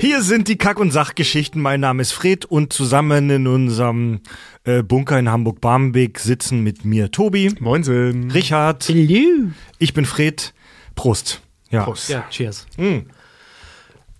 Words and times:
Hier 0.00 0.22
sind 0.22 0.46
die 0.46 0.56
Kack- 0.56 0.78
und 0.78 0.92
Sachgeschichten. 0.92 1.60
Mein 1.60 1.80
Name 1.80 2.02
ist 2.02 2.12
Fred 2.12 2.44
und 2.44 2.72
zusammen 2.72 3.30
in 3.30 3.46
unserem 3.48 4.20
äh, 4.64 4.82
Bunker 4.84 5.18
in 5.18 5.28
Hamburg-Barmbek 5.28 6.20
sitzen 6.20 6.62
mit 6.62 6.84
mir 6.84 7.10
Tobi, 7.10 7.52
Moinsen. 7.58 8.30
Richard, 8.30 8.86
Hello. 8.88 9.50
ich 9.78 9.94
bin 9.94 10.04
Fred. 10.06 10.54
Prost. 10.94 11.40
Ja. 11.70 11.82
Prost. 11.82 12.08
Ja, 12.10 12.24
cheers. 12.30 12.66
Mm. 12.76 12.98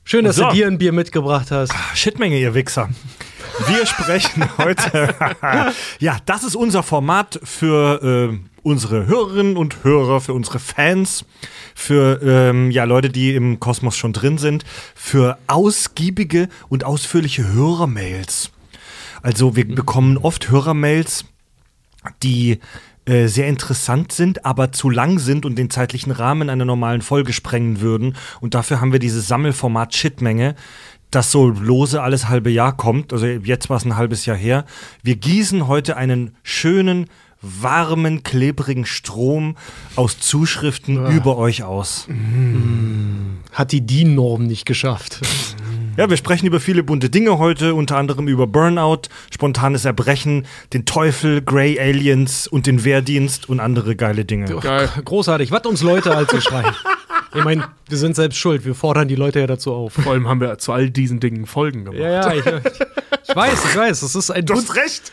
Schön, 0.02 0.24
dass 0.24 0.36
So. 0.36 0.48
du 0.48 0.54
dir 0.54 0.66
ein 0.66 0.78
Bier 0.78 0.92
mitgebracht 0.92 1.50
hast. 1.52 1.72
Shitmenge, 1.94 2.38
ihr 2.38 2.54
Wichser. 2.54 2.88
Wir 3.68 3.86
sprechen 3.86 4.44
heute. 4.58 5.14
ja, 6.00 6.16
das 6.26 6.42
ist 6.42 6.56
unser 6.56 6.82
Format 6.82 7.38
für 7.44 8.32
äh, 8.32 8.38
unsere 8.62 9.06
Hörerinnen 9.06 9.56
und 9.56 9.84
Hörer, 9.84 10.20
für 10.20 10.32
unsere 10.32 10.58
Fans, 10.58 11.24
für 11.78 12.20
ähm, 12.22 12.72
ja, 12.72 12.82
Leute, 12.82 13.08
die 13.08 13.36
im 13.36 13.60
Kosmos 13.60 13.96
schon 13.96 14.12
drin 14.12 14.36
sind, 14.36 14.64
für 14.96 15.38
ausgiebige 15.46 16.48
und 16.68 16.82
ausführliche 16.82 17.52
Hörermails. 17.52 18.50
Also 19.22 19.54
wir 19.54 19.66
bekommen 19.66 20.18
oft 20.18 20.50
Hörermails, 20.50 21.24
die 22.24 22.58
äh, 23.06 23.28
sehr 23.28 23.46
interessant 23.46 24.10
sind, 24.10 24.44
aber 24.44 24.72
zu 24.72 24.90
lang 24.90 25.20
sind 25.20 25.46
und 25.46 25.56
den 25.56 25.70
zeitlichen 25.70 26.10
Rahmen 26.10 26.50
einer 26.50 26.64
normalen 26.64 27.00
Folge 27.00 27.32
sprengen 27.32 27.80
würden. 27.80 28.16
Und 28.40 28.54
dafür 28.54 28.80
haben 28.80 28.92
wir 28.92 28.98
dieses 28.98 29.28
Sammelformat 29.28 29.94
Shitmenge, 29.94 30.56
das 31.12 31.30
so 31.30 31.48
lose 31.48 32.02
alles 32.02 32.28
halbe 32.28 32.50
Jahr 32.50 32.76
kommt. 32.76 33.12
Also 33.12 33.26
jetzt 33.26 33.70
war 33.70 33.76
es 33.76 33.84
ein 33.84 33.96
halbes 33.96 34.26
Jahr 34.26 34.36
her. 34.36 34.64
Wir 35.04 35.14
gießen 35.14 35.68
heute 35.68 35.96
einen 35.96 36.34
schönen, 36.42 37.06
warmen, 37.40 38.22
klebrigen 38.22 38.84
Strom 38.86 39.56
aus 39.96 40.18
Zuschriften 40.18 41.06
über 41.12 41.36
euch 41.36 41.62
aus. 41.62 42.08
Hat 43.52 43.72
die 43.72 43.86
DIN-Norm 43.86 44.46
nicht 44.46 44.66
geschafft. 44.66 45.20
Ja, 45.96 46.08
wir 46.08 46.16
sprechen 46.16 46.46
über 46.46 46.60
viele 46.60 46.84
bunte 46.84 47.10
Dinge 47.10 47.38
heute, 47.38 47.74
unter 47.74 47.96
anderem 47.96 48.28
über 48.28 48.46
Burnout, 48.46 49.02
spontanes 49.32 49.84
Erbrechen, 49.84 50.46
den 50.72 50.84
Teufel, 50.84 51.42
Grey 51.42 51.80
Aliens 51.80 52.46
und 52.46 52.68
den 52.68 52.84
Wehrdienst 52.84 53.48
und 53.48 53.58
andere 53.58 53.96
geile 53.96 54.24
Dinge. 54.24 54.46
Geil. 54.60 54.88
Großartig. 55.04 55.50
Was 55.50 55.66
uns 55.66 55.82
Leute 55.82 56.14
also 56.14 56.40
schreien. 56.40 56.72
Ich 57.34 57.44
meine, 57.44 57.64
wir 57.88 57.98
sind 57.98 58.16
selbst 58.16 58.38
schuld. 58.38 58.64
Wir 58.64 58.74
fordern 58.74 59.08
die 59.08 59.16
Leute 59.16 59.40
ja 59.40 59.46
dazu 59.46 59.72
auf. 59.72 59.94
Vor 59.94 60.12
allem 60.12 60.28
haben 60.28 60.40
wir 60.40 60.56
zu 60.58 60.72
all 60.72 60.88
diesen 60.88 61.20
Dingen 61.20 61.46
Folgen 61.46 61.84
gemacht. 61.84 62.00
Ja, 62.00 62.32
ja, 62.32 62.34
ich, 62.34 62.44
ich 63.28 63.36
weiß, 63.36 63.64
ich 63.64 63.76
weiß. 63.76 64.02
Es 64.02 64.14
ist 64.14 64.30
ein 64.30 64.44
Du 64.46 64.54
hast 64.54 64.74
recht. 64.74 65.12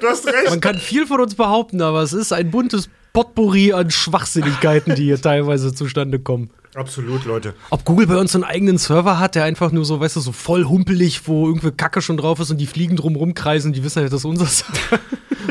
Du 0.00 0.06
hast 0.08 0.26
recht. 0.26 0.50
man 0.50 0.60
kann 0.60 0.78
viel 0.78 1.06
von 1.06 1.20
uns 1.20 1.34
behaupten, 1.34 1.80
aber 1.80 2.02
es 2.02 2.12
ist 2.12 2.32
ein 2.32 2.50
buntes 2.50 2.88
Potpourri 3.12 3.72
an 3.72 3.90
Schwachsinnigkeiten, 3.90 4.94
die 4.94 5.04
hier 5.04 5.20
teilweise 5.20 5.74
zustande 5.74 6.18
kommen. 6.18 6.50
Absolut, 6.74 7.24
Leute. 7.26 7.54
Ob 7.68 7.84
Google 7.84 8.06
bei 8.06 8.16
uns 8.16 8.34
einen 8.34 8.44
eigenen 8.44 8.78
Server 8.78 9.18
hat, 9.18 9.34
der 9.34 9.44
einfach 9.44 9.72
nur 9.72 9.84
so, 9.84 10.00
weißt 10.00 10.16
du, 10.16 10.20
so 10.20 10.32
voll 10.32 10.64
humpelig, 10.64 11.28
wo 11.28 11.46
irgendwie 11.46 11.70
Kacke 11.70 12.00
schon 12.00 12.16
drauf 12.16 12.40
ist 12.40 12.50
und 12.50 12.58
die 12.58 12.66
Fliegen 12.66 12.96
drum 12.96 13.16
rumkreisen, 13.16 13.74
die 13.74 13.84
wissen 13.84 14.02
ja, 14.02 14.08
das 14.08 14.20
ist 14.20 14.24
unser 14.24 14.46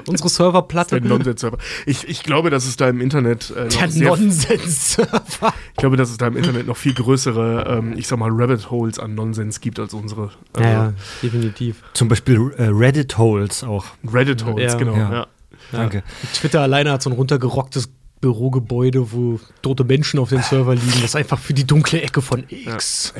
unsere 0.08 0.30
Serverplatte. 0.30 1.00
Der 1.02 1.10
Nonsens-Server. 1.10 1.58
Ich, 1.86 2.08
ich 2.08 2.24
glaube, 2.24 2.50
dass 2.50 2.66
es 2.66 2.78
da 2.78 2.90
im 2.90 3.02
Internet 3.02 3.52
äh, 3.52 3.68
Der 3.70 3.88
Nonsens-Server. 3.88 5.54
ich 5.72 5.78
glaube, 5.78 5.98
dass 5.98 6.10
es 6.10 6.18
da 6.18 6.28
im 6.28 6.38
Internet 6.38 6.68
noch 6.68 6.78
viel 6.78 6.94
größere, 6.94 7.66
ähm, 7.68 7.94
ich 7.98 8.08
sag 8.08 8.20
mal, 8.20 8.30
Rabbit 8.32 8.70
Holes 8.72 9.00
an 9.00 9.16
Nonsens 9.16 9.62
gibt 9.62 9.80
als 9.80 9.94
unsere 9.94 10.32
äh, 10.58 10.62
Ja, 10.64 10.70
ja, 10.72 10.94
definitiv. 11.22 11.78
Zum 11.94 12.08
Beispiel 12.08 12.52
äh, 12.58 12.64
Reddit 12.72 13.18
Holes 13.18 13.64
auch. 13.64 13.86
Reddit 14.12 14.46
Holes, 14.46 14.74
Ja. 14.74 14.78
genau. 14.80 14.96
Ja. 14.96 15.12
Ja. 15.14 15.28
Danke. 15.72 16.04
Twitter 16.34 16.62
alleine 16.62 16.92
hat 16.92 17.02
so 17.02 17.10
ein 17.10 17.14
runtergerocktes 17.16 17.90
Bürogebäude, 18.20 19.12
wo 19.14 19.40
tote 19.62 19.84
Menschen 19.84 20.20
auf 20.20 20.30
dem 20.30 20.42
Server 20.42 20.76
liegen. 20.76 20.92
Das 20.96 21.06
ist 21.06 21.16
einfach 21.16 21.40
für 21.40 21.54
die 21.54 21.66
dunkle 21.66 22.02
Ecke 22.02 22.22
von 22.22 22.44
X. 22.50 23.14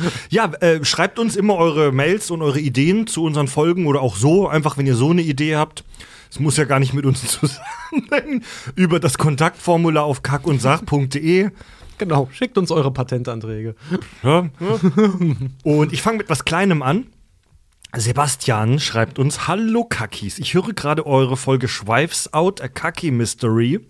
Ja, 0.30 0.52
äh, 0.60 0.84
schreibt 0.84 1.18
uns 1.18 1.36
immer 1.36 1.56
eure 1.56 1.92
Mails 1.92 2.30
und 2.30 2.42
eure 2.42 2.60
Ideen 2.60 3.06
zu 3.06 3.24
unseren 3.24 3.48
Folgen 3.48 3.86
oder 3.86 4.00
auch 4.00 4.16
so, 4.16 4.48
einfach 4.48 4.78
wenn 4.78 4.86
ihr 4.86 4.96
so 4.96 5.10
eine 5.10 5.22
Idee 5.22 5.56
habt. 5.56 5.84
Es 6.30 6.40
muss 6.40 6.56
ja 6.56 6.64
gar 6.64 6.78
nicht 6.78 6.94
mit 6.94 7.04
uns 7.04 7.26
zusammen 7.40 8.42
über 8.74 9.00
das 9.00 9.18
Kontaktformular 9.18 10.04
auf 10.04 10.22
kackundsach.de. 10.22 11.50
Genau, 11.98 12.28
schickt 12.32 12.58
uns 12.58 12.70
eure 12.70 12.90
Patentanträge. 12.90 13.76
Ja. 14.22 14.48
Und 15.62 15.92
ich 15.92 16.02
fange 16.02 16.18
mit 16.18 16.30
was 16.30 16.44
Kleinem 16.44 16.82
an. 16.82 17.06
Sebastian 17.94 18.80
schreibt 18.80 19.18
uns: 19.18 19.46
Hallo 19.46 19.84
Kakis, 19.84 20.38
ich 20.38 20.54
höre 20.54 20.72
gerade 20.72 21.06
eure 21.06 21.36
Folge 21.36 21.68
Schweifs 21.68 22.32
Out, 22.32 22.62
a 22.62 22.68
Kaki 22.68 23.10
Mystery. 23.10 23.80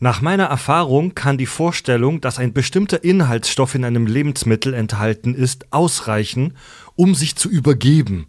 Nach 0.00 0.20
meiner 0.20 0.44
Erfahrung 0.44 1.14
kann 1.14 1.38
die 1.38 1.46
Vorstellung, 1.46 2.20
dass 2.20 2.38
ein 2.38 2.52
bestimmter 2.52 3.02
Inhaltsstoff 3.02 3.74
in 3.74 3.84
einem 3.84 4.06
Lebensmittel 4.06 4.72
enthalten 4.72 5.34
ist, 5.34 5.72
ausreichen, 5.72 6.54
um 6.94 7.14
sich 7.14 7.34
zu 7.34 7.48
übergeben. 7.50 8.28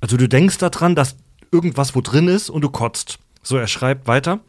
Also 0.00 0.16
du 0.16 0.28
denkst 0.28 0.58
daran, 0.58 0.94
dass 0.94 1.16
irgendwas 1.50 1.94
wo 1.94 2.02
drin 2.02 2.28
ist 2.28 2.50
und 2.50 2.62
du 2.62 2.68
kotzt. 2.68 3.18
So, 3.42 3.56
er 3.56 3.66
schreibt 3.66 4.06
weiter. 4.06 4.40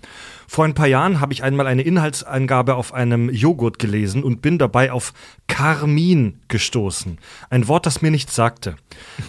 Vor 0.47 0.63
ein 0.63 0.73
paar 0.73 0.87
Jahren 0.87 1.19
habe 1.19 1.33
ich 1.33 1.43
einmal 1.43 1.67
eine 1.67 1.81
Inhaltsangabe 1.81 2.75
auf 2.75 2.93
einem 2.93 3.29
Joghurt 3.29 3.77
gelesen 3.77 4.23
und 4.23 4.41
bin 4.41 4.57
dabei 4.57 4.91
auf 4.91 5.13
Karmin 5.47 6.39
gestoßen. 6.47 7.17
Ein 7.49 7.67
Wort, 7.67 7.85
das 7.85 8.01
mir 8.01 8.11
nichts 8.11 8.35
sagte. 8.35 8.75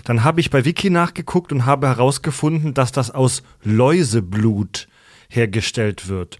Dann 0.04 0.24
habe 0.24 0.40
ich 0.40 0.50
bei 0.50 0.64
Wiki 0.64 0.90
nachgeguckt 0.90 1.52
und 1.52 1.66
habe 1.66 1.88
herausgefunden, 1.88 2.74
dass 2.74 2.92
das 2.92 3.10
aus 3.10 3.42
Läuseblut 3.64 4.88
hergestellt 5.28 6.08
wird. 6.08 6.38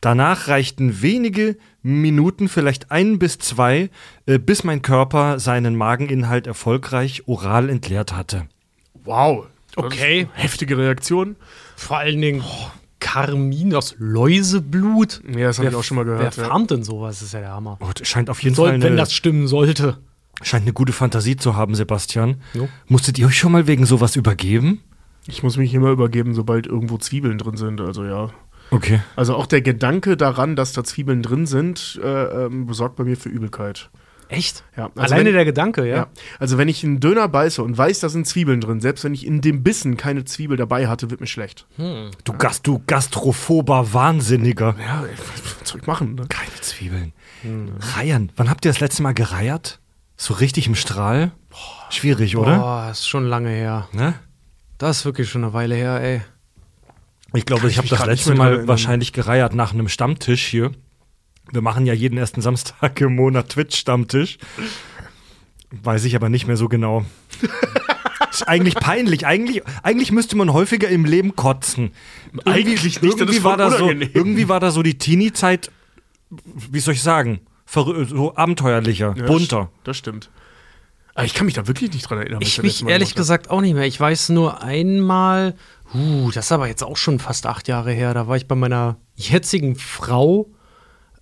Danach 0.00 0.48
reichten 0.48 1.02
wenige 1.02 1.56
Minuten, 1.82 2.48
vielleicht 2.48 2.90
ein 2.90 3.18
bis 3.18 3.38
zwei, 3.38 3.90
äh, 4.26 4.38
bis 4.38 4.64
mein 4.64 4.80
Körper 4.82 5.38
seinen 5.38 5.76
Mageninhalt 5.76 6.46
erfolgreich 6.46 7.22
oral 7.26 7.68
entleert 7.68 8.14
hatte. 8.14 8.46
Wow. 9.04 9.46
Okay. 9.76 10.26
Heftige 10.32 10.76
Reaktion. 10.78 11.36
Vor 11.76 11.98
allen 11.98 12.20
Dingen 12.20 12.42
Karmin 12.98 13.74
aus 13.74 13.94
Läuseblut. 13.98 15.22
Ja, 15.26 15.46
das 15.48 15.58
habe 15.58 15.68
ich 15.68 15.72
Wer- 15.72 15.78
auch 15.78 15.84
schon 15.84 15.96
mal 15.96 16.06
Wer 16.06 16.16
gehört. 16.16 16.36
Ja. 16.36 16.44
farmt 16.44 16.70
denn 16.70 16.82
sowas? 16.82 17.18
Das 17.18 17.28
ist 17.28 17.34
ja 17.34 17.40
der 17.40 17.50
Hammer. 17.52 17.78
Oh, 17.80 17.90
das 17.94 18.06
scheint 18.08 18.30
auf 18.30 18.42
jeden 18.42 18.54
Soll, 18.54 18.68
Fall 18.68 18.74
eine, 18.76 18.84
wenn 18.84 18.96
das 18.96 19.12
stimmen 19.12 19.46
sollte. 19.48 19.98
scheint 20.42 20.62
eine 20.64 20.72
gute 20.72 20.92
Fantasie 20.92 21.36
zu 21.36 21.56
haben, 21.56 21.74
Sebastian. 21.74 22.40
Jo. 22.54 22.68
Musstet 22.88 23.18
ihr 23.18 23.26
euch 23.26 23.38
schon 23.38 23.52
mal 23.52 23.66
wegen 23.66 23.86
sowas 23.86 24.16
übergeben? 24.16 24.80
Ich 25.26 25.42
muss 25.42 25.56
mich 25.56 25.72
immer 25.74 25.90
übergeben, 25.90 26.34
sobald 26.34 26.66
irgendwo 26.66 26.98
Zwiebeln 26.98 27.38
drin 27.38 27.56
sind. 27.56 27.80
Also 27.80 28.04
ja. 28.04 28.30
Okay. 28.70 29.00
Also 29.16 29.34
auch 29.34 29.46
der 29.46 29.62
Gedanke 29.62 30.16
daran, 30.16 30.56
dass 30.56 30.72
da 30.72 30.84
Zwiebeln 30.84 31.22
drin 31.22 31.46
sind, 31.46 32.00
äh, 32.02 32.46
ähm, 32.46 32.72
sorgt 32.72 32.96
bei 32.96 33.04
mir 33.04 33.16
für 33.16 33.28
Übelkeit. 33.28 33.90
Echt? 34.28 34.62
Ja, 34.76 34.90
also 34.94 35.12
Alleine 35.12 35.30
wenn- 35.30 35.34
der 35.34 35.44
Gedanke, 35.44 35.88
ja? 35.88 35.96
Ja. 35.96 36.06
Also 36.38 36.56
wenn 36.56 36.68
ich 36.68 36.84
einen 36.84 37.00
Döner 37.00 37.26
beiße 37.26 37.64
und 37.64 37.76
weiß, 37.76 37.98
da 37.98 38.08
sind 38.08 38.28
Zwiebeln 38.28 38.60
drin, 38.60 38.80
selbst 38.80 39.02
wenn 39.02 39.12
ich 39.12 39.26
in 39.26 39.40
dem 39.40 39.64
Bissen 39.64 39.96
keine 39.96 40.24
Zwiebel 40.24 40.56
dabei 40.56 40.86
hatte, 40.86 41.10
wird 41.10 41.20
mir 41.20 41.26
schlecht. 41.26 41.66
Du, 41.76 42.32
Gast, 42.38 42.64
du 42.64 42.80
gastrophober 42.86 43.92
Wahnsinniger. 43.92 44.76
Ja, 44.78 45.02
was 45.60 45.68
soll 45.68 45.80
ich 45.80 45.86
machen? 45.88 46.14
Ne? 46.14 46.26
Keine 46.28 46.54
Zwiebeln. 46.60 47.12
Reiern. 47.96 48.30
Wann 48.36 48.48
habt 48.48 48.64
ihr 48.64 48.70
das 48.70 48.78
letzte 48.78 49.02
Mal 49.02 49.14
gereiert? 49.14 49.80
So 50.16 50.34
richtig 50.34 50.68
im 50.68 50.76
Strahl? 50.76 51.32
Schwierig, 51.88 52.36
oder? 52.36 52.56
Boah, 52.58 52.88
ist 52.92 53.08
schon 53.08 53.24
lange 53.24 53.48
her. 53.50 53.88
Ne? 53.92 54.14
Das 54.80 55.00
ist 55.00 55.04
wirklich 55.04 55.28
schon 55.28 55.44
eine 55.44 55.52
Weile 55.52 55.74
her, 55.74 56.00
ey. 56.00 56.22
Ich 57.34 57.44
glaube, 57.44 57.66
ich 57.66 57.74
ich 57.74 57.78
habe 57.78 57.88
das 57.88 58.06
letzte 58.06 58.34
Mal 58.34 58.66
wahrscheinlich 58.66 59.12
gereiert 59.12 59.54
nach 59.54 59.74
einem 59.74 59.88
Stammtisch 59.88 60.46
hier. 60.46 60.72
Wir 61.52 61.60
machen 61.60 61.84
ja 61.84 61.92
jeden 61.92 62.16
ersten 62.16 62.40
Samstag 62.40 62.98
im 63.02 63.14
Monat 63.14 63.50
Twitch-Stammtisch. 63.50 64.38
Weiß 65.70 66.06
ich 66.06 66.16
aber 66.16 66.30
nicht 66.30 66.46
mehr 66.46 66.56
so 66.56 66.68
genau. 66.68 67.04
Ist 68.30 68.48
eigentlich 68.48 68.74
peinlich. 68.76 69.26
Eigentlich, 69.26 69.62
eigentlich 69.82 70.12
müsste 70.12 70.34
man 70.36 70.50
häufiger 70.54 70.88
im 70.88 71.04
Leben 71.04 71.36
kotzen. 71.36 71.92
Eigentlich 72.46 72.82
nicht, 72.82 73.02
das 73.04 73.16
Irgendwie 73.16 73.44
war, 73.44 73.58
da 73.58 73.70
so, 73.70 73.90
irgendwie 73.90 74.48
war 74.48 74.60
da 74.60 74.70
so 74.70 74.82
die 74.82 74.96
Teenie-Zeit, 74.96 75.70
wie 76.54 76.80
soll 76.80 76.94
ich 76.94 77.02
sagen, 77.02 77.40
so 77.66 78.34
abenteuerlicher, 78.34 79.14
Ja, 79.14 79.26
bunter. 79.26 79.70
Das 79.84 79.98
stimmt. 79.98 80.30
Aber 81.14 81.24
ich 81.24 81.34
kann 81.34 81.46
mich 81.46 81.54
da 81.54 81.66
wirklich 81.66 81.92
nicht 81.92 82.08
dran 82.08 82.18
erinnern. 82.18 82.40
Ich 82.42 82.62
mich 82.62 82.86
ehrlich 82.86 83.14
gesagt 83.14 83.50
auch 83.50 83.60
nicht 83.60 83.74
mehr. 83.74 83.86
Ich 83.86 83.98
weiß 83.98 84.30
nur 84.30 84.62
einmal, 84.62 85.54
uh, 85.94 86.30
das 86.30 86.46
ist 86.46 86.52
aber 86.52 86.68
jetzt 86.68 86.82
auch 86.82 86.96
schon 86.96 87.18
fast 87.18 87.46
acht 87.46 87.68
Jahre 87.68 87.92
her. 87.92 88.14
Da 88.14 88.28
war 88.28 88.36
ich 88.36 88.46
bei 88.46 88.54
meiner 88.54 88.96
jetzigen 89.16 89.76
Frau 89.76 90.48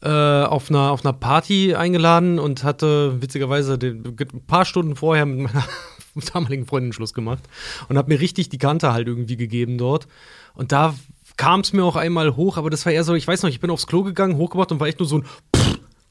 äh, 0.03 0.09
auf, 0.09 0.71
einer, 0.71 0.93
auf 0.93 1.05
einer 1.05 1.13
Party 1.13 1.75
eingeladen 1.75 2.39
und 2.39 2.65
hatte 2.65 3.21
witzigerweise 3.21 3.79
den, 3.79 4.05
ein 4.07 4.47
paar 4.47 4.65
Stunden 4.65 4.95
vorher 4.95 5.27
mit 5.27 5.39
meiner 5.39 5.65
damaligen 6.33 6.67
Freundin 6.67 6.93
Schluss 6.93 7.15
gemacht 7.15 7.43
und 7.89 7.99
habe 7.99 8.13
mir 8.13 8.21
richtig 8.21 8.49
die 8.49 8.59
Kante 8.59 8.93
halt 8.93 9.09
irgendwie 9.09 9.37
gegeben 9.37 9.79
dort. 9.79 10.07
Und 10.55 10.73
da 10.73 10.95
kam 11.37 11.61
es 11.61 11.73
mir 11.73 11.85
auch 11.85 11.97
einmal 11.97 12.37
hoch, 12.37 12.57
aber 12.57 12.71
das 12.71 12.85
war 12.85 12.93
eher 12.93 13.05
so, 13.05 13.15
ich 13.15 13.27
weiß 13.27 13.43
noch, 13.43 13.51
ich 13.51 13.61
bin 13.61 13.71
aufs 13.71 13.87
Klo 13.87 14.03
gegangen, 14.03 14.37
hochgemacht 14.37 14.71
und 14.73 14.81
war 14.81 14.89
echt 14.89 14.99
nur 14.99 15.09
so 15.09 15.19
ein 15.19 15.25
Pff, 15.25 15.58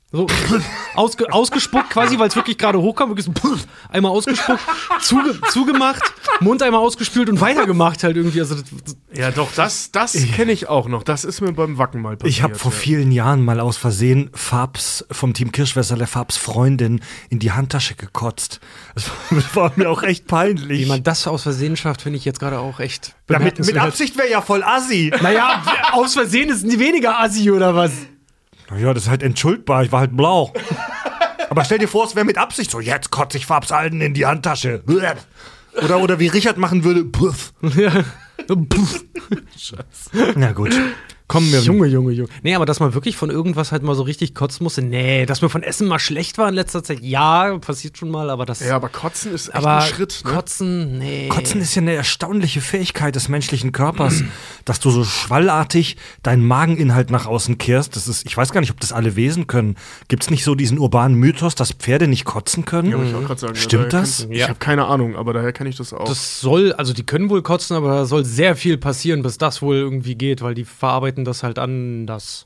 so 0.09 0.25
ausge, 0.95 1.33
ausgespuckt 1.33 1.89
quasi, 1.89 2.17
weil 2.17 2.29
es 2.29 2.35
wirklich 2.37 2.57
gerade 2.57 2.79
hochkam, 2.79 3.09
wirklich 3.09 3.25
so 3.25 3.33
einmal 3.89 4.13
ausgespuckt, 4.13 4.61
zuge, 5.01 5.37
zugemacht, 5.51 6.01
Mund 6.39 6.63
einmal 6.63 6.79
ausgespült 6.79 7.27
und 7.29 7.41
weitergemacht 7.41 8.05
halt 8.05 8.15
irgendwie. 8.15 8.39
Also 8.39 8.55
Ja, 9.13 9.31
doch, 9.31 9.51
das, 9.53 9.91
das 9.91 10.13
kenne 10.33 10.53
ich 10.53 10.69
auch 10.69 10.87
noch. 10.87 11.03
Das 11.03 11.25
ist 11.25 11.41
mir 11.41 11.51
beim 11.51 11.77
Wacken 11.77 12.01
mal 12.01 12.15
passiert. 12.15 12.29
Ich 12.29 12.41
habe 12.41 12.55
vor 12.55 12.71
ja. 12.71 12.77
vielen 12.77 13.11
Jahren 13.11 13.43
mal 13.43 13.59
aus 13.59 13.75
Versehen 13.75 14.29
Farbs 14.33 15.05
vom 15.11 15.33
Team 15.33 15.51
Kirschwässer, 15.51 15.97
der 15.97 16.07
Farbs 16.07 16.37
Freundin, 16.37 17.01
in 17.29 17.39
die 17.39 17.51
Handtasche 17.51 17.95
gekotzt. 17.95 18.61
Das 18.95 19.09
war, 19.09 19.15
das 19.31 19.55
war 19.57 19.73
mir 19.75 19.89
auch 19.89 20.03
echt 20.03 20.25
peinlich. 20.25 20.79
wie 20.79 20.85
man 20.85 21.03
das 21.03 21.27
aus 21.27 21.43
Versehen 21.43 21.75
schafft, 21.75 22.03
finde 22.03 22.17
ich 22.17 22.23
jetzt 22.23 22.39
gerade 22.39 22.59
auch 22.59 22.79
echt 22.79 23.13
ja, 23.29 23.39
mit, 23.39 23.59
mit. 23.59 23.77
Absicht 23.77 24.17
wäre 24.17 24.29
ja 24.29 24.41
voll 24.41 24.63
assi. 24.63 25.11
Naja, 25.21 25.63
aus 25.91 26.13
Versehen 26.13 26.49
ist 26.49 26.63
nie 26.63 26.79
weniger 26.79 27.19
Assi 27.19 27.51
oder 27.51 27.75
was? 27.75 27.91
Naja, 28.69 28.93
das 28.93 29.03
ist 29.03 29.09
halt 29.09 29.23
entschuldbar. 29.23 29.83
Ich 29.83 29.91
war 29.91 30.01
halt 30.01 30.15
blau. 30.15 30.53
Aber 31.49 31.63
stell 31.63 31.77
dir 31.77 31.87
vor, 31.87 32.05
es 32.05 32.15
wäre 32.15 32.25
mit 32.25 32.37
Absicht 32.37 32.71
so, 32.71 32.79
jetzt 32.79 33.11
kotze 33.11 33.37
ich 33.37 33.45
Farbs 33.45 33.71
Alten 33.71 34.01
in 34.01 34.13
die 34.13 34.25
Handtasche. 34.25 34.83
Oder, 35.81 35.99
oder 35.99 36.19
wie 36.19 36.27
Richard 36.27 36.57
machen 36.57 36.83
würde, 36.83 37.05
puff. 37.05 37.53
Ja. 37.75 37.91
Puff. 38.47 39.03
Na 40.35 40.51
gut. 40.51 40.73
Kommen 41.27 41.51
wir. 41.51 41.59
Junge, 41.59 41.87
Junge, 41.87 42.13
Junge. 42.13 42.29
Nee, 42.41 42.55
aber 42.55 42.65
dass 42.65 42.79
man 42.79 42.93
wirklich 42.93 43.17
von 43.17 43.29
irgendwas 43.29 43.73
halt 43.73 43.83
mal 43.83 43.95
so 43.95 44.03
richtig 44.03 44.33
kotzen 44.33 44.63
musste, 44.63 44.81
nee, 44.81 45.25
dass 45.25 45.41
mir 45.41 45.49
von 45.49 45.61
Essen 45.61 45.87
mal 45.87 45.99
schlecht 45.99 46.37
war 46.37 46.47
in 46.47 46.55
letzter 46.55 46.83
Zeit, 46.83 47.01
ja, 47.01 47.57
passiert 47.57 47.97
schon 47.97 48.09
mal, 48.09 48.29
aber 48.29 48.45
das. 48.45 48.61
Ja, 48.61 48.77
aber 48.77 48.87
Kotzen 48.87 49.33
ist 49.33 49.49
echt 49.49 49.55
aber 49.57 49.77
ein 49.79 49.89
Schritt. 49.89 50.21
Ne? 50.25 50.31
Kotzen, 50.31 50.97
nee. 50.99 51.27
Kotzen 51.27 51.59
ist 51.59 51.75
ja 51.75 51.81
eine 51.81 51.93
erstaunliche 51.95 52.61
Fähigkeit 52.61 53.15
des 53.15 53.27
menschlichen 53.27 53.73
Körpers, 53.73 54.23
dass 54.65 54.79
du 54.79 54.89
so 54.89 55.03
schwallartig 55.03 55.97
deinen 56.23 56.45
Mageninhalt 56.45 57.11
nach 57.11 57.25
außen 57.25 57.57
kehrst. 57.57 57.95
Das 57.97 58.07
ist, 58.07 58.25
ich 58.25 58.35
weiß 58.37 58.51
gar 58.53 58.61
nicht, 58.61 58.71
ob 58.71 58.79
das 58.79 58.93
alle 58.93 59.15
Wesen 59.17 59.47
können. 59.47 59.75
Gibt 60.07 60.23
es 60.23 60.29
nicht 60.29 60.45
so 60.45 60.55
diesen 60.55 60.79
urbanen 60.79 61.17
Mythos, 61.17 61.55
dass 61.55 61.71
Pferde 61.73 62.07
nicht 62.07 62.23
kotzen 62.23 62.63
können? 62.63 62.89
Ja, 62.91 63.03
ich 63.03 63.13
auch 63.13 63.23
gerade 63.25 63.39
sagen. 63.39 63.55
Stimmt 63.55 63.91
daher 63.91 64.01
das? 64.01 64.21
Kenn, 64.21 64.31
ich 64.31 64.39
Ja. 64.39 64.47
habe 64.47 64.59
keine 64.59 64.85
Ahnung, 64.85 65.17
aber 65.17 65.33
daher 65.33 65.51
kenne 65.51 65.69
ich 65.69 65.75
das 65.75 65.91
auch. 65.91 66.05
Das 66.05 66.39
soll, 66.39 66.71
also 66.73 66.93
die 66.93 67.03
können 67.03 67.29
wohl 67.29 67.41
kotzen, 67.41 67.75
aber 67.75 67.89
da 67.89 68.05
soll 68.05 68.23
sehr 68.23 68.55
viel 68.55 68.77
passieren, 68.77 69.23
bis 69.23 69.37
das 69.37 69.61
wohl 69.61 69.75
irgendwie 69.75 70.15
geht, 70.15 70.41
weil 70.41 70.53
die 70.53 70.63
verarbeiten 70.63 71.16
das 71.25 71.43
halt 71.43 71.59
anders. 71.59 72.45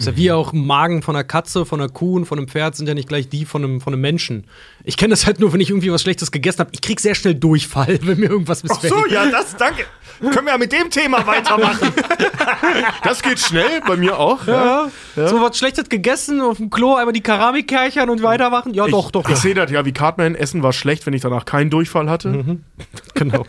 Ist 0.00 0.06
ja 0.06 0.16
wie 0.16 0.30
auch 0.30 0.52
ein 0.52 0.64
Magen 0.64 1.02
von 1.02 1.16
einer 1.16 1.24
Katze, 1.24 1.66
von 1.66 1.80
einer 1.80 1.88
Kuh 1.90 2.14
und 2.14 2.24
von 2.26 2.38
einem 2.38 2.46
Pferd 2.46 2.76
sind 2.76 2.86
ja 2.86 2.94
nicht 2.94 3.08
gleich 3.08 3.28
die 3.28 3.44
von 3.44 3.64
einem, 3.64 3.80
von 3.80 3.92
einem 3.92 4.00
Menschen. 4.00 4.46
Ich 4.84 4.96
kenne 4.96 5.10
das 5.10 5.26
halt 5.26 5.40
nur, 5.40 5.52
wenn 5.52 5.60
ich 5.60 5.70
irgendwie 5.70 5.90
was 5.90 6.02
Schlechtes 6.02 6.30
gegessen 6.30 6.60
habe. 6.60 6.70
Ich 6.72 6.82
krieg 6.82 7.00
sehr 7.00 7.16
schnell 7.16 7.34
Durchfall, 7.34 7.98
wenn 8.02 8.20
mir 8.20 8.30
irgendwas 8.30 8.60
Ach 8.60 8.68
missfällt. 8.68 8.92
so, 8.92 9.06
ja, 9.12 9.28
das, 9.28 9.56
danke. 9.56 9.84
Können 10.20 10.46
wir 10.46 10.52
ja 10.52 10.58
mit 10.58 10.70
dem 10.70 10.88
Thema 10.90 11.26
weitermachen. 11.26 11.92
das 13.02 13.22
geht 13.22 13.40
schnell, 13.40 13.80
bei 13.88 13.96
mir 13.96 14.18
auch. 14.18 14.46
Ja. 14.46 14.88
So 15.16 15.40
was 15.40 15.58
Schlechtes 15.58 15.88
gegessen, 15.88 16.40
auf 16.40 16.58
dem 16.58 16.70
Klo 16.70 16.94
einmal 16.94 17.12
die 17.12 17.20
Keramik 17.20 17.66
kerchern 17.68 18.08
und 18.08 18.22
weitermachen. 18.22 18.74
Ja, 18.74 18.86
doch, 18.86 19.10
doch. 19.10 19.24
Ich 19.24 19.30
Ja. 19.30 19.36
sehe 19.36 19.54
das 19.54 19.70
ja 19.70 19.84
wie 19.84 19.92
Cartman. 19.92 20.34
Essen 20.36 20.62
war 20.62 20.72
schlecht, 20.72 21.06
wenn 21.06 21.14
ich 21.14 21.22
danach 21.22 21.44
keinen 21.44 21.70
Durchfall 21.70 22.08
hatte. 22.08 22.28
Mhm. 22.28 22.62
Genau. 23.14 23.44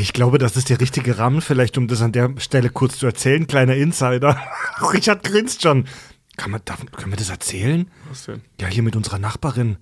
Ich 0.00 0.12
glaube, 0.12 0.38
das 0.38 0.56
ist 0.56 0.68
der 0.68 0.80
richtige 0.80 1.18
Rahmen, 1.18 1.40
vielleicht, 1.40 1.76
um 1.76 1.88
das 1.88 2.02
an 2.02 2.12
der 2.12 2.32
Stelle 2.38 2.70
kurz 2.70 2.98
zu 2.98 3.06
erzählen. 3.06 3.46
Kleiner 3.46 3.74
Insider. 3.74 4.40
Richard 4.92 5.24
grinst 5.24 5.62
schon. 5.62 5.86
Kann 6.36 6.52
man, 6.52 6.60
darf, 6.64 6.84
können 6.92 7.12
wir 7.12 7.16
das 7.16 7.30
erzählen? 7.30 7.90
Was 8.08 8.26
denn? 8.26 8.42
Ja, 8.60 8.68
hier 8.68 8.84
mit 8.84 8.94
unserer 8.94 9.18
Nachbarin. 9.18 9.76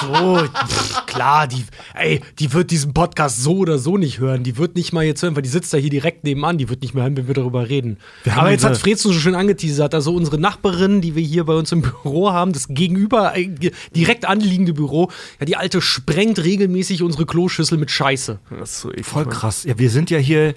So, 0.00 0.38
pff, 0.38 1.06
klar, 1.06 1.46
die, 1.46 1.64
ey, 1.94 2.20
die 2.38 2.52
wird 2.52 2.70
diesen 2.70 2.92
Podcast 2.92 3.42
so 3.42 3.58
oder 3.58 3.78
so 3.78 3.96
nicht 3.96 4.18
hören. 4.18 4.42
Die 4.42 4.56
wird 4.56 4.76
nicht 4.76 4.92
mal 4.92 5.04
jetzt 5.04 5.22
hören, 5.22 5.36
weil 5.36 5.42
die 5.42 5.48
sitzt 5.48 5.72
da 5.72 5.78
hier 5.78 5.90
direkt 5.90 6.24
nebenan. 6.24 6.58
Die 6.58 6.68
wird 6.68 6.82
nicht 6.82 6.94
mehr 6.94 7.04
hören, 7.04 7.16
wenn 7.16 7.26
wir 7.26 7.34
darüber 7.34 7.68
reden. 7.68 7.98
Wir 8.22 8.34
haben 8.34 8.42
Aber 8.42 8.50
jetzt 8.50 8.64
hat 8.64 8.76
Fred 8.76 8.98
so 8.98 9.12
schön 9.12 9.34
angeteasert. 9.34 9.94
Also 9.94 10.14
unsere 10.14 10.38
Nachbarin, 10.38 11.00
die 11.00 11.14
wir 11.14 11.22
hier 11.22 11.44
bei 11.44 11.54
uns 11.54 11.72
im 11.72 11.82
Büro 11.82 12.32
haben, 12.32 12.52
das 12.52 12.68
gegenüber 12.68 13.36
äh, 13.36 13.48
direkt 13.94 14.26
anliegende 14.26 14.72
Büro, 14.72 15.10
ja, 15.40 15.46
die 15.46 15.56
alte 15.56 15.80
sprengt 15.80 16.42
regelmäßig 16.42 17.02
unsere 17.02 17.26
Kloschüssel 17.26 17.78
mit 17.78 17.90
Scheiße. 17.90 18.38
Das 18.58 18.70
ist 18.70 18.80
so 18.80 18.90
eklig, 18.90 19.06
Voll 19.06 19.26
krass. 19.26 19.64
Ja, 19.64 19.78
wir 19.78 19.90
sind 19.90 20.10
ja 20.10 20.18
hier, 20.18 20.54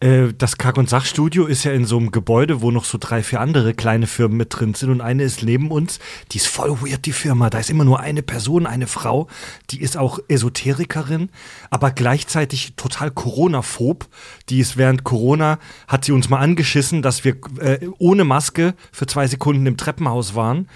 das 0.00 0.56
Kack- 0.56 0.78
und 0.78 0.88
Sachstudio 0.88 1.44
ist 1.44 1.64
ja 1.64 1.72
in 1.72 1.84
so 1.84 1.98
einem 1.98 2.10
Gebäude, 2.10 2.62
wo 2.62 2.70
noch 2.70 2.86
so 2.86 2.96
drei, 2.98 3.22
vier 3.22 3.40
andere 3.40 3.74
kleine 3.74 4.06
Firmen 4.06 4.38
mit 4.38 4.58
drin 4.58 4.72
sind 4.72 4.88
und 4.90 5.02
eine 5.02 5.24
ist 5.24 5.42
neben 5.42 5.70
uns. 5.70 5.98
Die 6.32 6.38
ist 6.38 6.46
voll 6.46 6.80
weird, 6.80 7.04
die 7.04 7.12
Firma. 7.12 7.50
Da 7.50 7.58
ist 7.58 7.68
immer 7.68 7.84
nur 7.84 8.00
eine 8.00 8.22
Person, 8.22 8.66
eine 8.66 8.86
Frau. 8.86 9.28
Die 9.70 9.82
ist 9.82 9.98
auch 9.98 10.18
Esoterikerin, 10.28 11.28
aber 11.68 11.90
gleichzeitig 11.90 12.72
total 12.76 13.10
Corona-phob. 13.10 14.08
Die 14.48 14.60
ist 14.60 14.78
während 14.78 15.04
Corona, 15.04 15.58
hat 15.86 16.06
sie 16.06 16.12
uns 16.12 16.30
mal 16.30 16.38
angeschissen, 16.38 17.02
dass 17.02 17.24
wir 17.24 17.36
äh, 17.60 17.86
ohne 17.98 18.24
Maske 18.24 18.74
für 18.92 19.06
zwei 19.06 19.26
Sekunden 19.26 19.66
im 19.66 19.76
Treppenhaus 19.76 20.34
waren. 20.34 20.66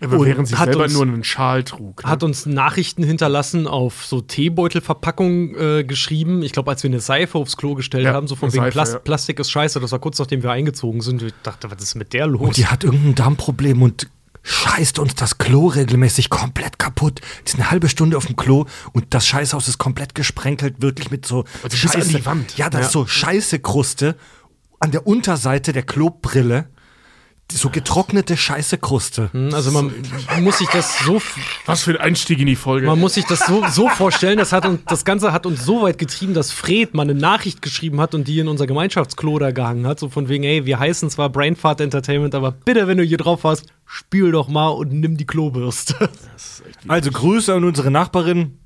Aber 0.00 0.18
Und 0.18 0.26
während 0.26 0.46
sie 0.48 0.56
hat 0.56 0.66
selber 0.68 0.84
uns- 0.84 0.92
nur 0.92 1.02
einen 1.04 1.24
Schal 1.24 1.64
trug. 1.64 2.04
Ne? 2.04 2.10
Hat 2.10 2.22
uns 2.22 2.44
Nachrichten 2.44 3.02
hinterlassen 3.02 3.66
auf 3.66 4.04
so 4.04 4.20
Teebeutelverpackungen 4.20 5.54
äh, 5.80 5.84
geschrieben. 5.84 6.42
Ich 6.42 6.52
glaube, 6.52 6.70
als 6.70 6.82
wir 6.82 6.90
eine 6.90 7.00
Seife 7.00 7.38
aufs 7.38 7.56
Klo 7.56 7.74
gestellt 7.74 8.04
Ja, 8.04 8.12
haben, 8.12 8.28
so 8.28 8.36
von 8.36 8.52
wegen 8.52 8.62
Seife, 8.64 8.72
Plas 8.72 8.92
ja. 8.92 8.98
Plastik 8.98 9.40
ist 9.40 9.50
scheiße. 9.50 9.80
Das 9.80 9.92
war 9.92 9.98
kurz 9.98 10.18
nachdem 10.18 10.42
wir 10.42 10.50
eingezogen 10.50 11.00
sind. 11.00 11.22
Ich 11.22 11.32
dachte, 11.42 11.70
was 11.70 11.82
ist 11.82 11.94
mit 11.94 12.12
der 12.12 12.26
los? 12.26 12.42
Und 12.42 12.56
die 12.56 12.66
hat 12.66 12.84
irgendein 12.84 13.14
Darmproblem 13.14 13.80
und 13.82 14.08
scheißt 14.42 14.98
uns 15.00 15.14
das 15.16 15.38
Klo 15.38 15.68
regelmäßig 15.68 16.30
komplett 16.30 16.78
kaputt. 16.78 17.20
Die 17.44 17.48
ist 17.50 17.54
eine 17.56 17.70
halbe 17.70 17.88
Stunde 17.88 18.16
auf 18.16 18.26
dem 18.26 18.36
Klo 18.36 18.66
und 18.92 19.06
das 19.14 19.26
Scheißhaus 19.26 19.66
ist 19.66 19.78
komplett 19.78 20.14
gesprenkelt, 20.14 20.80
wirklich 20.82 21.10
mit 21.10 21.26
so 21.26 21.44
Also 21.64 21.76
bis 21.76 21.96
an 21.96 22.08
die 22.08 22.26
Wand. 22.26 22.56
Ja, 22.56 22.70
da 22.70 22.78
ist 22.80 22.92
so 22.92 23.06
Scheißekruste 23.06 24.14
an 24.78 24.90
der 24.90 25.06
Unterseite 25.06 25.72
der 25.72 25.82
Klobrille. 25.82 26.66
So 27.52 27.70
getrocknete 27.70 28.36
Scheißekruste. 28.36 29.30
Also 29.52 29.70
man 29.70 29.92
muss 30.40 30.58
sich 30.58 30.68
das 30.68 30.98
so 31.04 31.22
Was 31.64 31.82
für 31.82 31.92
ein 31.92 31.96
Einstieg 31.98 32.40
in 32.40 32.46
die 32.46 32.56
Folge. 32.56 32.86
man 32.86 32.98
muss 32.98 33.14
sich 33.14 33.24
das 33.24 33.46
so, 33.46 33.64
so 33.68 33.88
vorstellen, 33.88 34.36
das, 34.36 34.52
hat 34.52 34.66
uns, 34.66 34.80
das 34.86 35.04
Ganze 35.04 35.32
hat 35.32 35.46
uns 35.46 35.64
so 35.64 35.82
weit 35.82 35.96
getrieben, 35.96 36.34
dass 36.34 36.50
Fred 36.50 36.92
mal 36.94 37.02
eine 37.02 37.14
Nachricht 37.14 37.62
geschrieben 37.62 38.00
hat 38.00 38.16
und 38.16 38.26
die 38.26 38.40
in 38.40 38.48
unser 38.48 38.66
Gemeinschaftsklo 38.66 39.38
da 39.38 39.52
gehangen 39.52 39.86
hat. 39.86 40.00
So 40.00 40.08
von 40.08 40.28
wegen, 40.28 40.42
ey, 40.42 40.66
wir 40.66 40.80
heißen 40.80 41.08
zwar 41.08 41.30
Brainfart 41.30 41.80
Entertainment, 41.80 42.34
aber 42.34 42.50
bitte, 42.50 42.88
wenn 42.88 42.98
du 42.98 43.04
hier 43.04 43.18
drauf 43.18 43.44
warst, 43.44 43.66
spül 43.84 44.32
doch 44.32 44.48
mal 44.48 44.68
und 44.70 44.92
nimm 44.92 45.16
die 45.16 45.26
Klobürste. 45.26 46.10
Also 46.88 47.10
Grüße 47.12 47.54
an 47.54 47.62
unsere 47.64 47.92
Nachbarin. 47.92 48.58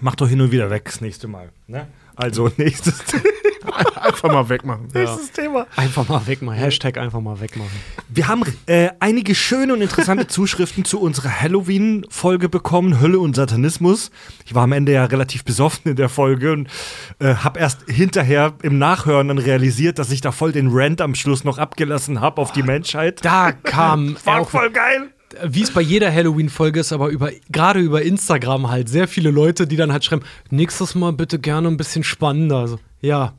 Mach 0.00 0.14
doch 0.14 0.28
hin 0.28 0.40
und 0.40 0.52
wieder 0.52 0.70
weg 0.70 0.84
das 0.84 1.00
nächste 1.00 1.26
Mal. 1.26 1.50
Ne? 1.66 1.88
Also 2.16 2.50
nächstes, 2.56 3.02
Einfach 3.94 4.32
mal 4.32 4.48
wegmachen. 4.48 4.88
nächstes 4.92 5.32
Thema. 5.32 5.66
Einfach 5.76 6.08
mal 6.08 6.26
wegmachen. 6.26 6.58
Hashtag 6.58 6.96
einfach 6.98 7.20
mal 7.20 7.40
wegmachen. 7.40 7.70
Wir 8.08 8.28
haben 8.28 8.42
äh, 8.66 8.90
einige 9.00 9.34
schöne 9.34 9.72
und 9.74 9.82
interessante 9.82 10.26
Zuschriften 10.28 10.84
zu 10.84 11.00
unserer 11.00 11.40
Halloween-Folge 11.40 12.48
bekommen, 12.48 13.00
Hölle 13.00 13.18
und 13.18 13.36
Satanismus. 13.36 14.10
Ich 14.46 14.54
war 14.54 14.64
am 14.64 14.72
Ende 14.72 14.92
ja 14.92 15.04
relativ 15.04 15.44
besoffen 15.44 15.90
in 15.90 15.96
der 15.96 16.08
Folge 16.08 16.52
und 16.52 16.68
äh, 17.18 17.34
habe 17.34 17.60
erst 17.60 17.82
hinterher 17.88 18.54
im 18.62 18.78
Nachhören 18.78 19.28
dann 19.28 19.38
realisiert, 19.38 19.98
dass 19.98 20.10
ich 20.10 20.20
da 20.20 20.32
voll 20.32 20.52
den 20.52 20.68
Rant 20.70 21.00
am 21.00 21.14
Schluss 21.14 21.44
noch 21.44 21.58
abgelassen 21.58 22.20
habe 22.20 22.40
auf 22.40 22.52
die 22.52 22.62
Menschheit. 22.62 23.24
Da 23.24 23.52
kam 23.52 24.16
War 24.24 24.40
auch, 24.40 24.50
voll 24.50 24.70
geil. 24.70 25.10
Wie 25.44 25.62
es 25.62 25.70
bei 25.70 25.80
jeder 25.80 26.12
Halloween-Folge 26.12 26.80
ist, 26.80 26.92
aber 26.92 27.08
über, 27.08 27.30
gerade 27.50 27.80
über 27.80 28.02
Instagram 28.02 28.68
halt, 28.70 28.88
sehr 28.88 29.08
viele 29.08 29.30
Leute, 29.30 29.66
die 29.66 29.76
dann 29.76 29.92
halt 29.92 30.04
schreiben, 30.04 30.22
nächstes 30.50 30.94
Mal 30.94 31.12
bitte 31.12 31.38
gerne 31.38 31.68
ein 31.68 31.76
bisschen 31.76 32.04
spannender. 32.04 32.68
So, 32.68 32.78
ja, 33.02 33.32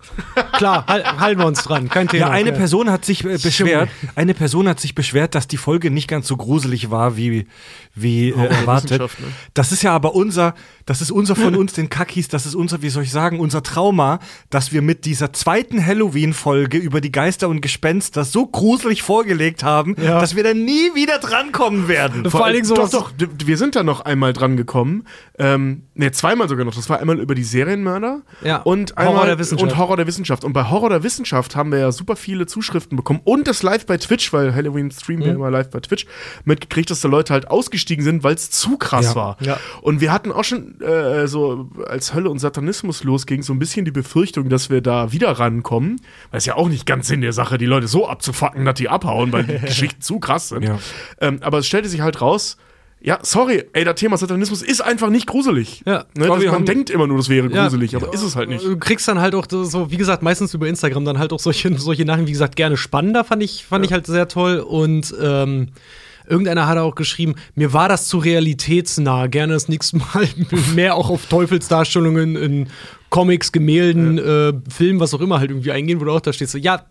klar, 0.54 0.86
halt, 0.88 1.06
halten 1.20 1.40
wir 1.42 1.46
uns 1.46 1.64
dran, 1.64 1.88
kein 1.90 2.08
Thema. 2.08 2.28
Ja, 2.28 2.32
eine 2.32 2.52
Person 2.52 2.90
hat 2.90 3.06
sich 3.06 3.24
äh, 3.24 3.38
beschwert, 3.38 3.90
eine 4.16 4.34
Person 4.34 4.68
hat 4.68 4.80
sich 4.80 4.96
beschwert, 4.96 5.36
dass 5.36 5.48
die 5.48 5.58
Folge 5.58 5.92
nicht 5.92 6.08
ganz 6.08 6.28
so 6.28 6.36
gruselig 6.38 6.90
war, 6.90 7.16
wie, 7.18 7.46
wie 7.94 8.30
äh, 8.30 8.34
erwartet. 8.48 9.00
Ne? 9.02 9.08
Das 9.54 9.72
ist 9.72 9.84
ja 9.84 9.94
aber 9.94 10.16
unser, 10.16 10.56
das 10.86 11.02
ist 11.02 11.12
unser 11.12 11.36
von 11.36 11.56
uns, 11.56 11.74
den 11.74 11.90
Kackis, 11.90 12.28
das 12.28 12.46
ist 12.46 12.56
unser, 12.56 12.82
wie 12.82 12.90
soll 12.90 13.04
ich 13.04 13.12
sagen, 13.12 13.40
unser 13.40 13.62
Trauma, 13.64 14.20
dass 14.50 14.72
wir 14.72 14.82
mit 14.82 15.06
dieser 15.06 15.32
zweiten 15.34 15.86
Halloween-Folge 15.86 16.78
über 16.78 17.00
die 17.02 17.12
Geister 17.12 17.48
und 17.48 17.62
Gespenster 17.62 18.26
so 18.26 18.48
gruselig 18.48 19.04
vorgelegt 19.04 19.64
haben, 19.64 19.96
Ja. 20.02 20.20
dass 20.20 20.36
wir 20.36 20.44
dann 20.44 20.66
nie 20.66 20.96
wieder 20.96 21.20
drankommen 21.20 21.88
werden. 21.88 22.30
Vor 22.32 22.46
allen 22.46 22.56
Dingen 22.56 22.68
doch, 22.68 22.76
sowas- 22.88 22.92
doch, 22.92 23.12
d- 23.12 23.28
wir 23.46 23.58
sind 23.58 23.76
da 23.76 23.84
noch 23.84 24.02
einmal 24.02 24.34
dran 24.34 24.58
gekommen. 24.58 25.06
Ähm, 25.38 25.84
ne, 25.96 26.12
zweimal 26.12 26.48
sogar 26.50 26.66
noch. 26.66 26.76
Das 26.76 26.90
war 26.90 27.00
einmal 27.00 27.20
über 27.20 27.36
die 27.36 27.44
Serienmörder 27.44 28.22
Ja, 28.44 28.58
und 28.58 28.98
einmal 28.98 29.28
Wissenschaft. 29.58 29.72
und 29.74 29.78
Horror 29.80 29.98
der 29.98 30.08
Wissenschaft. 30.08 30.44
Und 30.44 30.54
bei 30.54 30.70
Horror 30.70 30.90
der 30.90 31.04
Wissenschaft 31.04 31.56
haben 31.56 31.72
wir 31.72 31.80
ja 31.80 31.92
super 31.92 32.16
viele 32.16 32.46
Zuschriften 32.46 32.96
bekommen 32.96 33.22
und 33.24 33.48
das 33.48 33.64
live 33.64 33.86
bei 33.86 33.98
Twitch, 33.98 34.32
weil 34.34 34.54
Halloween 34.56 34.92
streamen 34.92 35.22
Mhm. 35.22 35.26
wir 35.26 35.34
immer 35.36 35.52
live 35.52 35.70
bei 35.70 35.80
Twitch, 35.80 36.06
mitgekriegt, 36.46 36.90
dass 36.90 37.02
da 37.02 37.08
Leute 37.08 37.34
halt 37.34 37.50
ausgestiegen 37.50 38.04
sind, 38.04 38.24
weil 38.24 38.36
es 38.36 38.50
zu 38.52 38.78
krass 38.78 39.06
Ja. 39.08 39.16
war. 39.16 39.38
Ja. 39.42 39.58
Und 39.82 40.02
wir 40.02 40.12
hatten 40.12 40.32
auch 40.32 40.44
schon 40.44 40.80
äh, 40.82 41.28
so, 41.28 41.70
als 41.88 42.14
Hölle 42.14 42.30
und 42.30 42.40
Satanismus 42.40 43.04
losging, 43.04 43.44
so 43.44 43.54
ein 43.54 43.60
bisschen 43.60 43.86
die 43.86 43.92
Befürchtung, 43.92 44.50
dass 44.50 44.70
wir 44.70 44.82
da 44.82 45.12
wieder 45.12 45.32
rankommen. 45.32 46.02
Weil 46.32 46.38
es 46.40 46.46
ja 46.46 46.56
auch 46.56 46.70
nicht 46.70 46.86
ganz 46.86 47.08
Sinn 47.08 47.22
der 47.22 47.34
Sache, 47.34 47.58
die 47.58 47.66
Leute 47.66 47.88
so 47.88 48.08
abzufacken, 48.08 48.66
dass 48.66 48.76
die 48.76 48.90
abhauen, 48.90 49.32
weil 49.32 49.44
die 49.44 49.58
Geschichten 49.66 50.02
zu 50.02 50.20
krass 50.20 50.50
sind. 50.50 50.64
Ja. 50.64 50.80
Ähm, 51.20 51.40
aber 51.42 51.60
es 51.60 51.68
stellte 51.68 51.90
sich 51.90 52.02
halt 52.02 52.22
raus, 52.22 52.58
Ja, 53.04 53.18
sorry, 53.24 53.64
ey, 53.74 53.84
das 53.84 53.96
Thema 53.96 54.16
Satanismus 54.18 54.62
ist 54.62 54.82
einfach 54.82 55.10
nicht 55.10 55.26
gruselig. 55.26 55.82
Ja. 55.88 56.06
Ne, 56.16 56.28
das, 56.28 56.46
man 56.46 56.66
denkt 56.66 56.92
immer 56.92 57.08
nur, 57.08 57.18
das 57.18 57.30
wäre 57.30 57.52
Ja. 57.52 57.64
gruselig, 57.64 57.96
aber 57.96 58.14
ist 58.14 58.22
es 58.22 58.36
halt 58.36 58.50
nicht. 58.50 58.64
Du 58.64 58.78
kriegst 58.78 59.08
dann 59.08 59.20
halt 59.20 59.34
auch 59.34 59.48
so, 59.50 59.90
wie 59.90 59.98
gesagt, 59.98 60.22
meistens 60.22 60.54
über 60.54 60.68
Instagram 60.68 61.04
dann 61.06 61.18
halt 61.18 61.34
auch 61.34 61.40
solche, 61.40 61.76
solche 61.80 62.06
Nachrichten, 62.06 62.28
wie 62.28 62.32
gesagt, 62.34 62.56
gerne 62.56 62.78
spannender, 62.78 63.24
fand 63.24 63.42
ich, 63.42 63.66
fand 63.66 63.84
ich 63.86 63.92
halt 63.92 64.06
sehr 64.06 64.28
toll. 64.28 64.60
Und 64.60 65.16
ähm, 65.20 65.70
irgendeiner 66.28 66.68
hat 66.68 66.78
auch 66.78 66.94
geschrieben, 66.94 67.36
mir 67.56 67.74
war 67.74 67.90
das 67.90 68.08
zu 68.08 68.20
realitätsnah, 68.20 69.26
gerne 69.28 69.54
das 69.54 69.68
nächste 69.68 69.98
Mal 69.98 70.28
mehr 70.76 70.94
auch 70.96 71.10
auf 71.10 71.26
Teufelsdarstellungen 71.26 72.36
in 72.36 72.70
Comics, 73.10 73.52
Gemälden, 73.52 74.20
äh, 74.20 74.54
Filmen, 74.70 75.00
was 75.00 75.14
auch 75.16 75.22
immer 75.22 75.40
halt 75.40 75.50
irgendwie 75.50 75.72
eingehen, 75.72 76.00
wo 76.00 76.06
du 76.06 76.12
auch 76.12 76.22
da 76.22 76.32
stehst, 76.34 76.52
so, 76.52 76.60
ja, 76.60 76.86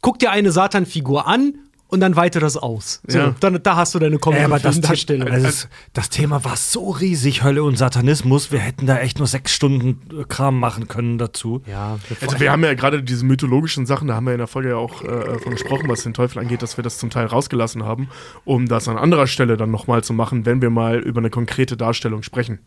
guck 0.00 0.18
dir 0.18 0.30
eine 0.32 0.50
Satan-Figur 0.50 1.28
an 1.28 1.54
und 1.92 2.00
dann 2.00 2.16
weite 2.16 2.40
das 2.40 2.56
aus. 2.56 3.00
So, 3.06 3.18
Ja. 3.18 3.34
dann, 3.40 3.62
da 3.62 3.76
hast 3.76 3.94
du 3.94 3.98
deine 3.98 4.16
Ja, 4.16 4.44
aber 4.46 4.58
das, 4.58 4.74
Comic-Darstellung. 4.76 5.28
das, 5.42 5.68
das 5.92 6.08
Thema 6.10 6.42
war 6.44 6.56
so 6.56 6.90
riesig, 6.90 7.44
Hölle 7.44 7.62
und 7.62 7.76
Satanismus. 7.76 8.50
Wir 8.50 8.58
hätten 8.60 8.86
da 8.86 8.98
echt 8.98 9.18
nur 9.18 9.26
sechs 9.28 9.52
Stunden 9.52 10.00
äh, 10.18 10.24
Kram 10.24 10.58
machen 10.58 10.88
können 10.88 11.18
dazu. 11.18 11.62
ja, 11.66 11.98
Also 12.20 12.40
wir 12.40 12.50
haben 12.50 12.64
ja 12.64 12.74
gerade 12.74 13.02
diese 13.02 13.24
mythologischen 13.24 13.84
Sachen, 13.86 14.08
da 14.08 14.14
haben 14.14 14.24
wir 14.24 14.32
in 14.32 14.38
der 14.38 14.46
Folge 14.46 14.70
ja 14.70 14.76
auch 14.76 15.02
äh, 15.04 15.38
von 15.38 15.52
gesprochen, 15.52 15.88
was 15.88 16.02
den 16.02 16.14
Teufel 16.14 16.38
angeht, 16.38 16.62
dass 16.62 16.76
wir 16.78 16.84
das 16.84 16.98
zum 16.98 17.10
Teil 17.10 17.26
rausgelassen 17.26 17.84
haben, 17.84 18.08
um 18.44 18.66
das 18.66 18.88
an 18.88 18.96
anderer 18.96 19.26
Stelle 19.26 19.56
dann 19.56 19.70
nochmal 19.70 20.02
zu 20.02 20.12
machen, 20.14 20.46
wenn 20.46 20.62
wir 20.62 20.70
mal 20.70 20.98
über 20.98 21.18
eine 21.20 21.30
konkrete 21.30 21.76
Darstellung 21.76 22.22
sprechen. 22.22 22.58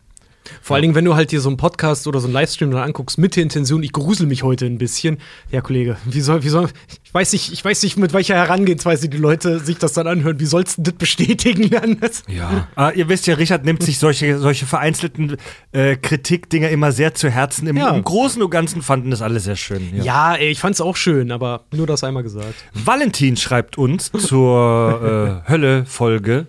Vor 0.62 0.74
allen 0.76 0.82
Dingen, 0.82 0.94
wenn 0.94 1.04
du 1.04 1.14
halt 1.14 1.32
dir 1.32 1.40
so 1.40 1.48
einen 1.48 1.56
Podcast 1.56 2.06
oder 2.06 2.20
so 2.20 2.26
einen 2.26 2.34
Livestream 2.34 2.70
dann 2.70 2.82
anguckst, 2.82 3.18
mit 3.18 3.36
der 3.36 3.42
Intention, 3.42 3.82
ich 3.82 3.92
grusel 3.92 4.26
mich 4.26 4.42
heute 4.42 4.66
ein 4.66 4.78
bisschen. 4.78 5.18
Ja, 5.50 5.60
Kollege, 5.60 5.96
wie 6.04 6.20
soll, 6.20 6.42
wie 6.42 6.48
soll, 6.48 6.68
ich 7.04 7.14
weiß 7.14 7.32
nicht, 7.32 7.52
ich 7.52 7.64
weiß 7.64 7.82
nicht, 7.82 7.96
mit 7.96 8.12
welcher 8.12 8.34
Herangehensweise 8.34 9.08
die 9.08 9.16
Leute 9.16 9.58
sich 9.60 9.78
das 9.78 9.92
dann 9.92 10.06
anhören. 10.06 10.38
Wie 10.40 10.46
sollst 10.46 10.78
du 10.78 10.82
das 10.82 10.94
bestätigen 10.94 11.70
dann? 11.70 11.98
Ja. 12.28 12.68
Ah, 12.74 12.90
ihr 12.94 13.08
wisst 13.08 13.26
ja, 13.26 13.34
Richard 13.34 13.64
nimmt 13.64 13.82
sich 13.82 13.98
solche, 13.98 14.38
solche 14.38 14.66
vereinzelten 14.66 15.36
äh, 15.72 15.96
Kritikdinger 15.96 16.68
immer 16.70 16.92
sehr 16.92 17.14
zu 17.14 17.30
Herzen. 17.30 17.66
Im, 17.66 17.76
Ja. 17.76 17.90
Im 17.94 18.04
Großen 18.04 18.42
und 18.42 18.50
Ganzen 18.50 18.82
fanden 18.82 19.10
das 19.10 19.22
alle 19.22 19.40
sehr 19.40 19.56
schön. 19.56 19.94
Ja. 19.96 20.04
Ja, 20.04 20.34
ey, 20.36 20.50
ich 20.50 20.60
fand's 20.60 20.80
auch 20.80 20.96
schön, 20.96 21.32
aber 21.32 21.64
nur 21.72 21.86
das 21.86 22.04
einmal 22.04 22.22
gesagt. 22.22 22.54
Valentin 22.72 23.36
schreibt 23.36 23.78
uns 23.78 24.10
zur 24.12 25.42
äh, 25.46 25.50
Hölle-Folge. 25.50 26.46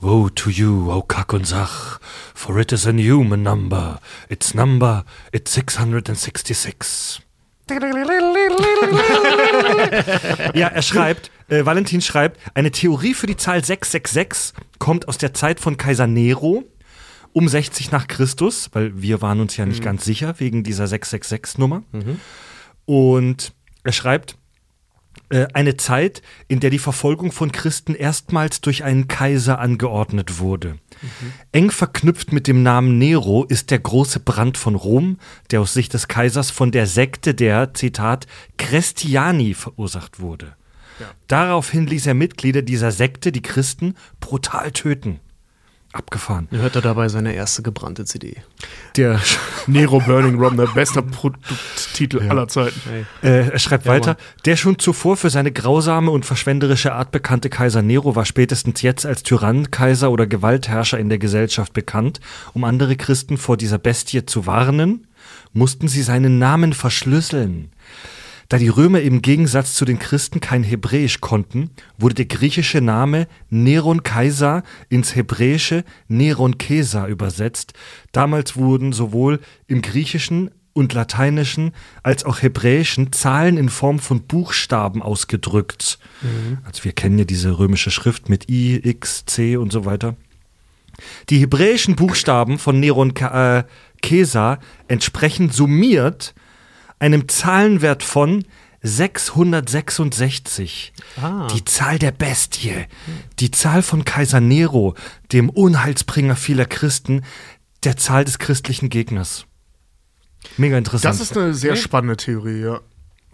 Woe 0.00 0.30
to 0.30 0.48
you, 0.48 0.92
O 0.92 1.02
Kack 1.02 1.32
und 1.32 1.44
Sach, 1.44 1.98
for 2.32 2.56
it 2.58 2.70
is 2.70 2.86
a 2.86 2.92
human 2.92 3.42
number. 3.42 4.00
Its 4.28 4.54
number, 4.54 5.04
it's 5.32 5.52
666. 5.52 7.20
ja, 10.54 10.68
er 10.68 10.82
schreibt, 10.82 11.30
äh, 11.48 11.66
Valentin 11.66 12.00
schreibt, 12.00 12.38
eine 12.54 12.70
Theorie 12.70 13.12
für 13.12 13.26
die 13.26 13.36
Zahl 13.36 13.62
666 13.64 14.54
kommt 14.78 15.08
aus 15.08 15.18
der 15.18 15.34
Zeit 15.34 15.58
von 15.60 15.76
Kaiser 15.76 16.06
Nero 16.06 16.62
um 17.32 17.48
60 17.48 17.90
nach 17.90 18.06
Christus, 18.06 18.70
weil 18.72 19.02
wir 19.02 19.20
waren 19.20 19.40
uns 19.40 19.56
ja 19.56 19.66
nicht 19.66 19.82
ganz 19.82 20.04
sicher 20.04 20.38
wegen 20.38 20.62
dieser 20.62 20.84
666-Nummer. 20.86 21.82
Und 22.86 23.52
er 23.84 23.92
schreibt, 23.92 24.37
eine 25.30 25.76
Zeit, 25.76 26.22
in 26.48 26.60
der 26.60 26.70
die 26.70 26.78
Verfolgung 26.78 27.32
von 27.32 27.52
Christen 27.52 27.94
erstmals 27.94 28.60
durch 28.60 28.84
einen 28.84 29.08
Kaiser 29.08 29.58
angeordnet 29.58 30.38
wurde. 30.38 30.78
Eng 31.52 31.70
verknüpft 31.70 32.32
mit 32.32 32.46
dem 32.46 32.62
Namen 32.62 32.98
Nero 32.98 33.44
ist 33.44 33.70
der 33.70 33.78
große 33.78 34.20
Brand 34.20 34.56
von 34.56 34.74
Rom, 34.74 35.18
der 35.50 35.60
aus 35.60 35.74
Sicht 35.74 35.94
des 35.94 36.08
Kaisers 36.08 36.50
von 36.50 36.72
der 36.72 36.86
Sekte 36.86 37.34
der, 37.34 37.74
Zitat, 37.74 38.26
Christiani 38.56 39.54
verursacht 39.54 40.20
wurde. 40.20 40.54
Daraufhin 41.28 41.86
ließ 41.86 42.06
er 42.06 42.14
Mitglieder 42.14 42.62
dieser 42.62 42.90
Sekte, 42.90 43.30
die 43.30 43.42
Christen, 43.42 43.94
brutal 44.20 44.72
töten. 44.72 45.20
Abgefahren. 45.92 46.48
Er 46.50 46.58
hörte 46.58 46.82
dabei 46.82 47.08
seine 47.08 47.32
erste 47.32 47.62
gebrannte 47.62 48.04
CD. 48.04 48.36
Der 48.96 49.20
Nero 49.66 50.00
Burning 50.00 50.38
Rom, 50.38 50.58
der 50.58 50.66
beste 50.66 51.02
Produkttitel 51.02 52.28
aller 52.28 52.46
Zeiten. 52.46 52.78
Äh, 53.22 53.48
er 53.48 53.58
schreibt 53.58 53.86
weiter, 53.86 54.18
der 54.44 54.56
schon 54.56 54.78
zuvor 54.78 55.16
für 55.16 55.30
seine 55.30 55.50
grausame 55.50 56.10
und 56.10 56.26
verschwenderische 56.26 56.92
Art 56.92 57.10
bekannte 57.10 57.48
Kaiser 57.48 57.80
Nero 57.80 58.14
war 58.14 58.26
spätestens 58.26 58.82
jetzt 58.82 59.06
als 59.06 59.22
Tyrann, 59.22 59.70
Kaiser 59.70 60.10
oder 60.10 60.26
Gewaltherrscher 60.26 60.98
in 60.98 61.08
der 61.08 61.18
Gesellschaft 61.18 61.72
bekannt. 61.72 62.20
Um 62.52 62.64
andere 62.64 62.96
Christen 62.96 63.38
vor 63.38 63.56
dieser 63.56 63.78
Bestie 63.78 64.26
zu 64.26 64.44
warnen, 64.44 65.06
mussten 65.54 65.88
sie 65.88 66.02
seinen 66.02 66.38
Namen 66.38 66.74
verschlüsseln. 66.74 67.70
Da 68.48 68.56
die 68.56 68.68
Römer 68.68 69.02
im 69.02 69.20
Gegensatz 69.20 69.74
zu 69.74 69.84
den 69.84 69.98
Christen 69.98 70.40
kein 70.40 70.62
Hebräisch 70.62 71.20
konnten, 71.20 71.70
wurde 71.98 72.14
der 72.14 72.24
griechische 72.24 72.80
Name 72.80 73.28
Neron 73.50 74.02
Kaiser 74.02 74.62
ins 74.88 75.14
Hebräische 75.14 75.84
Neron 76.08 76.56
Caesar 76.56 77.08
übersetzt. 77.08 77.74
Damals 78.12 78.56
wurden 78.56 78.94
sowohl 78.94 79.40
im 79.66 79.82
Griechischen 79.82 80.50
und 80.72 80.94
Lateinischen 80.94 81.72
als 82.02 82.24
auch 82.24 82.40
Hebräischen 82.40 83.12
Zahlen 83.12 83.58
in 83.58 83.68
Form 83.68 83.98
von 83.98 84.22
Buchstaben 84.22 85.02
ausgedrückt. 85.02 85.98
Also 86.64 86.84
wir 86.84 86.92
kennen 86.92 87.18
ja 87.18 87.24
diese 87.26 87.58
römische 87.58 87.90
Schrift 87.90 88.30
mit 88.30 88.48
I, 88.48 88.80
X, 88.82 89.26
C 89.26 89.58
und 89.58 89.72
so 89.72 89.84
weiter. 89.84 90.16
Die 91.28 91.38
hebräischen 91.38 91.96
Buchstaben 91.96 92.58
von 92.58 92.80
Neron 92.80 93.14
äh, 93.16 93.64
Caesar 94.00 94.58
entsprechen 94.88 95.50
summiert 95.50 96.34
einem 96.98 97.28
Zahlenwert 97.28 98.02
von 98.02 98.44
666. 98.82 100.92
Ah. 101.20 101.48
Die 101.52 101.64
Zahl 101.64 101.98
der 101.98 102.12
Bestie. 102.12 102.86
Die 103.40 103.50
Zahl 103.50 103.82
von 103.82 104.04
Kaiser 104.04 104.40
Nero, 104.40 104.94
dem 105.32 105.50
Unheilsbringer 105.50 106.36
vieler 106.36 106.66
Christen, 106.66 107.24
der 107.84 107.96
Zahl 107.96 108.24
des 108.24 108.38
christlichen 108.38 108.88
Gegners. 108.88 109.46
Mega 110.56 110.78
interessant. 110.78 111.12
Das 111.12 111.20
ist 111.20 111.36
eine 111.36 111.54
sehr 111.54 111.74
spannende 111.76 112.16
Theorie, 112.16 112.62
ja. 112.62 112.80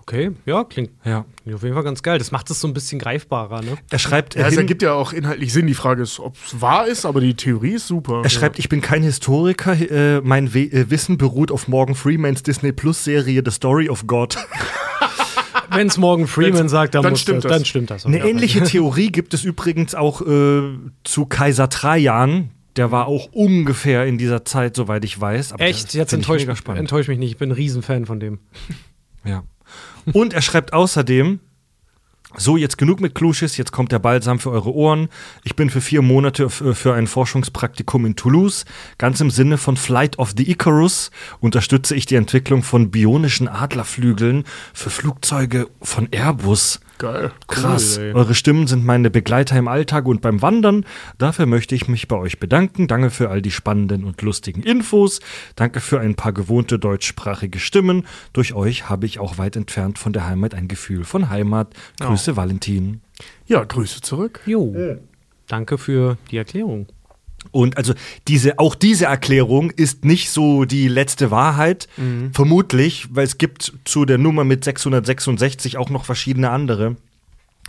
Okay, 0.06 0.32
ja, 0.44 0.64
klingt 0.64 0.90
ja. 1.06 1.24
auf 1.54 1.62
jeden 1.62 1.72
Fall 1.72 1.82
ganz 1.82 2.02
geil. 2.02 2.18
Das 2.18 2.30
macht 2.30 2.50
es 2.50 2.60
so 2.60 2.68
ein 2.68 2.74
bisschen 2.74 2.98
greifbarer, 2.98 3.62
ne? 3.62 3.78
Er 3.90 3.98
schreibt, 3.98 4.34
Ja, 4.34 4.46
es 4.46 4.56
ergibt 4.56 4.82
ja 4.82 4.92
auch 4.92 5.14
inhaltlich 5.14 5.50
Sinn. 5.50 5.66
Die 5.66 5.72
Frage 5.72 6.02
ist, 6.02 6.20
ob 6.20 6.36
es 6.44 6.60
wahr 6.60 6.86
ist, 6.86 7.06
aber 7.06 7.22
die 7.22 7.34
Theorie 7.34 7.72
ist 7.72 7.88
super. 7.88 8.20
Er 8.22 8.28
schreibt, 8.28 8.58
ich 8.58 8.68
bin 8.68 8.82
kein 8.82 9.02
Historiker, 9.02 9.72
äh, 9.72 10.20
mein 10.20 10.52
We 10.52 10.64
äh, 10.64 10.90
Wissen 10.90 11.16
beruht 11.16 11.50
auf 11.50 11.68
Morgan 11.68 11.94
Freemans 11.94 12.42
Disney 12.42 12.72
Plus 12.72 13.02
Serie 13.02 13.40
The 13.42 13.50
Story 13.50 13.88
of 13.88 14.06
God. 14.06 14.36
Wenn 15.70 15.86
es 15.86 15.96
Morgan 15.96 16.26
Freeman 16.26 16.68
sagt, 16.68 16.94
dann, 16.94 17.02
dann 17.02 17.12
muss 17.12 17.22
stimmt 17.22 17.38
das, 17.38 17.48
das. 17.48 17.52
dann 17.52 17.64
stimmt 17.64 17.90
das. 17.90 18.04
Eine 18.04 18.18
ähnliche 18.18 18.62
Theorie 18.64 19.10
gibt 19.10 19.32
es 19.32 19.42
übrigens 19.42 19.94
auch 19.94 20.20
äh, 20.20 20.62
zu 21.02 21.24
Kaiser 21.24 21.70
Trajan. 21.70 22.50
Der 22.76 22.90
war 22.90 23.06
auch 23.06 23.30
ungefähr 23.32 24.04
in 24.04 24.18
dieser 24.18 24.44
Zeit, 24.44 24.76
soweit 24.76 25.02
ich 25.04 25.18
weiß. 25.18 25.54
Aber 25.54 25.64
Echt? 25.64 25.94
Jetzt 25.94 26.12
enttäuscht, 26.12 26.46
enttäuscht 26.68 27.08
mich 27.08 27.18
nicht. 27.18 27.30
Ich 27.30 27.36
bin 27.38 27.50
ein 27.50 27.52
Riesenfan 27.52 28.04
von 28.04 28.20
dem. 28.20 28.40
Ja. 29.24 29.44
Und 30.12 30.34
er 30.34 30.42
schreibt 30.42 30.72
außerdem, 30.72 31.40
so, 32.36 32.56
jetzt 32.56 32.78
genug 32.78 33.00
mit 33.00 33.14
Klusches, 33.14 33.56
jetzt 33.56 33.70
kommt 33.70 33.92
der 33.92 34.00
Balsam 34.00 34.40
für 34.40 34.50
eure 34.50 34.74
Ohren. 34.74 35.08
Ich 35.44 35.54
bin 35.54 35.70
für 35.70 35.80
vier 35.80 36.02
Monate 36.02 36.46
f- 36.46 36.64
für 36.72 36.92
ein 36.92 37.06
Forschungspraktikum 37.06 38.06
in 38.06 38.16
Toulouse. 38.16 38.64
Ganz 38.98 39.20
im 39.20 39.30
Sinne 39.30 39.56
von 39.56 39.76
Flight 39.76 40.18
of 40.18 40.34
the 40.36 40.50
Icarus 40.50 41.12
unterstütze 41.38 41.94
ich 41.94 42.06
die 42.06 42.16
Entwicklung 42.16 42.64
von 42.64 42.90
bionischen 42.90 43.46
Adlerflügeln 43.46 44.42
für 44.72 44.90
Flugzeuge 44.90 45.68
von 45.80 46.08
Airbus. 46.10 46.80
Geil. 46.98 47.32
Krass. 47.48 47.96
Cool, 47.98 48.04
ey. 48.04 48.12
Eure 48.14 48.34
Stimmen 48.34 48.66
sind 48.66 48.84
meine 48.84 49.10
Begleiter 49.10 49.56
im 49.56 49.68
Alltag 49.68 50.06
und 50.06 50.20
beim 50.20 50.42
Wandern. 50.42 50.84
Dafür 51.18 51.46
möchte 51.46 51.74
ich 51.74 51.88
mich 51.88 52.08
bei 52.08 52.16
euch 52.16 52.38
bedanken. 52.38 52.86
Danke 52.86 53.10
für 53.10 53.30
all 53.30 53.42
die 53.42 53.50
spannenden 53.50 54.04
und 54.04 54.22
lustigen 54.22 54.62
Infos. 54.62 55.20
Danke 55.56 55.80
für 55.80 56.00
ein 56.00 56.14
paar 56.14 56.32
gewohnte 56.32 56.78
deutschsprachige 56.78 57.58
Stimmen. 57.58 58.06
Durch 58.32 58.54
euch 58.54 58.88
habe 58.88 59.06
ich 59.06 59.18
auch 59.18 59.38
weit 59.38 59.56
entfernt 59.56 59.98
von 59.98 60.12
der 60.12 60.26
Heimat 60.26 60.54
ein 60.54 60.68
Gefühl 60.68 61.04
von 61.04 61.30
Heimat. 61.30 61.74
Grüße, 62.00 62.36
Valentin. 62.36 63.00
Ja, 63.46 63.64
Grüße 63.64 64.00
zurück. 64.00 64.40
Jo. 64.46 64.74
Danke 65.46 65.78
für 65.78 66.16
die 66.30 66.36
Erklärung. 66.36 66.86
Und 67.50 67.76
also 67.76 67.94
diese, 68.28 68.58
auch 68.58 68.74
diese 68.74 69.06
Erklärung 69.06 69.70
ist 69.70 70.04
nicht 70.04 70.30
so 70.30 70.64
die 70.64 70.88
letzte 70.88 71.30
Wahrheit, 71.30 71.88
vermutlich, 72.32 73.06
weil 73.10 73.24
es 73.24 73.38
gibt 73.38 73.72
zu 73.84 74.04
der 74.04 74.18
Nummer 74.18 74.44
mit 74.44 74.64
666 74.64 75.76
auch 75.76 75.90
noch 75.90 76.04
verschiedene 76.04 76.50
andere 76.50 76.96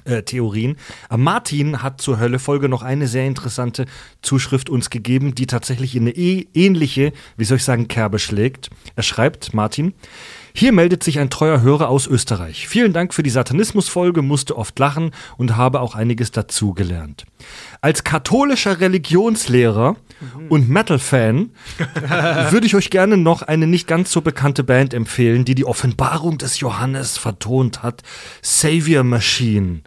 äh, 0.03 0.23
Theorien. 0.23 0.75
Aber 1.07 1.21
Martin 1.21 1.81
hat 1.81 2.01
zur 2.01 2.19
Hölle-Folge 2.19 2.67
noch 2.67 2.83
eine 2.83 3.07
sehr 3.07 3.25
interessante 3.25 3.85
Zuschrift 4.21 4.69
uns 4.69 4.89
gegeben, 4.89 5.35
die 5.35 5.47
tatsächlich 5.47 5.95
in 5.95 6.03
eine 6.03 6.11
eh- 6.11 6.47
ähnliche, 6.53 7.13
wie 7.37 7.45
soll 7.45 7.57
ich 7.57 7.63
sagen, 7.63 7.87
Kerbe 7.87 8.19
schlägt. 8.19 8.69
Er 8.95 9.03
schreibt, 9.03 9.53
Martin, 9.53 9.93
hier 10.57 10.71
meldet 10.71 11.03
sich 11.03 11.19
ein 11.19 11.29
treuer 11.29 11.61
Hörer 11.61 11.89
aus 11.89 12.07
Österreich. 12.07 12.69
Vielen 12.69 12.93
Dank 12.93 13.13
für 13.13 13.23
die 13.23 13.29
Satanismus-Folge, 13.29 14.21
musste 14.21 14.57
oft 14.57 14.79
lachen 14.79 15.11
und 15.35 15.57
habe 15.57 15.81
auch 15.81 15.95
einiges 15.95 16.31
dazugelernt. 16.31 17.25
Als 17.81 18.05
katholischer 18.05 18.79
Religionslehrer 18.79 19.97
und 20.47 20.69
Metal-Fan 20.69 21.49
würde 22.51 22.65
ich 22.65 22.73
euch 22.73 22.89
gerne 22.89 23.17
noch 23.17 23.41
eine 23.41 23.67
nicht 23.67 23.85
ganz 23.85 24.13
so 24.13 24.21
bekannte 24.21 24.63
Band 24.63 24.93
empfehlen, 24.93 25.43
die 25.43 25.55
die 25.55 25.65
Offenbarung 25.65 26.37
des 26.37 26.61
Johannes 26.61 27.17
vertont 27.17 27.83
hat. 27.83 28.03
Savior 28.41 29.03
Machine. 29.03 29.81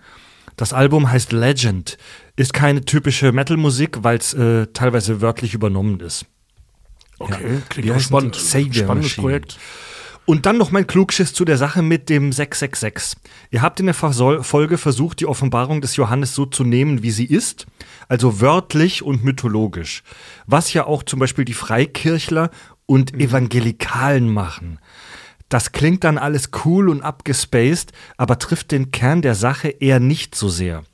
Das 0.57 0.75
Album 0.75 1.11
heißt 1.11 1.33
Legend. 1.33 1.97
Ist 2.37 2.53
keine 2.53 2.85
typische 2.85 3.33
Metal-Musik, 3.33 4.01
weil 4.03 4.19
es 4.19 4.35
äh, 4.35 4.67
teilweise 4.75 5.23
wörtlich 5.23 5.55
übernommen 5.55 6.01
ist. 6.01 6.27
Okay, 7.19 7.63
klingt 7.71 7.89
Wie 7.89 7.93
auch 7.93 8.01
spannend. 8.01 8.37
Savior 8.37 8.85
Spannendes 8.85 9.13
Machine. 9.13 9.23
Projekt. 9.23 9.59
Und 10.29 10.45
dann 10.45 10.59
noch 10.59 10.71
mein 10.71 10.87
Klugschiss 10.87 11.33
zu 11.33 11.47
der 11.47 11.57
Sache 11.57 11.81
mit 11.81 12.11
dem 12.11 12.33
666. 12.33 13.19
Ihr 13.51 13.63
habt 13.63 13.81
in 13.81 13.87
der 13.87 13.95
Folge 13.95 14.77
versucht, 14.77 15.21
die 15.21 15.27
Offenbarung 15.27 15.81
des 15.81 15.97
Johannes 15.97 16.35
so 16.35 16.45
zu 16.45 16.65
nehmen, 16.65 17.03
wie 17.03 17.13
sie 17.13 17.25
ist, 17.25 17.67
also 18.09 18.39
wörtlich 18.43 19.03
und 19.03 19.25
mythologisch. 19.25 20.03
Was 20.47 20.75
ja 20.75 20.85
auch 20.85 21.03
zum 21.03 21.19
Beispiel 21.19 21.47
die 21.47 21.55
Freikirchler 21.55 22.51
und 22.85 23.15
Evangelikalen 23.15 24.29
machen. 24.29 24.81
Das 25.49 25.73
klingt 25.73 26.05
dann 26.05 26.19
alles 26.19 26.51
cool 26.67 26.91
und 26.91 27.01
abgespaced, 27.01 27.93
aber 28.19 28.39
trifft 28.39 28.71
den 28.71 28.91
Kern 28.91 29.23
der 29.23 29.35
Sache 29.35 29.69
eher 29.69 29.99
nicht 29.99 30.35
so 30.35 30.51
sehr. 30.51 30.85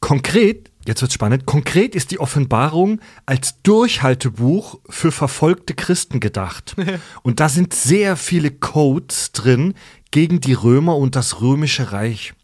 Konkret, 0.00 0.70
jetzt 0.86 1.02
wird's 1.02 1.14
spannend, 1.14 1.46
konkret 1.46 1.94
ist 1.94 2.10
die 2.10 2.20
Offenbarung 2.20 3.00
als 3.26 3.62
Durchhaltebuch 3.62 4.80
für 4.88 5.12
verfolgte 5.12 5.74
Christen 5.74 6.20
gedacht. 6.20 6.76
Und 7.22 7.40
da 7.40 7.48
sind 7.48 7.74
sehr 7.74 8.16
viele 8.16 8.50
Codes 8.50 9.32
drin 9.32 9.74
gegen 10.10 10.40
die 10.40 10.52
Römer 10.52 10.96
und 10.96 11.16
das 11.16 11.40
römische 11.40 11.92
Reich. 11.92 12.34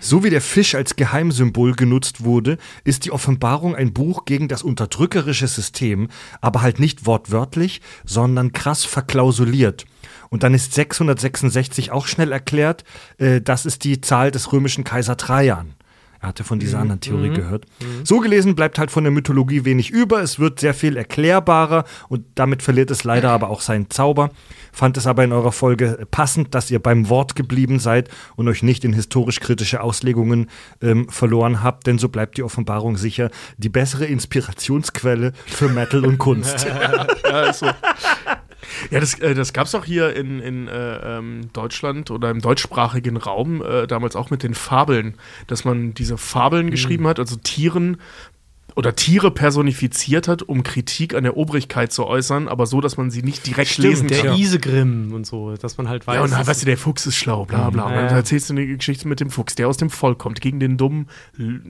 So 0.00 0.24
wie 0.24 0.30
der 0.30 0.40
Fisch 0.40 0.74
als 0.74 0.96
Geheimsymbol 0.96 1.74
genutzt 1.74 2.24
wurde, 2.24 2.58
ist 2.84 3.04
die 3.04 3.12
Offenbarung 3.12 3.76
ein 3.76 3.92
Buch 3.92 4.24
gegen 4.24 4.48
das 4.48 4.62
unterdrückerische 4.62 5.46
System, 5.46 6.08
aber 6.40 6.62
halt 6.62 6.80
nicht 6.80 7.06
wortwörtlich, 7.06 7.80
sondern 8.04 8.52
krass 8.52 8.84
verklausuliert. 8.84 9.84
Und 10.30 10.42
dann 10.42 10.54
ist 10.54 10.72
666 10.74 11.90
auch 11.90 12.06
schnell 12.06 12.32
erklärt, 12.32 12.84
äh, 13.18 13.40
das 13.40 13.66
ist 13.66 13.84
die 13.84 14.00
Zahl 14.00 14.30
des 14.30 14.52
römischen 14.52 14.84
Kaiser 14.84 15.16
Trajan. 15.16 15.74
Er 16.22 16.28
hatte 16.28 16.44
von 16.44 16.60
dieser 16.60 16.78
anderen 16.78 17.00
Theorie 17.00 17.30
gehört. 17.30 17.66
So 18.04 18.20
gelesen 18.20 18.54
bleibt 18.54 18.78
halt 18.78 18.92
von 18.92 19.02
der 19.02 19.10
Mythologie 19.10 19.64
wenig 19.64 19.90
über. 19.90 20.22
Es 20.22 20.38
wird 20.38 20.60
sehr 20.60 20.72
viel 20.72 20.96
erklärbarer 20.96 21.84
und 22.08 22.24
damit 22.36 22.62
verliert 22.62 22.92
es 22.92 23.02
leider 23.02 23.30
aber 23.30 23.50
auch 23.50 23.60
seinen 23.60 23.90
Zauber. 23.90 24.30
Fand 24.70 24.96
es 24.96 25.08
aber 25.08 25.24
in 25.24 25.32
eurer 25.32 25.50
Folge 25.50 26.06
passend, 26.12 26.54
dass 26.54 26.70
ihr 26.70 26.78
beim 26.78 27.08
Wort 27.08 27.34
geblieben 27.34 27.80
seid 27.80 28.08
und 28.36 28.46
euch 28.46 28.62
nicht 28.62 28.84
in 28.84 28.92
historisch-kritische 28.92 29.82
Auslegungen 29.82 30.48
ähm, 30.80 31.08
verloren 31.08 31.62
habt, 31.62 31.88
denn 31.88 31.98
so 31.98 32.08
bleibt 32.08 32.38
die 32.38 32.44
Offenbarung 32.44 32.96
sicher 32.96 33.28
die 33.58 33.68
bessere 33.68 34.06
Inspirationsquelle 34.06 35.32
für 35.46 35.68
Metal 35.68 36.06
und 36.06 36.18
Kunst. 36.18 36.66
Ja, 37.32 37.44
ist 37.44 37.60
so. 37.60 37.66
Ja, 38.90 39.00
das, 39.00 39.14
äh, 39.20 39.34
das 39.34 39.52
gab 39.52 39.66
es 39.66 39.74
auch 39.74 39.84
hier 39.84 40.14
in, 40.14 40.40
in 40.40 40.68
äh, 40.68 41.18
ähm, 41.18 41.50
Deutschland 41.52 42.10
oder 42.10 42.30
im 42.30 42.40
deutschsprachigen 42.40 43.16
Raum 43.16 43.62
äh, 43.62 43.86
damals 43.86 44.16
auch 44.16 44.30
mit 44.30 44.42
den 44.42 44.54
Fabeln, 44.54 45.14
dass 45.46 45.64
man 45.64 45.94
diese 45.94 46.18
Fabeln 46.18 46.70
geschrieben 46.70 47.06
hat, 47.06 47.18
also 47.18 47.36
Tieren 47.36 47.98
oder 48.74 48.96
Tiere 48.96 49.30
personifiziert 49.30 50.28
hat, 50.28 50.42
um 50.42 50.62
Kritik 50.62 51.14
an 51.14 51.24
der 51.24 51.36
Obrigkeit 51.36 51.92
zu 51.92 52.06
äußern, 52.06 52.48
aber 52.48 52.66
so, 52.66 52.80
dass 52.80 52.96
man 52.96 53.10
sie 53.10 53.22
nicht 53.22 53.46
direkt 53.46 53.76
lesen 53.78 54.08
der 54.08 54.18
kann. 54.18 54.26
ja. 54.28 54.34
Isegrim 54.36 55.12
und 55.12 55.26
so, 55.26 55.54
dass 55.56 55.76
man 55.76 55.88
halt 55.88 56.06
weiß. 56.06 56.14
Ja, 56.14 56.22
und 56.22 56.32
dann, 56.32 56.46
weißt 56.46 56.62
du, 56.62 56.66
der 56.66 56.78
Fuchs 56.78 57.06
ist 57.06 57.16
schlau, 57.16 57.44
bla 57.44 57.70
bla. 57.70 57.84
Und 57.84 57.92
Ja, 57.92 58.06
dann 58.06 58.16
erzählst 58.16 58.48
du 58.48 58.54
eine 58.54 58.66
Geschichte 58.66 59.08
mit 59.08 59.20
dem 59.20 59.30
Fuchs, 59.30 59.54
der 59.54 59.68
aus 59.68 59.76
dem 59.76 59.90
Volk 59.90 60.18
kommt, 60.18 60.40
gegen 60.40 60.58
den 60.58 60.76
dummen 60.76 61.08
L 61.38 61.60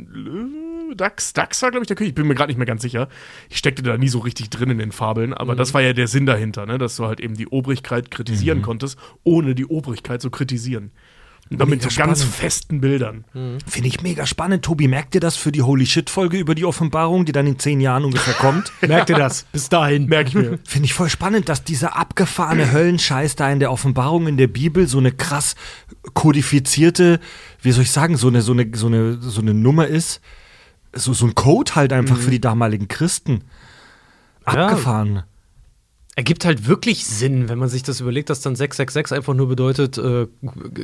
Dachs. 0.95 1.33
Dachs 1.33 1.63
war, 1.63 1.71
glaube 1.71 1.85
ich, 1.85 1.89
der 1.89 1.97
König. 1.97 2.11
Ich 2.11 2.15
bin 2.15 2.27
mir 2.27 2.35
gerade 2.35 2.51
nicht 2.51 2.59
mehr 2.59 2.67
ganz 2.67 2.83
sicher. 2.83 3.09
Ich 3.49 3.59
steckte 3.59 3.83
da 3.83 3.97
nie 3.97 4.09
so 4.09 4.19
richtig 4.21 4.51
drin 4.51 4.71
in 4.71 4.79
den 4.79 4.93
Fabeln, 4.93 5.35
aber 5.35 5.57
das 5.57 5.75
war 5.75 5.83
ja 5.83 5.93
der 5.93 6.09
Sinn 6.09 6.27
dahinter, 6.27 6.67
ne? 6.67 6.79
dass 6.79 6.97
du 6.97 7.07
halt 7.07 7.21
eben 7.21 7.35
die 7.35 7.49
Obrigkeit 7.49 8.11
kritisieren 8.11 8.63
konntest, 8.63 8.99
ohne 9.25 9.55
die 9.55 9.67
Obrigkeit 9.67 10.23
zu 10.23 10.31
kritisieren. 10.31 10.93
Und 11.51 11.61
dann 11.61 11.69
mit 11.69 11.81
Mega 11.81 11.91
so 11.91 12.01
ganz 12.01 12.23
festen 12.23 12.81
Bildern. 12.81 13.25
Finde 13.67 13.89
ich 13.89 14.01
mega 14.01 14.25
spannend. 14.25 14.65
Tobi, 14.65 14.89
merkt 14.89 15.15
ihr 15.15 15.21
das 15.21 15.37
für 15.37 15.53
die 15.53 15.61
Holy 15.61 15.85
Shit-Folge 15.85 16.39
über 16.39 16.55
die 16.55 16.65
Offenbarung, 16.65 17.27
die 17.27 17.33
dann 17.33 17.47
in 17.47 17.59
zehn 17.59 17.81
Jahren 17.81 18.05
ungefähr 18.05 18.33
kommt? 18.35 18.73
Merkt 18.81 19.11
ihr 19.11 19.17
das? 19.17 19.45
Bis 19.53 19.69
dahin. 19.69 20.07
Merke 20.07 20.29
ich 20.31 20.35
mir. 20.35 20.59
Finde 20.65 20.87
ich 20.87 20.95
voll 20.95 21.11
spannend, 21.11 21.51
dass 21.51 21.63
dieser 21.63 21.97
abgefahrene 21.97 22.73
Höllenscheiß 22.73 23.37
da 23.37 23.51
in 23.51 23.61
der 23.61 23.71
Offenbarung 23.71 24.29
in 24.29 24.39
der 24.39 24.47
Bibel 24.47 24.87
so 24.87 24.99
eine 24.99 25.13
krass 25.13 25.55
kodifizierte, 26.15 27.21
wie 27.61 27.73
soll 27.73 27.83
ich 27.83 27.91
sagen, 27.91 28.17
so 28.17 28.29
eine, 28.29 28.41
so 28.41 28.53
eine, 28.53 28.71
so 28.73 28.87
eine, 28.87 29.21
so 29.21 29.41
eine 29.43 29.53
Nummer 29.53 29.87
ist. 29.87 30.23
So, 30.95 31.13
so 31.13 31.27
ein 31.27 31.35
Code 31.35 31.75
halt 31.75 31.93
einfach 31.93 32.17
für 32.17 32.31
die 32.31 32.41
damaligen 32.41 32.89
Christen. 32.89 33.45
Ja. 34.47 34.67
Abgefahren. 34.67 35.23
Ergibt 36.15 36.45
halt 36.45 36.67
wirklich 36.67 37.07
Sinn, 37.07 37.49
wenn 37.49 37.59
man 37.59 37.71
sich 37.71 37.83
das 37.83 38.01
überlegt, 38.01 38.29
dass 38.29 38.43
dann 38.43 38.55
666 38.55 39.17
einfach 39.17 39.33
nur 39.33 39.49
bedeutet 39.49 39.97
äh, 39.97 40.27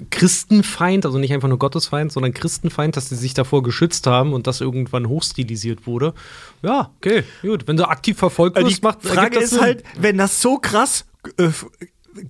Christenfeind, 0.09 1.05
also 1.05 1.19
nicht 1.19 1.35
einfach 1.35 1.49
nur 1.49 1.59
Gottesfeind, 1.59 2.11
sondern 2.11 2.33
Christenfeind, 2.33 2.97
dass 2.97 3.11
sie 3.11 3.17
sich 3.17 3.35
davor 3.35 3.63
geschützt 3.63 4.07
haben 4.07 4.33
und 4.33 4.47
das 4.47 4.63
irgendwann 4.63 5.07
hochstilisiert 5.07 5.87
wurde. 5.87 6.15
Ja, 6.63 6.91
okay, 6.97 7.25
gut. 7.43 7.69
Wenn 7.69 7.77
du 7.77 7.87
aktiv 7.87 8.17
verfolgt 8.17 8.57
Also 8.57 8.69
wirst, 8.69 8.79
die 8.79 8.87
macht 8.87 9.03
Frage 9.03 9.19
ergibt 9.21 9.37
das 9.37 9.45
ist 9.45 9.51
Sinn. 9.51 9.61
halt, 9.61 9.83
wenn 9.99 10.17
das 10.17 10.41
so 10.41 10.57
krass 10.57 11.05
äh, 11.37 11.51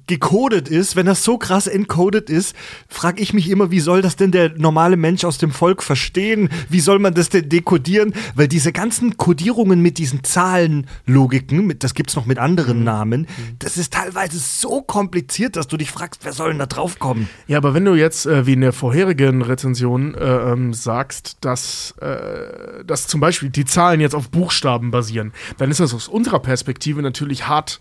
gecodet 0.07 0.68
ist, 0.68 0.96
wenn 0.96 1.07
das 1.07 1.24
so 1.24 1.38
krass 1.38 1.66
encoded 1.66 2.31
ist, 2.31 2.55
frage 2.88 3.22
ich 3.22 3.33
mich 3.33 3.51
immer, 3.51 3.70
wie 3.70 3.81
soll 3.81 4.03
das 4.03 4.16
denn 4.16 4.31
der 4.31 4.57
normale 4.57 4.96
Mensch 4.96 5.24
aus 5.24 5.38
dem 5.38 5.51
Volk 5.51 5.83
verstehen? 5.83 6.48
Wie 6.68 6.81
soll 6.81 6.98
man 6.98 7.14
das 7.14 7.29
denn 7.29 7.48
dekodieren? 7.48 8.14
Weil 8.35 8.48
diese 8.48 8.72
ganzen 8.72 9.16
Codierungen 9.16 9.81
mit 9.81 9.98
diesen 9.98 10.24
Zahlenlogiken, 10.24 11.66
mit, 11.66 11.85
das 11.85 11.94
gibt's 11.94 12.16
noch 12.16 12.27
mit 12.27 12.38
anderen 12.38 12.85
Namen, 12.85 13.27
das 13.59 13.77
ist 13.77 13.92
teilweise 13.92 14.38
so 14.38 14.83
kompliziert, 14.83 15.57
dass 15.57 15.68
du 15.68 15.77
dich 15.77 15.90
fragst, 15.90 16.24
wer 16.24 16.33
soll 16.33 16.51
denn 16.51 16.59
da 16.59 16.66
draufkommen? 16.66 17.29
Ja, 17.46 17.59
aber 17.59 17.74
wenn 17.74 17.85
du 17.85 17.94
jetzt, 17.94 18.27
äh, 18.27 18.46
wie 18.46 18.53
in 18.55 18.61
der 18.61 18.72
vorherigen 18.72 19.42
Rezension, 19.42 20.14
äh, 20.14 20.53
ähm, 20.53 20.74
sagst, 20.74 21.38
dass, 21.40 21.94
äh, 22.01 22.85
dass 22.85 23.07
zum 23.07 23.20
Beispiel 23.20 23.51
die 23.51 23.64
Zahlen 23.64 24.01
jetzt 24.01 24.14
auf 24.14 24.31
Buchstaben 24.31 24.90
basieren, 24.90 25.33
dann 25.59 25.70
ist 25.70 25.81
das 25.81 25.94
aus 25.94 26.09
unserer 26.09 26.40
Perspektive 26.40 27.03
natürlich 27.03 27.46
hart 27.46 27.81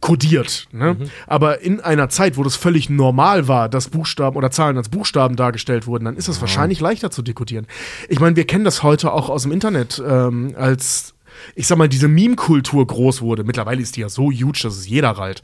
kodiert. 0.00 0.66
Ne? 0.72 0.96
Aber 1.26 1.60
in 1.60 1.80
einer 1.80 2.08
Zeit, 2.08 2.36
wo 2.36 2.42
das 2.42 2.56
völlig 2.56 2.88
normal 2.88 3.48
war, 3.48 3.68
dass 3.68 3.88
Buchstaben 3.88 4.36
oder 4.36 4.50
Zahlen 4.50 4.76
als 4.76 4.88
Buchstaben 4.88 5.36
dargestellt 5.36 5.86
wurden, 5.86 6.04
dann 6.06 6.16
ist 6.16 6.28
es 6.28 6.40
wahrscheinlich 6.40 6.80
leichter 6.80 7.10
zu 7.10 7.22
dekodieren. 7.22 7.66
Ich 8.08 8.20
meine, 8.20 8.36
wir 8.36 8.46
kennen 8.46 8.64
das 8.64 8.82
heute 8.82 9.12
auch 9.12 9.28
aus 9.28 9.42
dem 9.42 9.52
Internet, 9.52 10.02
ähm, 10.06 10.54
als 10.56 11.14
ich 11.54 11.66
sag 11.66 11.78
mal, 11.78 11.88
diese 11.88 12.08
Meme-Kultur 12.08 12.86
groß 12.86 13.22
wurde. 13.22 13.44
Mittlerweile 13.44 13.80
ist 13.80 13.96
die 13.96 14.00
ja 14.00 14.08
so 14.08 14.30
huge, 14.30 14.60
dass 14.62 14.76
es 14.76 14.88
jeder 14.88 15.10
rallt. 15.10 15.42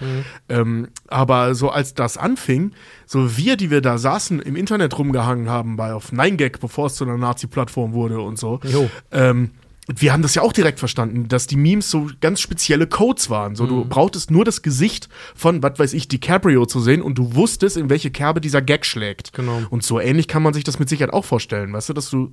Ähm, 0.48 0.88
aber 1.08 1.54
so 1.54 1.70
als 1.70 1.94
das 1.94 2.16
anfing, 2.16 2.72
so 3.06 3.36
wir, 3.36 3.56
die 3.56 3.70
wir 3.70 3.80
da 3.80 3.98
saßen, 3.98 4.40
im 4.40 4.56
Internet 4.56 4.98
rumgehangen 4.98 5.48
haben, 5.48 5.76
bei 5.76 5.94
auf 5.94 6.12
9gag, 6.12 6.60
bevor 6.60 6.86
es 6.86 6.96
zu 6.96 7.04
einer 7.04 7.16
Nazi-Plattform 7.16 7.92
wurde 7.92 8.20
und 8.20 8.38
so, 8.38 8.60
Jo. 8.64 8.90
ähm, 9.12 9.50
wir 9.88 10.12
haben 10.12 10.22
das 10.22 10.34
ja 10.34 10.42
auch 10.42 10.52
direkt 10.52 10.80
verstanden, 10.80 11.28
dass 11.28 11.46
die 11.46 11.56
Memes 11.56 11.90
so 11.90 12.08
ganz 12.20 12.40
spezielle 12.40 12.88
Codes 12.88 13.30
waren. 13.30 13.54
So, 13.54 13.66
du 13.66 13.84
brauchtest 13.84 14.32
nur 14.32 14.44
das 14.44 14.62
Gesicht 14.62 15.08
von, 15.36 15.62
was 15.62 15.78
weiß 15.78 15.92
ich, 15.92 16.08
DiCaprio 16.08 16.66
zu 16.66 16.80
sehen 16.80 17.02
und 17.02 17.16
du 17.18 17.34
wusstest, 17.36 17.76
in 17.76 17.88
welche 17.88 18.10
Kerbe 18.10 18.40
dieser 18.40 18.62
Gag 18.62 18.84
schlägt. 18.84 19.32
Genau. 19.32 19.62
Und 19.70 19.84
so 19.84 20.00
ähnlich 20.00 20.26
kann 20.26 20.42
man 20.42 20.54
sich 20.54 20.64
das 20.64 20.80
mit 20.80 20.88
Sicherheit 20.88 21.12
auch 21.12 21.24
vorstellen, 21.24 21.72
weißt 21.72 21.90
du, 21.90 21.92
dass 21.92 22.10
du, 22.10 22.32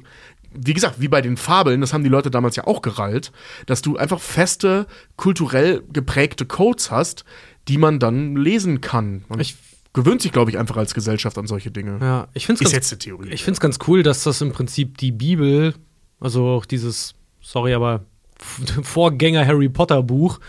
wie 0.52 0.74
gesagt, 0.74 1.00
wie 1.00 1.08
bei 1.08 1.22
den 1.22 1.38
Fabeln, 1.38 1.82
das 1.82 1.94
haben 1.94 2.04
die 2.04 2.10
Leute 2.10 2.32
damals 2.32 2.56
ja 2.56 2.66
auch 2.66 2.82
gerallt, 2.82 3.32
dass 3.68 3.84
du 3.84 3.98
einfach 3.98 4.20
feste, 4.20 4.88
kulturell 5.16 5.84
geprägte 5.94 6.46
Codes 6.48 6.90
hast, 6.90 7.24
die 7.68 7.78
man 7.78 8.00
dann 8.00 8.36
lesen 8.36 8.82
kann. 8.82 9.26
Man 9.30 9.40
Ich- 9.40 9.56
gewöhnt 9.94 10.24
sich, 10.24 10.32
glaube 10.32 10.50
ich, 10.50 10.58
einfach 10.58 10.78
als 10.78 10.96
Gesellschaft 10.96 11.38
an 11.38 11.46
solche 11.46 11.70
Dinge. 11.70 12.00
Ja, 12.02 12.28
ich 12.34 12.48
finde 12.48 12.66
es 12.66 12.90
Theorie. 12.98 13.30
Ich 13.30 13.44
finde 13.44 13.58
es 13.58 13.60
ganz 13.62 13.78
cool, 13.88 14.02
dass 14.02 14.24
das 14.24 14.42
im 14.42 14.52
Prinzip 14.52 14.98
die 14.98 15.12
Bibel, 15.12 15.76
also 16.20 16.48
auch 16.48 16.66
dieses, 16.66 17.14
sorry, 17.44 17.74
aber 17.74 18.06
Vorgänger 18.82 19.46
Harry 19.46 19.70
Potter 19.70 20.02
Buch, 20.02 20.40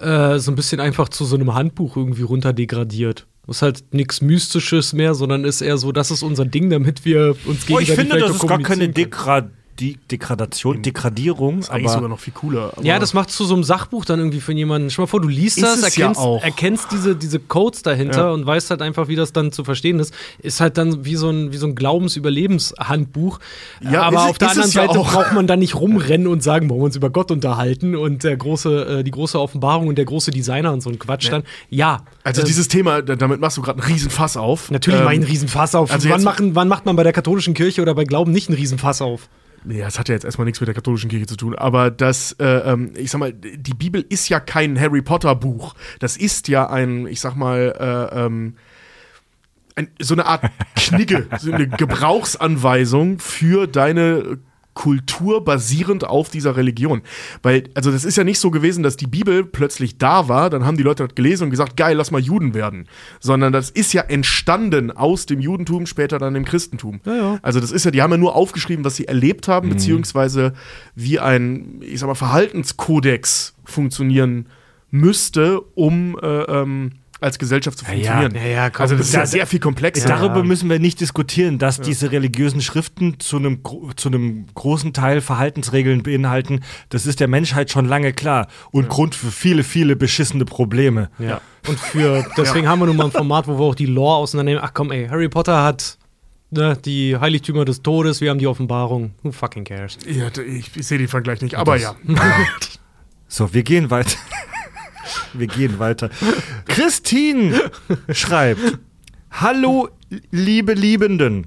äh, 0.00 0.38
so 0.38 0.50
ein 0.50 0.56
bisschen 0.56 0.80
einfach 0.80 1.08
zu 1.08 1.24
so 1.24 1.36
einem 1.36 1.54
Handbuch 1.54 1.96
irgendwie 1.96 2.22
runterdegradiert. 2.22 3.26
Ist 3.46 3.62
halt 3.62 3.92
nichts 3.92 4.20
Mystisches 4.20 4.92
mehr, 4.92 5.14
sondern 5.14 5.44
ist 5.44 5.60
eher 5.60 5.76
so, 5.76 5.90
das 5.90 6.10
ist 6.10 6.22
unser 6.22 6.44
Ding, 6.44 6.70
damit 6.70 7.04
wir 7.04 7.34
uns 7.46 7.66
Oh, 7.68 7.78
ich 7.80 7.88
gegenseitig 7.88 7.94
finde, 7.94 8.18
das 8.20 8.36
ist 8.36 8.46
gar 8.46 8.60
keine. 8.60 8.88
Dekra 8.90 9.50
die 9.80 9.96
Degradation, 10.10 10.82
Degradierung, 10.82 11.60
ist 11.60 11.70
eigentlich 11.70 11.84
sogar 11.88 11.98
aber 11.98 12.08
noch 12.08 12.20
viel 12.20 12.32
cooler. 12.34 12.72
aber- 12.76 12.84
Ja, 12.84 12.98
das 12.98 13.14
macht 13.14 13.30
zu 13.30 13.44
so 13.44 13.54
einem 13.54 13.64
Sachbuch 13.64 14.04
dann 14.04 14.18
irgendwie 14.18 14.40
für 14.40 14.52
jemanden. 14.52 14.90
Stell 14.90 15.04
mal 15.04 15.06
vor, 15.06 15.20
du 15.20 15.28
liest 15.28 15.62
das, 15.62 15.82
es 15.82 15.96
ja 15.96 16.02
erkennst, 16.04 16.20
auch. 16.20 16.42
erkennst 16.42 16.92
diese, 16.92 17.16
diese 17.16 17.38
Codes 17.40 17.82
dahinter 17.82 18.26
Ja. 18.26 18.30
und 18.32 18.44
weißt 18.46 18.70
halt 18.70 18.82
einfach, 18.82 19.08
wie 19.08 19.16
das 19.16 19.32
dann 19.32 19.50
zu 19.52 19.64
verstehen 19.64 19.98
ist. 19.98 20.12
Ist 20.40 20.60
halt 20.60 20.76
dann 20.78 21.04
wie 21.04 21.16
so 21.16 21.30
ein, 21.30 21.52
wie 21.52 21.56
so 21.56 21.66
ein 21.66 21.74
Glaubensüberlebenshandbuch. 21.74 23.38
Ja, 23.80 24.02
Aber 24.02 24.16
ist- 24.24 24.30
auf 24.30 24.38
der 24.38 24.50
anderen 24.50 24.70
Seite 24.70 24.98
auch. 24.98 25.10
braucht 25.12 25.32
man 25.32 25.46
da 25.46 25.56
nicht 25.56 25.74
rumrennen 25.74 26.26
und 26.26 26.42
sagen, 26.42 26.68
wollen 26.68 26.80
wir 26.80 26.84
uns 26.84 26.96
über 26.96 27.10
Gott 27.10 27.30
unterhalten 27.30 27.96
und 27.96 28.24
der 28.24 28.36
große, 28.36 28.98
äh, 29.00 29.04
die 29.04 29.10
große 29.10 29.40
Offenbarung 29.40 29.88
und 29.88 29.96
der 29.96 30.04
große 30.04 30.30
Designer 30.30 30.72
und 30.72 30.82
so 30.82 30.90
ein 30.90 30.98
Quatsch 30.98 31.30
dann. 31.30 31.42
Ja. 31.70 32.02
Also 32.24 32.42
äh, 32.42 32.44
dieses 32.44 32.68
Thema, 32.68 33.02
da- 33.02 33.16
damit 33.16 33.40
machst 33.40 33.56
du 33.56 33.62
gerade 33.62 33.82
einen 33.82 33.92
riesen 33.92 34.10
Fass 34.10 34.36
auf. 34.36 34.70
Natürlich 34.70 34.98
Ähm, 35.00 35.04
mache 35.04 35.14
ich 35.14 35.20
einen 35.20 35.28
Riesenfass 35.28 35.74
auf. 35.74 35.90
also 35.90 36.08
wann, 36.10 36.22
machen, 36.22 36.54
wann 36.54 36.68
macht 36.68 36.86
man 36.86 36.96
bei 36.96 37.02
der 37.02 37.12
katholischen 37.12 37.54
Kirche 37.54 37.82
oder 37.82 37.94
bei 37.94 38.04
Glauben 38.04 38.32
nicht 38.32 38.48
einen 38.48 38.58
Riesenfass 38.58 39.00
auf? 39.02 39.28
Ja, 39.68 39.84
das 39.84 39.98
hat 39.98 40.08
ja 40.08 40.14
jetzt 40.14 40.24
erstmal 40.24 40.46
nichts 40.46 40.60
mit 40.60 40.68
der 40.68 40.74
katholischen 40.74 41.10
Kirche 41.10 41.26
zu 41.26 41.36
tun, 41.36 41.54
aber 41.54 41.90
das, 41.90 42.32
äh, 42.40 42.44
ähm, 42.44 42.92
ich 42.96 43.10
sag 43.10 43.18
mal, 43.18 43.32
die 43.32 43.74
Bibel 43.74 44.04
ist 44.08 44.28
ja 44.28 44.40
kein 44.40 44.80
Harry 44.80 45.02
Potter 45.02 45.34
Buch. 45.34 45.74
Das 45.98 46.16
ist 46.16 46.48
ja 46.48 46.70
ein, 46.70 47.06
ich 47.06 47.20
sag 47.20 47.34
mal, 47.34 47.74
äh, 47.78 48.24
ähm, 48.24 48.56
ein, 49.76 49.88
so 50.00 50.14
eine 50.14 50.26
Art 50.26 50.42
Knigge, 50.76 51.26
so 51.38 51.52
eine 51.52 51.68
Gebrauchsanweisung 51.76 53.18
für 53.18 53.66
deine 53.66 54.38
Kultur 54.74 55.44
basierend 55.44 56.04
auf 56.04 56.30
dieser 56.30 56.56
Religion. 56.56 57.02
Weil, 57.42 57.64
also 57.74 57.90
das 57.90 58.04
ist 58.04 58.16
ja 58.16 58.24
nicht 58.24 58.38
so 58.38 58.50
gewesen, 58.50 58.82
dass 58.82 58.96
die 58.96 59.06
Bibel 59.06 59.44
plötzlich 59.44 59.98
da 59.98 60.28
war, 60.28 60.48
dann 60.48 60.64
haben 60.64 60.76
die 60.76 60.82
Leute 60.82 61.06
das 61.06 61.14
gelesen 61.14 61.44
und 61.44 61.50
gesagt, 61.50 61.76
geil, 61.76 61.96
lass 61.96 62.10
mal 62.10 62.20
Juden 62.20 62.54
werden. 62.54 62.86
Sondern 63.18 63.52
das 63.52 63.70
ist 63.70 63.92
ja 63.92 64.02
entstanden 64.02 64.90
aus 64.90 65.26
dem 65.26 65.40
Judentum, 65.40 65.86
später 65.86 66.18
dann 66.18 66.34
dem 66.34 66.44
Christentum. 66.44 67.00
Ja, 67.04 67.14
ja. 67.14 67.38
Also 67.42 67.60
das 67.60 67.72
ist 67.72 67.84
ja, 67.84 67.90
die 67.90 68.00
haben 68.02 68.12
ja 68.12 68.16
nur 68.16 68.36
aufgeschrieben, 68.36 68.84
was 68.84 68.96
sie 68.96 69.06
erlebt 69.06 69.48
haben, 69.48 69.70
beziehungsweise 69.70 70.54
wie 70.94 71.18
ein, 71.18 71.80
ich 71.80 71.98
sag 72.00 72.06
mal, 72.06 72.14
Verhaltenskodex 72.14 73.54
funktionieren 73.64 74.46
müsste, 74.90 75.60
um 75.60 76.18
äh, 76.22 76.26
ähm, 76.26 76.92
als 77.20 77.38
Gesellschaft 77.38 77.78
zu 77.78 77.84
Ja, 77.84 77.92
ja. 77.92 78.12
funktionieren. 78.12 78.46
Ja, 78.46 78.50
ja, 78.50 78.70
komm, 78.70 78.82
also 78.82 78.96
das 78.96 79.08
ist 79.08 79.12
ja 79.14 79.20
das- 79.20 79.30
sehr 79.30 79.46
viel 79.46 79.60
komplexer. 79.60 80.08
Darüber 80.08 80.42
müssen 80.42 80.70
wir 80.70 80.78
nicht 80.78 81.00
diskutieren, 81.00 81.58
dass 81.58 81.80
diese 81.80 82.12
religiösen 82.12 82.60
Schriften 82.60 83.20
zu 83.20 83.36
einem, 83.36 83.60
zu 83.96 84.08
einem 84.08 84.46
großen 84.54 84.92
Teil 84.92 85.20
Verhaltensregeln 85.20 86.02
beinhalten. 86.02 86.60
Das 86.88 87.06
ist 87.06 87.20
der 87.20 87.28
Menschheit 87.28 87.70
schon 87.70 87.86
lange 87.86 88.12
klar 88.12 88.48
und 88.70 88.88
Grund 88.88 89.14
für 89.14 89.30
viele, 89.30 89.64
viele 89.64 89.96
beschissene 89.96 90.44
Probleme. 90.44 91.10
Ja. 91.18 91.40
Und 91.68 91.78
für, 91.78 92.24
deswegen 92.36 92.68
haben 92.68 92.78
wir 92.80 92.86
nun 92.86 92.96
mal 92.96 93.04
ein 93.06 93.12
Format, 93.12 93.46
wo 93.46 93.58
wir 93.58 93.64
auch 93.64 93.74
die 93.74 93.86
Lore 93.86 94.16
auseinandernehmen. 94.16 94.64
Ach 94.64 94.72
komm, 94.74 94.90
ey, 94.92 95.06
Harry 95.08 95.28
Potter 95.28 95.62
hat 95.62 95.98
ne, 96.50 96.76
die 96.84 97.16
Heiligtümer 97.18 97.64
des 97.64 97.82
Todes, 97.82 98.20
wir 98.20 98.30
haben 98.30 98.38
die 98.38 98.46
Offenbarung. 98.46 99.12
Who 99.22 99.32
fucking 99.32 99.64
cares? 99.64 99.98
Ja, 100.06 100.28
ich, 100.44 100.70
ich 100.74 100.86
sehe 100.86 100.98
den 100.98 101.08
Vergleich 101.08 101.42
nicht, 101.42 101.54
aber 101.56 101.76
ja. 101.76 101.94
So, 103.28 103.52
wir 103.54 103.62
gehen 103.62 103.90
weiter. 103.90 104.16
Wir 105.32 105.46
gehen 105.46 105.78
weiter. 105.78 106.10
Christine 106.66 107.70
schreibt: 108.12 108.78
Hallo, 109.30 109.88
liebe 110.30 110.74
Liebenden. 110.74 111.46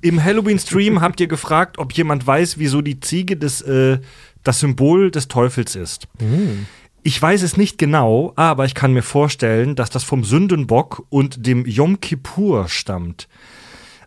Im 0.00 0.22
Halloween-Stream 0.22 1.00
habt 1.00 1.20
ihr 1.20 1.28
gefragt, 1.28 1.78
ob 1.78 1.92
jemand 1.94 2.26
weiß, 2.26 2.58
wieso 2.58 2.82
die 2.82 3.00
Ziege 3.00 3.36
des, 3.38 3.62
äh, 3.62 3.98
das 4.42 4.60
Symbol 4.60 5.10
des 5.10 5.28
Teufels 5.28 5.76
ist. 5.76 6.08
Ich 7.02 7.20
weiß 7.20 7.42
es 7.42 7.56
nicht 7.56 7.78
genau, 7.78 8.32
aber 8.36 8.66
ich 8.66 8.74
kann 8.74 8.92
mir 8.92 9.02
vorstellen, 9.02 9.76
dass 9.76 9.90
das 9.90 10.04
vom 10.04 10.24
Sündenbock 10.24 11.06
und 11.08 11.46
dem 11.46 11.64
Yom 11.66 12.00
Kippur 12.00 12.68
stammt. 12.68 13.28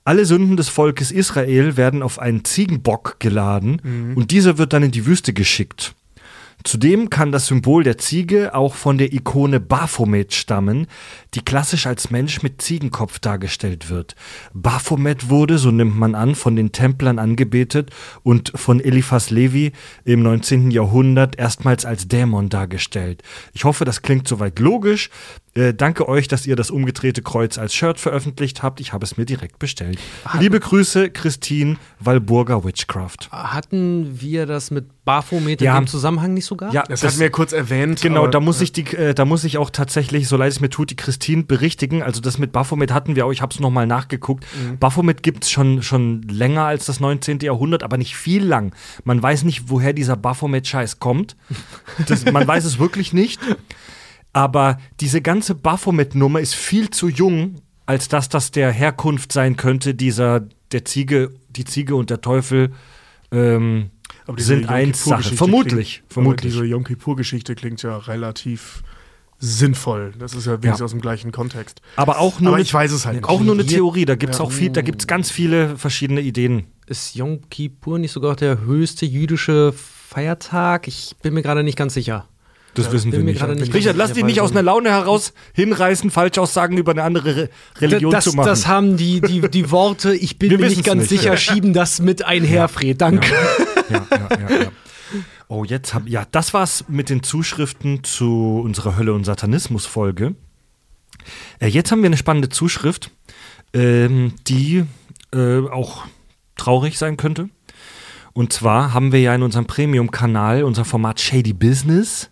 Alle 0.04 0.26
Sünden 0.26 0.56
des 0.56 0.70
Volkes 0.70 1.12
Israel 1.12 1.78
werden 1.78 2.02
auf 2.02 2.20
einen 2.20 2.46
Ziegenbock 2.46 3.20
geladen 3.20 4.14
und 4.16 4.32
dieser 4.32 4.58
wird 4.58 4.74
dann 4.74 4.84
in 4.84 4.92
die 4.92 5.06
Wüste 5.06 5.34
geschickt. 5.34 5.96
Zudem 6.64 7.10
kann 7.10 7.32
das 7.32 7.48
Symbol 7.48 7.84
der 7.84 7.98
Ziege 7.98 8.54
auch 8.54 8.74
von 8.74 8.98
der 8.98 9.14
Ikone 9.14 9.60
Baphomet 9.60 10.34
stammen, 10.34 10.88
die 11.34 11.42
klassisch 11.42 11.88
als 11.88 12.10
Mensch 12.10 12.42
mit 12.42 12.62
Ziegenkopf 12.62 13.20
dargestellt 13.20 13.90
wird. 13.90 14.16
Baphomet 14.54 15.30
wurde, 15.30 15.60
so 15.60 15.72
nimmt 15.72 15.98
man 15.98 16.16
an, 16.16 16.36
von 16.36 16.56
den 16.56 16.72
Templern 16.72 17.20
angebetet 17.20 17.92
und 18.24 18.52
von 18.56 18.80
Eliphas 18.80 19.30
Levi 19.30 19.72
im 20.04 20.24
19. 20.24 20.72
Jahrhundert 20.72 21.38
erstmals 21.38 21.86
als 21.86 22.08
Dämon 22.08 22.50
dargestellt. 22.50 23.24
Ich 23.54 23.64
hoffe, 23.64 23.86
das 23.86 24.02
klingt 24.02 24.28
soweit 24.28 24.60
logisch. 24.60 25.10
Äh, 25.58 25.74
danke 25.74 26.08
euch, 26.08 26.28
dass 26.28 26.46
ihr 26.46 26.56
das 26.56 26.70
umgedrehte 26.70 27.24
Kreuz 27.24 27.58
als 27.58 27.74
Shirt 27.74 28.00
veröffentlicht 28.00 28.62
habt. 28.62 28.80
Ich 28.80 28.94
habe 28.94 29.04
es 29.04 29.18
mir 29.18 29.26
direkt 29.26 29.58
bestellt. 29.58 29.98
Liebe 30.40 30.60
Grüße, 30.60 31.10
Christine 31.10 31.78
Walburger 32.00 32.64
Witchcraft. 32.64 33.30
Hatten 33.32 34.22
wir 34.22 34.46
das 34.46 34.70
mit 34.70 34.86
Baphomet 35.04 35.60
Ja. 35.62 35.76
in 35.78 35.86
dem 35.86 35.88
Zusammenhang 35.88 36.36
nicht 36.36 36.46
sogar? 36.46 36.72
Ja, 36.74 36.84
Das, 36.84 37.02
hatten 37.04 37.18
wir 37.20 37.32
kurz 37.32 37.54
erwähnt. 37.54 38.02
Genau, 38.02 38.24
aber- 38.24 38.30
da 38.32 38.40
muss 38.40 38.62
ich 38.62 38.72
die, 38.72 38.86
äh, 38.96 39.16
da 39.16 39.26
muss 39.26 39.44
ich 39.46 39.58
auch 39.58 39.72
tatsächlich, 39.72 40.28
so 40.28 40.38
leid 40.38 40.52
es 40.52 40.60
mir 40.60 40.70
tut, 40.70 40.92
die 40.92 40.96
Christine 40.96 41.44
berichtigen. 41.44 42.04
Also 42.04 42.22
das 42.22 42.38
mit 42.38 42.52
Baphomet 42.52 42.94
hatten 42.94 43.16
wir 43.16 43.26
auch, 43.26 43.32
ich 43.32 43.42
habe 43.42 43.52
es 43.52 43.60
nochmal 43.60 43.88
nachgeguckt. 43.88 44.46
Baphomet 44.80 45.24
gibt 45.24 45.44
es 45.46 45.50
schon, 45.50 45.82
schon 45.82 46.22
länger 46.24 46.66
als 46.66 46.86
das 46.86 47.00
19. 47.00 47.40
Jahrhundert, 47.42 47.82
aber 47.82 47.98
nicht 47.98 48.16
viel 48.16 48.44
lang. 48.44 48.76
Man 49.06 49.24
weiß 49.24 49.44
nicht, 49.44 49.70
woher 49.72 49.94
dieser 49.94 50.18
Baphomet-Scheiß 50.18 51.00
kommt. 51.00 51.36
Das, 52.08 52.26
man 52.32 52.48
weiß 52.48 52.64
es 52.66 52.78
wirklich 52.78 53.12
nicht. 53.14 53.40
Aber 54.34 54.78
diese 55.00 55.22
ganze 55.22 55.56
Baphomet-Nummer 55.56 56.40
ist 56.40 56.56
viel 56.56 56.90
zu 56.90 57.08
jung, 57.10 57.56
als 57.86 58.08
dass 58.08 58.30
das 58.30 58.52
der 58.52 58.72
Herkunft 58.72 59.32
sein 59.32 59.56
könnte, 59.58 59.96
dieser, 59.96 60.42
der 60.72 60.86
Ziege, 60.86 61.32
die 61.50 61.66
Ziege 61.66 61.96
und 61.96 62.10
der 62.10 62.22
Teufel. 62.22 62.72
Ähm, 63.32 63.90
Aber 64.26 64.38
diese 64.38 64.50
sind 64.56 64.70
eins 64.70 65.04
Sache. 65.04 65.36
Vermutlich, 65.36 65.98
Klingt, 66.00 66.14
vermutlich. 66.14 66.54
Aber 66.54 66.62
diese 66.64 66.72
Yom 66.72 66.84
Kippur-Geschichte 66.84 67.56
klingt 67.56 67.82
ja 67.84 67.98
relativ 67.98 68.84
sinnvoll. 69.40 70.14
Das 70.18 70.34
ist 70.34 70.46
ja 70.46 70.54
wenigstens 70.54 70.80
Ja. 70.80 70.86
aus 70.86 70.92
dem 70.92 71.02
gleichen 71.02 71.32
Kontext. 71.32 71.82
Aber 71.96 72.20
auch 72.20 72.40
nur 72.40 72.50
Aber 72.50 72.56
eine- 72.58 72.64
ich 72.64 72.74
weiß 72.74 72.92
es 72.92 73.06
halt 73.06 73.24
Auch 73.24 73.42
nur 73.42 73.54
eine 73.54 73.66
Theorie, 73.66 74.06
da 74.06 74.16
gibt 74.16 74.34
es 74.34 74.40
Ja. 74.40 74.46
auch 74.46 74.52
viel, 74.52 74.72
da 74.72 74.82
gibt 74.82 75.02
es 75.02 75.08
ganz 75.08 75.30
viele 75.32 75.78
verschiedene 75.78 76.22
Ideen. 76.22 76.66
Ist 76.88 77.16
Yom 77.16 77.48
Kippur 77.50 78.00
nicht 78.00 78.12
sogar 78.12 78.36
der 78.36 78.62
höchste 78.62 79.06
jüdische 79.06 79.74
Feiertag? 79.74 80.88
Ich 80.88 81.16
bin 81.22 81.34
mir 81.34 81.42
gerade 81.44 81.64
nicht 81.64 81.78
ganz 81.78 81.94
sicher. 81.94 82.28
Das 82.78 82.92
wissen 82.92 83.12
bin 83.12 83.26
wir 83.26 83.34
nicht. 83.34 83.60
nicht 83.60 83.74
Richard, 83.74 83.98
lass 83.98 84.14
dich 84.14 84.24
nicht 84.24 84.42
aus 84.42 84.52
einer 84.52 84.64
Laune 84.64 84.90
heraus 84.90 85.34
hinreißen, 85.54 86.12
Falschaussagen 86.12 86.78
über 86.78 86.92
eine 86.92 87.04
andere 87.04 87.36
Re 87.36 87.50
Religion 87.80 88.12
das, 88.12 88.26
zu 88.26 88.34
machen. 88.34 88.48
das 88.48 88.68
haben 88.68 88.98
die, 88.98 89.22
die, 89.22 89.42
die 89.50 89.72
Worte, 89.72 90.16
ich 90.16 90.40
bin 90.40 90.52
Wir 90.52 90.60
mir 90.60 90.70
nicht 90.70 90.84
ganz 90.84 91.02
nicht, 91.02 91.10
sicher, 91.10 91.32
ja. 91.32 91.38
schieben 91.38 91.74
das 91.74 92.00
mit 92.00 92.24
einher, 92.24 92.68
Fred. 92.68 93.02
Danke. 93.02 93.34
ja, 93.90 94.06
ja, 94.10 94.30
ja, 94.50 94.62
ja. 94.64 94.72
Oh, 95.50 95.64
jetzt 95.64 95.94
hab 95.94 96.08
ja, 96.08 96.26
das 96.32 96.54
war's 96.54 96.86
mit 96.90 97.10
den 97.10 97.24
Zuschriften 97.24 98.04
zu 98.04 98.62
unserer 98.64 98.98
Hölle 98.98 99.14
und 99.14 99.24
Satanismus 99.24 99.86
Folge. 99.86 100.36
Äh, 101.60 101.68
jetzt 101.68 101.92
haben 101.92 102.02
wir 102.02 102.08
eine 102.08 102.18
spannende 102.18 102.50
Zuschrift, 102.50 103.12
ähm, 103.74 104.34
die 104.48 104.84
äh, 105.34 105.60
auch 105.60 106.04
traurig 106.58 106.98
sein 106.98 107.16
könnte. 107.16 107.50
Und 108.34 108.54
zwar 108.54 108.94
haben 108.94 109.12
wir 109.12 109.22
ja 109.22 109.34
in 109.34 109.42
unserem 109.42 109.66
Premium-Kanal 109.66 110.64
unser 110.64 110.86
Format 110.86 111.20
Shady 111.20 111.54
Business, 111.54 112.30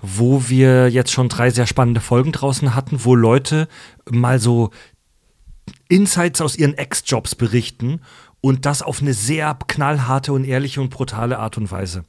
wo 0.00 0.48
wir 0.48 0.88
jetzt 0.88 1.12
schon 1.12 1.28
drei 1.28 1.50
sehr 1.50 1.66
spannende 1.66 2.00
Folgen 2.00 2.32
draußen 2.32 2.74
hatten, 2.74 3.04
wo 3.04 3.14
Leute 3.14 3.68
mal 4.10 4.38
so 4.38 4.70
Insights 5.88 6.40
aus 6.40 6.56
ihren 6.56 6.74
Ex-Jobs 6.74 7.34
berichten 7.34 8.00
und 8.40 8.66
das 8.66 8.82
auf 8.82 9.00
eine 9.00 9.14
sehr 9.14 9.56
knallharte 9.66 10.32
und 10.32 10.44
ehrliche 10.44 10.80
und 10.80 10.90
brutale 10.90 11.38
Art 11.38 11.56
und 11.56 11.70
Weise. 11.70 12.04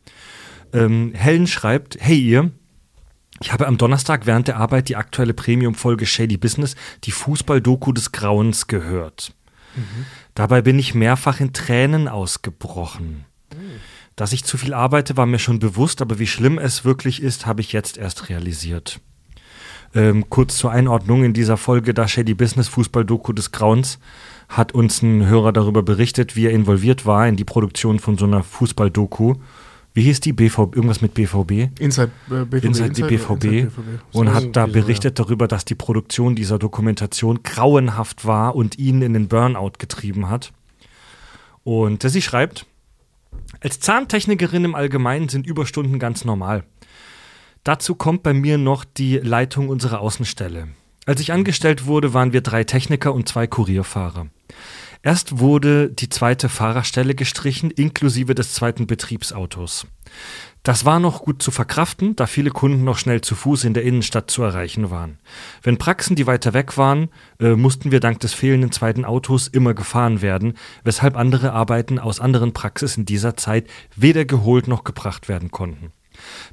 Ähm, 0.74 1.14
Helen 1.14 1.48
schreibt, 1.48 1.98
hey 2.00 2.20
ihr, 2.20 2.52
ich 3.40 3.54
habe 3.54 3.68
am 3.68 3.78
Donnerstag 3.78 4.26
während 4.26 4.48
der 4.48 4.58
Arbeit 4.58 4.90
die 4.90 4.96
aktuelle 4.96 5.34
Premium-Folge 5.34 6.06
Shady 6.06 6.38
Business, 6.38 6.76
die 7.04 7.12
Fußball-Doku 7.12 7.92
des 7.92 8.12
Grauens, 8.12 8.68
gehört. 8.68 9.34
Dabei 10.34 10.62
bin 10.62 10.80
ich 10.80 10.96
mehrfach 10.96 11.40
in 11.40 11.54
Tränen 11.54 12.08
ausgebrochen. 12.08 13.27
Dass 14.18 14.34
ich 14.34 14.44
zu 14.44 14.58
viel 14.58 14.74
arbeite, 14.74 15.16
war 15.16 15.28
mir 15.28 15.38
schon 15.38 15.60
bewusst, 15.60 16.02
aber 16.02 16.18
wie 16.18 16.26
schlimm 16.26 16.58
es 16.58 16.84
wirklich 16.84 17.22
ist, 17.22 17.46
habe 17.46 17.62
ich 17.62 17.72
jetzt 17.72 17.98
erst 17.98 18.30
realisiert. 18.30 19.00
Ähm, 19.94 20.28
kurz 20.30 20.58
zur 20.58 20.72
Einordnung 20.72 21.24
in 21.24 21.34
dieser 21.34 21.56
Folge, 21.56 21.94
da 21.94 22.08
Shady 22.08 22.34
Business 22.34 22.68
Fußball-Doku 22.68 23.32
des 23.32 23.52
Grauens, 23.52 24.00
hat 24.50 24.74
uns 24.74 25.04
ein 25.04 25.28
Hörer 25.28 25.54
darüber 25.54 25.84
berichtet, 25.84 26.36
wie 26.36 26.48
er 26.48 26.52
involviert 26.52 27.06
war 27.06 27.28
in 27.28 27.36
die 27.36 27.44
Produktion 27.44 28.00
von 28.00 28.18
so 28.18 28.26
einer 28.26 28.42
Fußball-Doku. 28.42 29.36
Wie 29.94 30.02
hieß 30.02 30.20
die? 30.20 30.34
BVB, 30.34 30.76
irgendwas 30.76 31.02
mit 31.02 31.14
BVB? 31.14 31.80
Inside, 31.80 32.12
äh, 32.32 32.44
BVB. 32.44 32.66
Inside 32.66 32.92
die 32.94 33.04
BVB, 33.04 33.44
Inside 33.44 33.72
und 34.14 34.28
So 34.28 34.34
hat 34.34 34.56
da 34.56 34.66
berichtet 34.66 35.20
darüber, 35.20 35.48
dass 35.48 35.64
die 35.64 35.76
Produktion 35.76 36.36
dieser 36.36 36.58
Dokumentation 36.58 37.44
grauenhaft 37.44 38.26
war 38.26 38.56
und 38.56 38.80
ihn 38.80 39.04
in 39.04 39.14
den 39.14 39.28
Burnout 39.28 39.74
getrieben 39.78 40.28
hat. 40.28 40.54
Und 41.64 42.02
sie 42.02 42.22
schreibt, 42.24 42.66
als 43.62 43.80
Zahntechnikerin 43.80 44.66
im 44.66 44.76
Allgemeinen 44.76 45.30
sind 45.30 45.48
Überstunden 45.48 46.00
ganz 46.00 46.26
normal. 46.26 46.64
Dazu 47.64 47.96
kommt 47.96 48.24
bei 48.24 48.34
mir 48.34 48.58
noch 48.58 48.86
die 48.86 49.18
Leitung 49.18 49.70
unserer 49.70 50.00
Außenstelle. 50.00 50.70
Als 51.06 51.22
ich 51.22 51.32
angestellt 51.32 51.86
wurde, 51.86 52.14
waren 52.14 52.34
wir 52.34 52.42
drei 52.42 52.64
Techniker 52.64 53.14
und 53.14 53.28
zwei 53.28 53.48
Kurierfahrer. 53.48 54.28
Erst 55.04 55.40
wurde 55.40 55.90
die 55.90 56.10
zweite 56.10 56.50
Fahrerstelle 56.50 57.16
gestrichen, 57.16 57.72
inklusive 57.72 58.36
des 58.36 58.54
zweiten 58.54 58.88
Betriebsautos. 58.88 59.88
Das 60.68 60.84
war 60.84 61.00
noch 61.00 61.22
gut 61.22 61.42
zu 61.42 61.52
verkraften, 61.52 62.18
da 62.18 62.26
viele 62.26 62.50
Kunden 62.50 62.84
noch 62.84 62.98
schnell 62.98 63.22
zu 63.22 63.36
Fuß 63.36 63.64
in 63.64 63.74
der 63.74 63.84
Innenstadt 63.84 64.30
zu 64.30 64.44
erreichen 64.44 64.92
waren. 64.92 65.18
Wenn 65.64 65.78
Praxen, 65.78 66.18
die 66.18 66.28
weiter 66.28 66.54
weg 66.54 66.78
waren, 66.78 67.08
äh, 67.40 67.56
mussten 67.56 67.94
wir 67.94 68.02
dank 68.02 68.20
des 68.20 68.34
fehlenden 68.34 68.74
zweiten 68.74 69.06
Autos 69.06 69.48
immer 69.48 69.74
gefahren 69.74 70.22
werden, 70.22 70.56
weshalb 70.84 71.16
andere 71.16 71.54
Arbeiten 71.54 72.00
aus 72.00 72.20
anderen 72.20 72.52
Praxis 72.52 72.98
in 72.98 73.06
dieser 73.06 73.38
Zeit 73.38 73.70
weder 73.96 74.26
geholt 74.26 74.68
noch 74.68 74.84
gebracht 74.84 75.30
werden 75.30 75.52
konnten. 75.52 75.94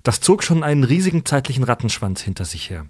Das 0.05 0.21
zog 0.21 0.45
schon 0.45 0.63
einen 0.63 0.85
riesigen 0.85 1.25
zeitlichen 1.25 1.65
Rattenschwanz 1.65 2.21
hinter 2.21 2.45
sich 2.45 2.71
her. 2.71 2.87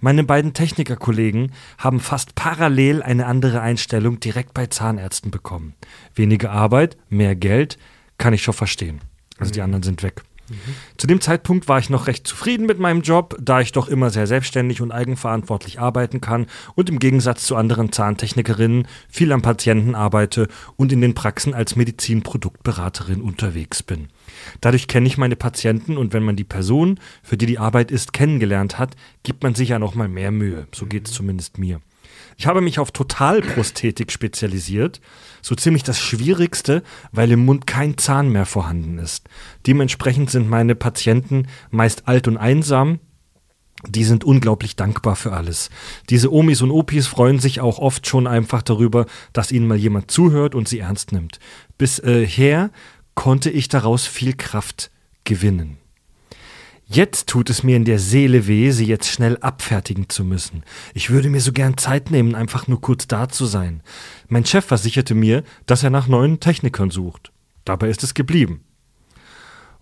Meine 0.00 0.24
beiden 0.24 0.54
Technikerkollegen 0.54 1.52
haben 1.78 2.00
fast 2.00 2.34
parallel 2.34 3.00
eine 3.00 3.26
andere 3.26 3.60
Einstellung 3.60 4.18
direkt 4.18 4.54
bei 4.54 4.66
Zahnärzten 4.66 5.30
bekommen. 5.30 5.74
Weniger 6.16 6.50
Arbeit, 6.50 6.96
mehr 7.08 7.36
Geld, 7.36 7.78
kann 8.18 8.34
ich 8.34 8.42
schon 8.42 8.54
verstehen. 8.54 9.02
Also 9.38 9.52
die 9.52 9.62
anderen 9.62 9.84
sind 9.84 10.02
weg. 10.02 10.24
Zu 10.98 11.06
dem 11.06 11.20
Zeitpunkt 11.20 11.68
war 11.68 11.78
ich 11.78 11.90
noch 11.90 12.06
recht 12.06 12.26
zufrieden 12.26 12.66
mit 12.66 12.78
meinem 12.78 13.00
Job, 13.00 13.36
da 13.40 13.60
ich 13.60 13.72
doch 13.72 13.88
immer 13.88 14.10
sehr 14.10 14.26
selbstständig 14.26 14.82
und 14.82 14.92
eigenverantwortlich 14.92 15.80
arbeiten 15.80 16.20
kann 16.20 16.46
und 16.74 16.90
im 16.90 16.98
Gegensatz 16.98 17.44
zu 17.44 17.56
anderen 17.56 17.92
Zahntechnikerinnen 17.92 18.86
viel 19.08 19.32
am 19.32 19.42
Patienten 19.42 19.94
arbeite 19.94 20.48
und 20.76 20.92
in 20.92 21.00
den 21.00 21.14
Praxen 21.14 21.54
als 21.54 21.76
Medizinproduktberaterin 21.76 23.22
unterwegs 23.22 23.82
bin. 23.82 24.08
Dadurch 24.60 24.86
kenne 24.86 25.06
ich 25.06 25.18
meine 25.18 25.36
Patienten 25.36 25.96
und 25.96 26.12
wenn 26.12 26.22
man 26.22 26.36
die 26.36 26.44
Person, 26.44 27.00
für 27.22 27.36
die 27.36 27.46
die 27.46 27.58
Arbeit 27.58 27.90
ist, 27.90 28.12
kennengelernt 28.12 28.78
hat, 28.78 28.96
gibt 29.22 29.42
man 29.42 29.54
sich 29.54 29.70
ja 29.70 29.78
noch 29.78 29.94
mal 29.94 30.08
mehr 30.08 30.30
Mühe. 30.30 30.66
So 30.74 30.86
geht 30.86 31.08
es 31.08 31.14
zumindest 31.14 31.58
mir. 31.58 31.80
Ich 32.36 32.46
habe 32.46 32.60
mich 32.60 32.78
auf 32.78 32.90
Totalprosthetik 32.90 34.10
spezialisiert, 34.10 35.00
so 35.42 35.54
ziemlich 35.54 35.82
das 35.82 36.00
Schwierigste, 36.00 36.82
weil 37.12 37.30
im 37.32 37.44
Mund 37.44 37.66
kein 37.66 37.98
Zahn 37.98 38.30
mehr 38.30 38.46
vorhanden 38.46 38.98
ist. 38.98 39.28
Dementsprechend 39.66 40.30
sind 40.30 40.48
meine 40.48 40.74
Patienten 40.74 41.46
meist 41.70 42.08
alt 42.08 42.28
und 42.28 42.36
einsam, 42.36 43.00
die 43.86 44.04
sind 44.04 44.24
unglaublich 44.24 44.76
dankbar 44.76 45.16
für 45.16 45.32
alles. 45.32 45.70
Diese 46.08 46.32
Omis 46.32 46.62
und 46.62 46.70
Opis 46.70 47.06
freuen 47.06 47.38
sich 47.38 47.60
auch 47.60 47.78
oft 47.78 48.06
schon 48.06 48.26
einfach 48.26 48.62
darüber, 48.62 49.06
dass 49.32 49.52
ihnen 49.52 49.66
mal 49.66 49.76
jemand 49.76 50.10
zuhört 50.10 50.54
und 50.54 50.68
sie 50.68 50.78
ernst 50.78 51.12
nimmt. 51.12 51.38
Bisher 51.76 52.70
konnte 53.14 53.50
ich 53.50 53.68
daraus 53.68 54.06
viel 54.06 54.34
Kraft 54.34 54.90
gewinnen. 55.24 55.78
Jetzt 56.86 57.28
tut 57.28 57.48
es 57.48 57.62
mir 57.62 57.76
in 57.76 57.84
der 57.84 57.98
Seele 57.98 58.46
weh, 58.46 58.70
sie 58.70 58.84
jetzt 58.84 59.08
schnell 59.08 59.38
abfertigen 59.38 60.08
zu 60.08 60.22
müssen. 60.24 60.64
Ich 60.92 61.10
würde 61.10 61.30
mir 61.30 61.40
so 61.40 61.52
gern 61.52 61.78
Zeit 61.78 62.10
nehmen, 62.10 62.34
einfach 62.34 62.68
nur 62.68 62.80
kurz 62.80 63.06
da 63.06 63.28
zu 63.28 63.46
sein. 63.46 63.82
Mein 64.28 64.44
Chef 64.44 64.66
versicherte 64.66 65.14
mir, 65.14 65.44
dass 65.66 65.82
er 65.82 65.90
nach 65.90 66.08
neuen 66.08 66.40
Technikern 66.40 66.90
sucht. 66.90 67.32
Dabei 67.64 67.88
ist 67.88 68.02
es 68.02 68.12
geblieben. 68.12 68.64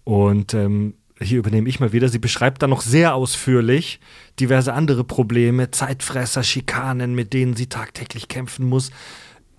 Und 0.05 0.55
ähm, 0.55 0.95
hier 1.21 1.39
übernehme 1.39 1.69
ich 1.69 1.81
mal 1.81 1.93
wieder. 1.93 2.09
Sie 2.09 2.19
beschreibt 2.19 2.63
dann 2.63 2.71
noch 2.71 2.83
sehr 2.83 3.15
ausführlich 3.15 4.01
diverse 4.39 4.73
andere 4.73 5.05
Probleme, 5.05 5.71
Zeitfresser, 5.71 6.43
Schikanen, 6.43 7.15
mit 7.15 7.33
denen 7.33 7.57
sie 7.57 7.67
tagtäglich 7.67 8.29
kämpfen 8.29 8.67
muss. 8.67 8.91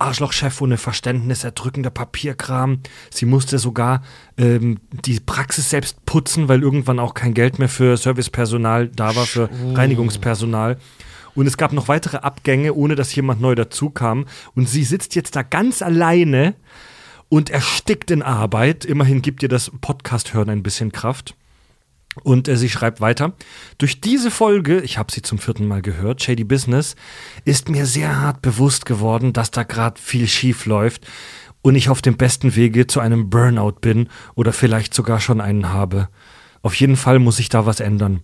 Arschlochchef 0.04 0.60
ohne 0.60 0.76
Verständnis, 0.76 1.44
erdrückender 1.44 1.90
Papierkram. 1.90 2.80
Sie 3.10 3.26
musste 3.26 3.58
sogar 3.58 4.02
ähm, 4.36 4.78
die 4.90 5.18
Praxis 5.20 5.70
selbst 5.70 6.04
putzen, 6.06 6.48
weil 6.48 6.62
irgendwann 6.62 6.98
auch 6.98 7.14
kein 7.14 7.34
Geld 7.34 7.58
mehr 7.58 7.68
für 7.68 7.96
Servicepersonal 7.96 8.88
da 8.88 9.16
war, 9.16 9.26
für 9.26 9.48
Reinigungspersonal. 9.74 10.78
Und 11.34 11.46
es 11.46 11.56
gab 11.56 11.72
noch 11.72 11.88
weitere 11.88 12.18
Abgänge, 12.18 12.74
ohne 12.74 12.94
dass 12.94 13.14
jemand 13.14 13.40
neu 13.40 13.54
dazukam. 13.54 14.26
Und 14.54 14.68
sie 14.68 14.84
sitzt 14.84 15.14
jetzt 15.14 15.34
da 15.36 15.42
ganz 15.42 15.82
alleine 15.82 16.54
und 17.28 17.50
erstickt 17.50 18.10
in 18.10 18.22
Arbeit. 18.22 18.84
Immerhin 18.84 19.22
gibt 19.22 19.42
ihr 19.42 19.48
das 19.48 19.70
Podcast-Hören 19.80 20.50
ein 20.50 20.62
bisschen 20.62 20.92
Kraft. 20.92 21.34
Und 22.22 22.48
äh, 22.48 22.56
sie 22.56 22.68
schreibt 22.68 23.00
weiter, 23.00 23.32
durch 23.78 24.00
diese 24.00 24.30
Folge, 24.30 24.80
ich 24.80 24.98
habe 24.98 25.12
sie 25.12 25.22
zum 25.22 25.38
vierten 25.38 25.66
Mal 25.66 25.82
gehört, 25.82 26.22
Shady 26.22 26.44
Business, 26.44 26.94
ist 27.44 27.68
mir 27.68 27.86
sehr 27.86 28.20
hart 28.20 28.42
bewusst 28.42 28.86
geworden, 28.86 29.32
dass 29.32 29.50
da 29.50 29.64
gerade 29.64 30.00
viel 30.00 30.28
schief 30.28 30.66
läuft 30.66 31.06
und 31.62 31.74
ich 31.74 31.88
auf 31.88 32.02
dem 32.02 32.16
besten 32.16 32.54
Wege 32.56 32.86
zu 32.86 33.00
einem 33.00 33.30
Burnout 33.30 33.80
bin 33.80 34.08
oder 34.34 34.52
vielleicht 34.52 34.94
sogar 34.94 35.20
schon 35.20 35.40
einen 35.40 35.70
habe. 35.70 36.08
Auf 36.62 36.74
jeden 36.76 36.96
Fall 36.96 37.18
muss 37.18 37.38
ich 37.38 37.48
da 37.48 37.66
was 37.66 37.80
ändern. 37.80 38.20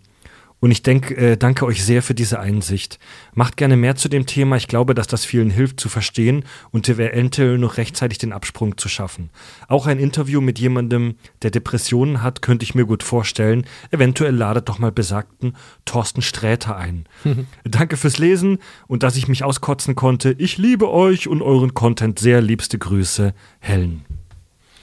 Und 0.61 0.70
ich 0.70 0.83
denk, 0.83 1.11
äh, 1.11 1.37
danke 1.37 1.64
euch 1.64 1.83
sehr 1.83 2.03
für 2.03 2.14
diese 2.14 2.38
Einsicht. 2.38 2.99
Macht 3.33 3.57
gerne 3.57 3.79
mehr 3.79 3.96
zu 3.96 4.11
dem 4.11 4.27
Thema. 4.27 4.57
Ich 4.57 4.68
glaube, 4.68 4.94
dass 4.94 5.07
das 5.07 5.25
vielen 5.25 5.49
hilft 5.49 5.81
zu 5.81 5.88
verstehen 5.88 6.44
und 6.70 6.87
eventuell 6.87 7.57
noch 7.57 7.79
rechtzeitig 7.79 8.18
den 8.18 8.35
Absprung 8.35 8.77
zu 8.77 8.90
schaffen. 8.90 9.31
Auch 9.68 9.87
ein 9.87 9.99
Interview 9.99 10.42
mit 10.42 10.59
jemandem, 10.59 11.16
der 11.40 11.51
Depressionen 11.51 12.23
hat, 12.23 12.42
könnte 12.42 12.64
ich 12.64 12.75
mir 12.75 12.85
gut 12.85 13.03
vorstellen. 13.03 13.66
Eventuell 13.90 14.35
ladet 14.35 14.68
doch 14.68 14.79
mal 14.79 14.92
besagten 14.92 15.57
Thorsten 15.87 16.20
Sträter 16.20 16.77
ein. 16.77 17.07
danke 17.64 17.96
fürs 17.96 18.18
Lesen 18.18 18.59
und 18.87 19.03
dass 19.03 19.16
ich 19.16 19.29
mich 19.29 19.44
auskotzen 19.44 19.94
konnte. 19.94 20.35
Ich 20.37 20.59
liebe 20.59 20.90
euch 20.90 21.27
und 21.27 21.40
euren 21.40 21.73
Content 21.73 22.18
sehr. 22.18 22.42
Liebste 22.42 22.79
Grüße, 22.79 23.33
Helen. 23.61 24.05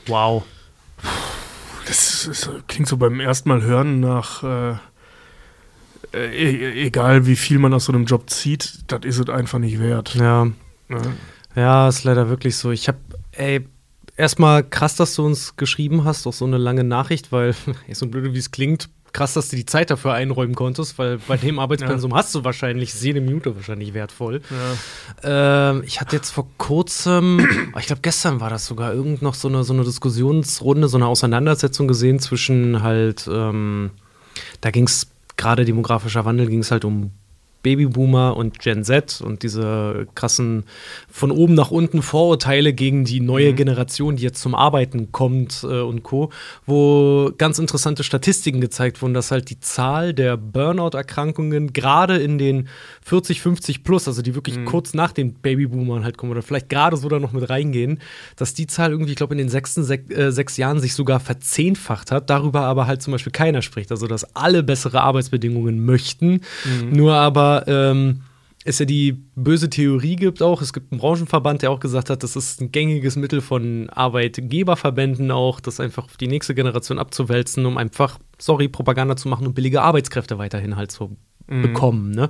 Wow. 0.08 0.44
Das, 1.86 2.26
ist, 2.26 2.50
klingt 2.68 2.88
so 2.88 2.98
beim 2.98 3.20
ersten 3.20 3.50
Mal 3.50 3.62
hören 3.62 4.00
nach. 4.00 4.44
Äh 4.44 4.78
äh, 6.14 6.86
egal 6.86 7.26
wie 7.26 7.36
viel 7.36 7.60
man 7.60 7.74
aus 7.74 7.86
so 7.86 7.94
einem 7.94 8.06
Job 8.06 8.30
zieht, 8.30 8.80
das 8.88 9.02
ist 9.04 9.20
es 9.20 9.30
einfach 9.30 9.60
nicht 9.60 9.80
wert. 9.80 10.16
Ja. 10.16 10.48
ja. 10.90 11.02
Ja, 11.56 11.88
ist 11.88 12.04
leider 12.04 12.30
wirklich 12.30 12.56
so. 12.56 12.70
Ich 12.72 12.88
habe, 12.88 13.00
ey, 13.32 13.66
erstmal 14.16 14.64
krass, 14.64 14.96
dass 14.96 15.16
du 15.16 15.26
uns 15.26 15.56
geschrieben 15.56 16.04
hast, 16.04 16.28
auch 16.28 16.34
so 16.34 16.46
eine 16.46 16.58
lange 16.58 16.84
Nachricht, 16.84 17.32
weil, 17.32 17.56
so 17.92 18.08
blöd 18.08 18.34
wie 18.34 18.38
es 18.38 18.52
klingt, 18.52 18.90
krass, 19.14 19.34
dass 19.34 19.50
du 19.50 19.56
die 19.56 19.66
Zeit 19.66 19.90
dafür 19.90 20.14
einräumen 20.14 20.54
konntest, 20.54 21.00
weil 21.00 21.18
bei 21.18 21.38
dem 21.38 21.58
Arbeitspensum 21.60 22.12
ja. 22.12 22.18
hast 22.18 22.36
du 22.36 22.44
wahrscheinlich 22.44 22.94
jede 23.02 23.22
Minute 23.22 23.56
wahrscheinlich 23.56 23.94
wertvoll. 23.94 24.42
Ja. 25.24 25.72
Ähm, 25.72 25.84
ich 25.86 26.02
hatte 26.02 26.16
jetzt 26.16 26.30
vor 26.30 26.48
kurzem, 26.58 27.40
ich 27.80 27.88
glaube 27.88 28.02
gestern 28.02 28.40
war 28.40 28.50
das 28.50 28.66
sogar, 28.66 28.94
irgend 28.94 29.22
noch 29.22 29.34
so 29.34 29.48
eine, 29.48 29.64
so 29.64 29.74
eine 29.74 29.84
Diskussionsrunde, 29.84 30.88
so 30.88 30.98
eine 30.98 31.08
Auseinandersetzung 31.08 31.88
gesehen 31.88 32.20
zwischen 32.20 32.84
halt, 32.84 33.28
ähm, 33.32 33.92
da 34.62 34.70
ging 34.70 34.86
es 34.86 35.08
gerade 35.38 35.66
demografischer 35.66 36.26
Wandel 36.26 36.48
ging 36.48 36.60
es 36.60 36.72
halt 36.72 36.84
um 36.84 37.12
Babyboomer 37.68 38.38
und 38.38 38.60
Gen 38.60 38.86
Z 38.86 39.20
und 39.20 39.44
diese 39.44 40.08
krassen 40.16 40.64
von 41.12 41.32
oben 41.32 41.54
nach 41.54 41.70
unten 41.70 42.02
Vorurteile 42.02 42.72
gegen 42.72 43.04
die 43.04 43.20
neue 43.20 43.52
mhm. 43.52 43.56
Generation, 43.58 44.16
die 44.16 44.24
jetzt 44.24 44.40
zum 44.40 44.56
Arbeiten 44.56 45.12
kommt 45.12 45.64
äh, 45.64 45.82
und 45.82 46.04
Co., 46.04 46.32
wo 46.66 47.30
ganz 47.38 47.60
interessante 47.60 48.06
Statistiken 48.06 48.62
gezeigt 48.62 49.02
wurden, 49.02 49.14
dass 49.14 49.32
halt 49.32 49.50
die 49.50 49.60
Zahl 49.60 50.14
der 50.14 50.38
Burnout-Erkrankungen 50.38 51.74
gerade 51.74 52.16
in 52.16 52.38
den 52.38 52.70
40, 53.04 53.42
50 53.42 53.84
plus, 53.84 54.08
also 54.08 54.22
die 54.22 54.34
wirklich 54.34 54.58
mhm. 54.60 54.64
kurz 54.64 54.94
nach 54.94 55.12
den 55.12 55.34
Babyboomern 55.34 56.06
halt 56.06 56.18
kommen 56.18 56.32
oder 56.32 56.44
vielleicht 56.44 56.70
gerade 56.70 56.96
so 56.96 57.10
da 57.10 57.20
noch 57.20 57.34
mit 57.34 57.50
reingehen, 57.50 58.00
dass 58.38 58.54
die 58.54 58.68
Zahl 58.68 58.92
irgendwie, 58.92 59.12
ich 59.12 59.18
glaube, 59.18 59.34
in 59.34 59.40
den 59.40 59.50
sechsten 59.50 59.84
sech, 59.84 60.10
äh, 60.10 60.32
sechs 60.32 60.56
Jahren 60.56 60.80
sich 60.80 60.94
sogar 60.94 61.20
verzehnfacht 61.20 62.12
hat, 62.12 62.30
darüber 62.30 62.62
aber 62.62 62.88
halt 62.88 63.02
zum 63.02 63.12
Beispiel 63.12 63.34
keiner 63.34 63.62
spricht. 63.62 63.92
Also, 63.92 64.08
dass 64.08 64.36
alle 64.38 64.64
bessere 64.64 65.02
Arbeitsbedingungen 65.02 65.84
möchten, 65.84 66.42
mhm. 66.64 66.92
nur 66.92 67.16
aber 67.16 67.57
ähm, 67.68 68.22
es 68.68 68.80
ja 68.80 68.86
die 68.86 69.14
böse 69.36 69.70
Theorie 69.70 70.18
gibt 70.18 70.42
auch. 70.42 70.62
Es 70.62 70.74
gibt 70.74 70.92
einen 70.92 71.00
Branchenverband, 71.00 71.62
der 71.62 71.72
auch 71.72 71.80
gesagt 71.80 72.10
hat, 72.10 72.22
das 72.22 72.36
ist 72.36 72.60
ein 72.60 72.72
gängiges 72.72 73.16
Mittel 73.16 73.40
von 73.40 73.90
Arbeitgeberverbänden 73.90 75.32
auch, 75.32 75.62
das 75.62 75.80
einfach 75.80 76.06
auf 76.06 76.18
die 76.18 76.28
nächste 76.28 76.54
Generation 76.54 77.00
abzuwälzen, 77.00 77.66
um 77.66 77.78
einfach, 77.78 78.20
sorry, 78.38 78.68
Propaganda 78.68 79.16
zu 79.16 79.30
machen 79.30 79.48
und 79.48 79.54
billige 79.54 79.82
Arbeitskräfte 79.82 80.38
weiterhin 80.38 80.76
halt 80.76 80.92
zu 80.92 81.16
mhm. 81.48 81.62
bekommen. 81.62 82.12
Ne? 82.12 82.30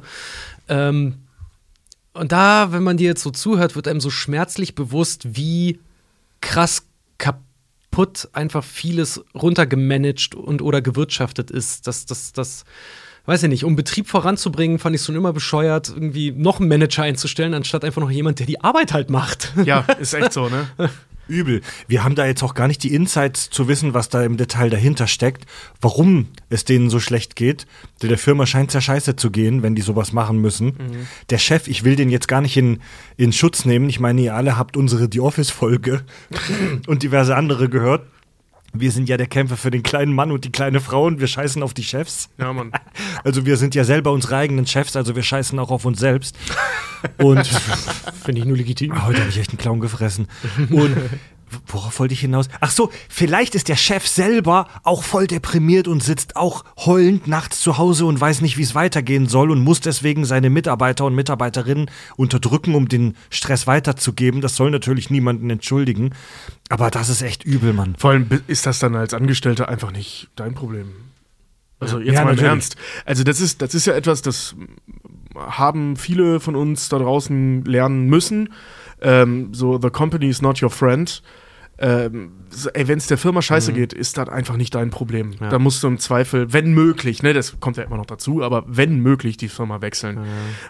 Ähm, 0.69 1.15
und 2.13 2.31
da, 2.31 2.71
wenn 2.71 2.83
man 2.83 2.97
dir 2.97 3.07
jetzt 3.07 3.23
so 3.23 3.31
zuhört, 3.31 3.75
wird 3.75 3.87
einem 3.87 4.01
so 4.01 4.11
schmerzlich 4.11 4.75
bewusst, 4.75 5.35
wie 5.35 5.79
krass 6.41 6.85
kaputt 7.17 8.29
einfach 8.33 8.63
vieles 8.63 9.23
runtergemanagt 9.33 10.35
und 10.35 10.61
oder 10.61 10.81
gewirtschaftet 10.81 11.49
ist. 11.51 11.87
Dass 11.87 12.05
das, 12.05 12.31
das 12.31 12.63
weiß 13.27 13.43
ich 13.43 13.49
nicht, 13.49 13.63
um 13.65 13.75
Betrieb 13.75 14.07
voranzubringen, 14.07 14.79
fand 14.79 14.95
ich 14.95 15.01
es 15.01 15.05
schon 15.05 15.15
immer 15.15 15.33
bescheuert, 15.33 15.89
irgendwie 15.89 16.31
noch 16.31 16.59
einen 16.59 16.69
Manager 16.69 17.03
einzustellen, 17.03 17.53
anstatt 17.53 17.85
einfach 17.85 18.01
noch 18.01 18.09
jemand, 18.09 18.39
der 18.39 18.47
die 18.47 18.61
Arbeit 18.61 18.93
halt 18.93 19.09
macht. 19.09 19.53
Ja, 19.63 19.81
ist 19.99 20.13
echt 20.13 20.33
so, 20.33 20.49
ne? 20.49 20.67
Übel. 21.27 21.61
Wir 21.89 22.05
haben 22.05 22.15
da 22.15 22.25
jetzt 22.25 22.41
auch 22.41 22.53
gar 22.53 22.69
nicht 22.69 22.81
die 22.83 22.93
Insights 22.93 23.49
zu 23.49 23.67
wissen, 23.67 23.93
was 23.93 24.07
da 24.07 24.23
im 24.23 24.37
Detail 24.37 24.69
dahinter 24.69 25.07
steckt, 25.07 25.45
warum 25.81 26.27
es 26.49 26.63
denen 26.63 26.89
so 26.89 27.01
schlecht 27.01 27.35
geht. 27.35 27.67
Der 28.01 28.17
Firma 28.17 28.45
scheint 28.45 28.69
es 28.69 28.75
ja 28.75 28.81
scheiße 28.81 29.17
zu 29.17 29.29
gehen, 29.29 29.61
wenn 29.61 29.75
die 29.75 29.81
sowas 29.81 30.13
machen 30.13 30.39
müssen. 30.39 30.67
Mhm. 30.67 31.07
Der 31.29 31.37
Chef, 31.37 31.67
ich 31.67 31.83
will 31.83 31.97
den 31.97 32.09
jetzt 32.09 32.29
gar 32.29 32.39
nicht 32.39 32.55
in, 32.55 32.79
in 33.17 33.33
Schutz 33.33 33.65
nehmen. 33.65 33.89
Ich 33.89 33.99
meine, 33.99 34.21
ihr 34.21 34.35
alle 34.35 34.57
habt 34.57 34.77
unsere 34.77 35.09
The 35.11 35.19
Office-Folge 35.19 36.05
und 36.87 37.03
diverse 37.03 37.35
andere 37.35 37.67
gehört. 37.67 38.05
Wir 38.79 38.91
sind 38.91 39.09
ja 39.09 39.17
der 39.17 39.27
Kämpfer 39.27 39.57
für 39.57 39.71
den 39.71 39.83
kleinen 39.83 40.13
Mann 40.13 40.31
und 40.31 40.45
die 40.45 40.51
kleine 40.51 40.79
Frau 40.79 41.05
und 41.05 41.19
wir 41.19 41.27
scheißen 41.27 41.61
auf 41.63 41.73
die 41.73 41.83
Chefs. 41.83 42.29
Ja, 42.37 42.53
Mann. 42.53 42.71
Also 43.23 43.45
wir 43.45 43.57
sind 43.57 43.75
ja 43.75 43.83
selber 43.83 44.11
unsere 44.11 44.37
eigenen 44.37 44.65
Chefs, 44.65 44.95
also 44.95 45.15
wir 45.15 45.23
scheißen 45.23 45.57
auch 45.59 45.71
auf 45.71 45.85
uns 45.85 45.99
selbst. 45.99 46.37
Und 47.17 47.45
finde 48.23 48.41
ich 48.41 48.45
nur 48.45 48.57
legitim. 48.57 49.05
Heute 49.05 49.19
habe 49.19 49.29
ich 49.29 49.37
echt 49.37 49.49
einen 49.49 49.57
Clown 49.57 49.79
gefressen. 49.79 50.27
Und 50.69 50.95
Worauf 51.67 51.99
wollte 51.99 52.13
ich 52.13 52.19
hinaus? 52.19 52.49
Ach 52.59 52.71
so, 52.71 52.91
vielleicht 53.09 53.55
ist 53.55 53.69
der 53.69 53.75
Chef 53.75 54.05
selber 54.07 54.67
auch 54.83 55.03
voll 55.03 55.27
deprimiert 55.27 55.87
und 55.87 56.03
sitzt 56.03 56.35
auch 56.35 56.65
heulend 56.77 57.27
nachts 57.27 57.61
zu 57.61 57.77
Hause 57.77 58.05
und 58.05 58.19
weiß 58.19 58.41
nicht, 58.41 58.57
wie 58.57 58.63
es 58.63 58.75
weitergehen 58.75 59.27
soll 59.27 59.51
und 59.51 59.61
muss 59.61 59.79
deswegen 59.79 60.25
seine 60.25 60.49
Mitarbeiter 60.49 61.05
und 61.05 61.15
Mitarbeiterinnen 61.15 61.89
unterdrücken, 62.17 62.75
um 62.75 62.89
den 62.89 63.15
Stress 63.29 63.65
weiterzugeben. 63.65 64.41
Das 64.41 64.55
soll 64.55 64.71
natürlich 64.71 65.09
niemanden 65.09 65.49
entschuldigen. 65.49 66.11
Aber 66.69 66.91
das 66.91 67.09
ist 67.09 67.21
echt 67.21 67.43
übel, 67.43 67.73
Mann. 67.73 67.95
Vor 67.97 68.11
allem 68.11 68.27
ist 68.47 68.65
das 68.65 68.79
dann 68.79 68.95
als 68.95 69.13
Angestellter 69.13 69.69
einfach 69.69 69.91
nicht 69.91 70.29
dein 70.35 70.53
Problem. 70.53 70.91
Also 71.79 71.99
jetzt 71.99 72.15
ja, 72.15 72.25
mal 72.25 72.37
im 72.37 72.43
Ernst. 72.43 72.75
Also 73.05 73.23
das 73.23 73.39
ist, 73.39 73.61
das 73.61 73.73
ist 73.73 73.85
ja 73.85 73.93
etwas, 73.93 74.21
das 74.21 74.55
haben 75.35 75.95
viele 75.95 76.39
von 76.39 76.55
uns 76.55 76.89
da 76.89 76.97
draußen 76.97 77.63
lernen 77.65 78.07
müssen 78.07 78.49
ähm, 79.01 79.53
so 79.53 79.79
The 79.81 79.89
Company 79.89 80.27
is 80.27 80.41
not 80.41 80.61
your 80.61 80.69
friend. 80.69 81.21
ähm, 81.79 82.31
ey, 82.73 82.87
wenn 82.87 82.97
es 82.97 83.05
der 83.05 83.19
Firma 83.19 83.41
scheiße 83.43 83.71
geht, 83.71 83.93
ist 83.93 84.17
das 84.17 84.29
einfach 84.29 84.57
nicht 84.57 84.73
dein 84.73 84.89
Problem. 84.89 85.35
Da 85.39 85.59
musst 85.59 85.83
du 85.83 85.87
im 85.87 85.99
Zweifel, 85.99 86.51
wenn 86.51 86.73
möglich, 86.73 87.21
ne, 87.21 87.33
das 87.33 87.59
kommt 87.59 87.77
ja 87.77 87.83
immer 87.83 87.97
noch 87.97 88.07
dazu, 88.07 88.41
aber 88.41 88.63
wenn 88.67 88.99
möglich, 88.99 89.37
die 89.37 89.47
Firma 89.49 89.79
wechseln. 89.81 90.19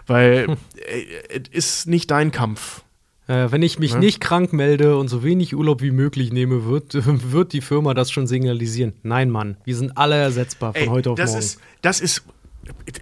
Weil 0.06 0.56
ey, 0.86 1.06
es 1.52 1.78
ist 1.78 1.86
nicht 1.88 2.10
dein 2.10 2.30
Kampf. 2.30 2.82
Äh, 3.26 3.50
wenn 3.52 3.62
ich 3.62 3.78
mich 3.78 3.92
Ne? 3.94 4.00
nicht 4.00 4.20
krank 4.20 4.52
melde 4.54 4.96
und 4.96 5.08
so 5.08 5.22
wenig 5.22 5.54
Urlaub 5.54 5.82
wie 5.82 5.90
möglich 5.90 6.32
nehme, 6.32 6.64
wird, 6.66 6.94
wird 7.32 7.52
die 7.52 7.60
Firma 7.60 7.92
das 7.94 8.10
schon 8.10 8.26
signalisieren. 8.26 8.94
Nein, 9.02 9.30
Mann, 9.30 9.56
wir 9.64 9.76
sind 9.76 9.96
alle 9.96 10.16
ersetzbar 10.16 10.72
von 10.74 10.82
Ey, 10.82 10.88
heute 10.88 11.10
auf 11.10 11.16
das 11.16 11.30
morgen. 11.30 11.42
Ist, 11.42 11.60
das 11.82 12.00
ist 12.00 12.24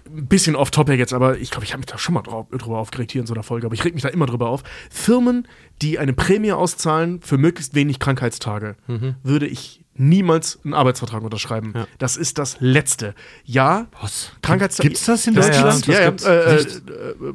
ein 0.07 0.27
bisschen 0.27 0.55
off-topic 0.55 0.97
jetzt, 0.97 1.13
aber 1.13 1.37
ich 1.37 1.51
glaube, 1.51 1.65
ich 1.65 1.71
habe 1.71 1.79
mich 1.79 1.85
da 1.87 1.97
schon 1.97 2.13
mal 2.13 2.21
drauf, 2.21 2.47
drüber 2.51 2.77
aufgeregt 2.77 3.11
hier 3.11 3.21
in 3.21 3.27
so 3.27 3.33
einer 3.33 3.43
Folge, 3.43 3.65
aber 3.67 3.75
ich 3.75 3.83
reg 3.83 3.93
mich 3.93 4.03
da 4.03 4.09
immer 4.09 4.25
drüber 4.25 4.49
auf. 4.49 4.63
Firmen, 4.89 5.47
die 5.81 5.99
eine 5.99 6.13
Prämie 6.13 6.51
auszahlen 6.51 7.21
für 7.21 7.37
möglichst 7.37 7.75
wenig 7.75 7.99
Krankheitstage, 7.99 8.75
würde 9.23 9.47
ich 9.47 9.83
niemals 9.97 10.59
einen 10.63 10.73
Arbeitsvertrag 10.73 11.23
unterschreiben. 11.23 11.73
Ja. 11.75 11.87
Das 11.97 12.17
ist 12.17 12.37
das 12.37 12.57
Letzte. 12.59 13.15
Ja, 13.43 13.87
Was? 14.01 14.31
Krankheitstage. 14.41 14.89
Gibt's 14.89 15.05
das 15.05 15.25
in 15.27 15.33
Deutschland? 15.35 15.87
Ja, 15.87 16.01
ja, 16.01 16.11
Das 16.11 16.25
äh, 16.25 16.31
äh, 16.31 16.61
äh, 16.61 17.33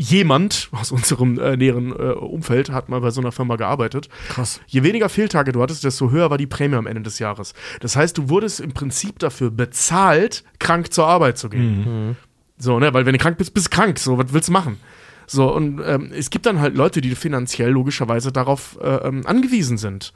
jemand 0.00 0.70
aus 0.72 0.92
unserem 0.92 1.38
äh, 1.38 1.58
näheren 1.58 1.92
äh, 1.92 2.12
Umfeld 2.12 2.70
hat 2.70 2.88
mal 2.88 3.00
bei 3.00 3.10
so 3.10 3.20
einer 3.20 3.32
Firma 3.32 3.56
gearbeitet. 3.56 4.08
Krass. 4.28 4.60
Je 4.66 4.82
weniger 4.82 5.10
Fehltage 5.10 5.52
du 5.52 5.60
hattest, 5.60 5.84
desto 5.84 6.10
höher 6.10 6.30
war 6.30 6.38
die 6.38 6.46
Prämie 6.46 6.76
am 6.76 6.86
Ende 6.86 7.02
des 7.02 7.18
Jahres. 7.18 7.52
Das 7.80 7.96
heißt, 7.96 8.16
du 8.16 8.30
wurdest 8.30 8.60
im 8.60 8.72
Prinzip 8.72 9.18
dafür 9.18 9.50
bezahlt, 9.50 10.42
krank 10.58 10.92
zur 10.92 11.06
Arbeit 11.06 11.36
zu 11.36 11.50
gehen. 11.50 12.16
So, 12.56 12.78
ne, 12.78 12.94
weil 12.94 13.04
wenn 13.04 13.12
du 13.12 13.18
krank 13.18 13.36
bist, 13.36 13.52
bist 13.52 13.66
du 13.66 13.76
krank. 13.76 13.98
So, 13.98 14.16
was 14.16 14.32
willst 14.32 14.48
du 14.48 14.52
machen? 14.52 14.78
So, 15.26 15.54
und 15.54 15.82
ähm, 15.84 16.10
es 16.14 16.30
gibt 16.30 16.46
dann 16.46 16.60
halt 16.60 16.74
Leute, 16.74 17.02
die 17.02 17.14
finanziell 17.14 17.70
logischerweise 17.70 18.32
darauf 18.32 18.78
äh, 18.82 18.88
ähm, 19.06 19.26
angewiesen 19.26 19.76
sind, 19.76 20.14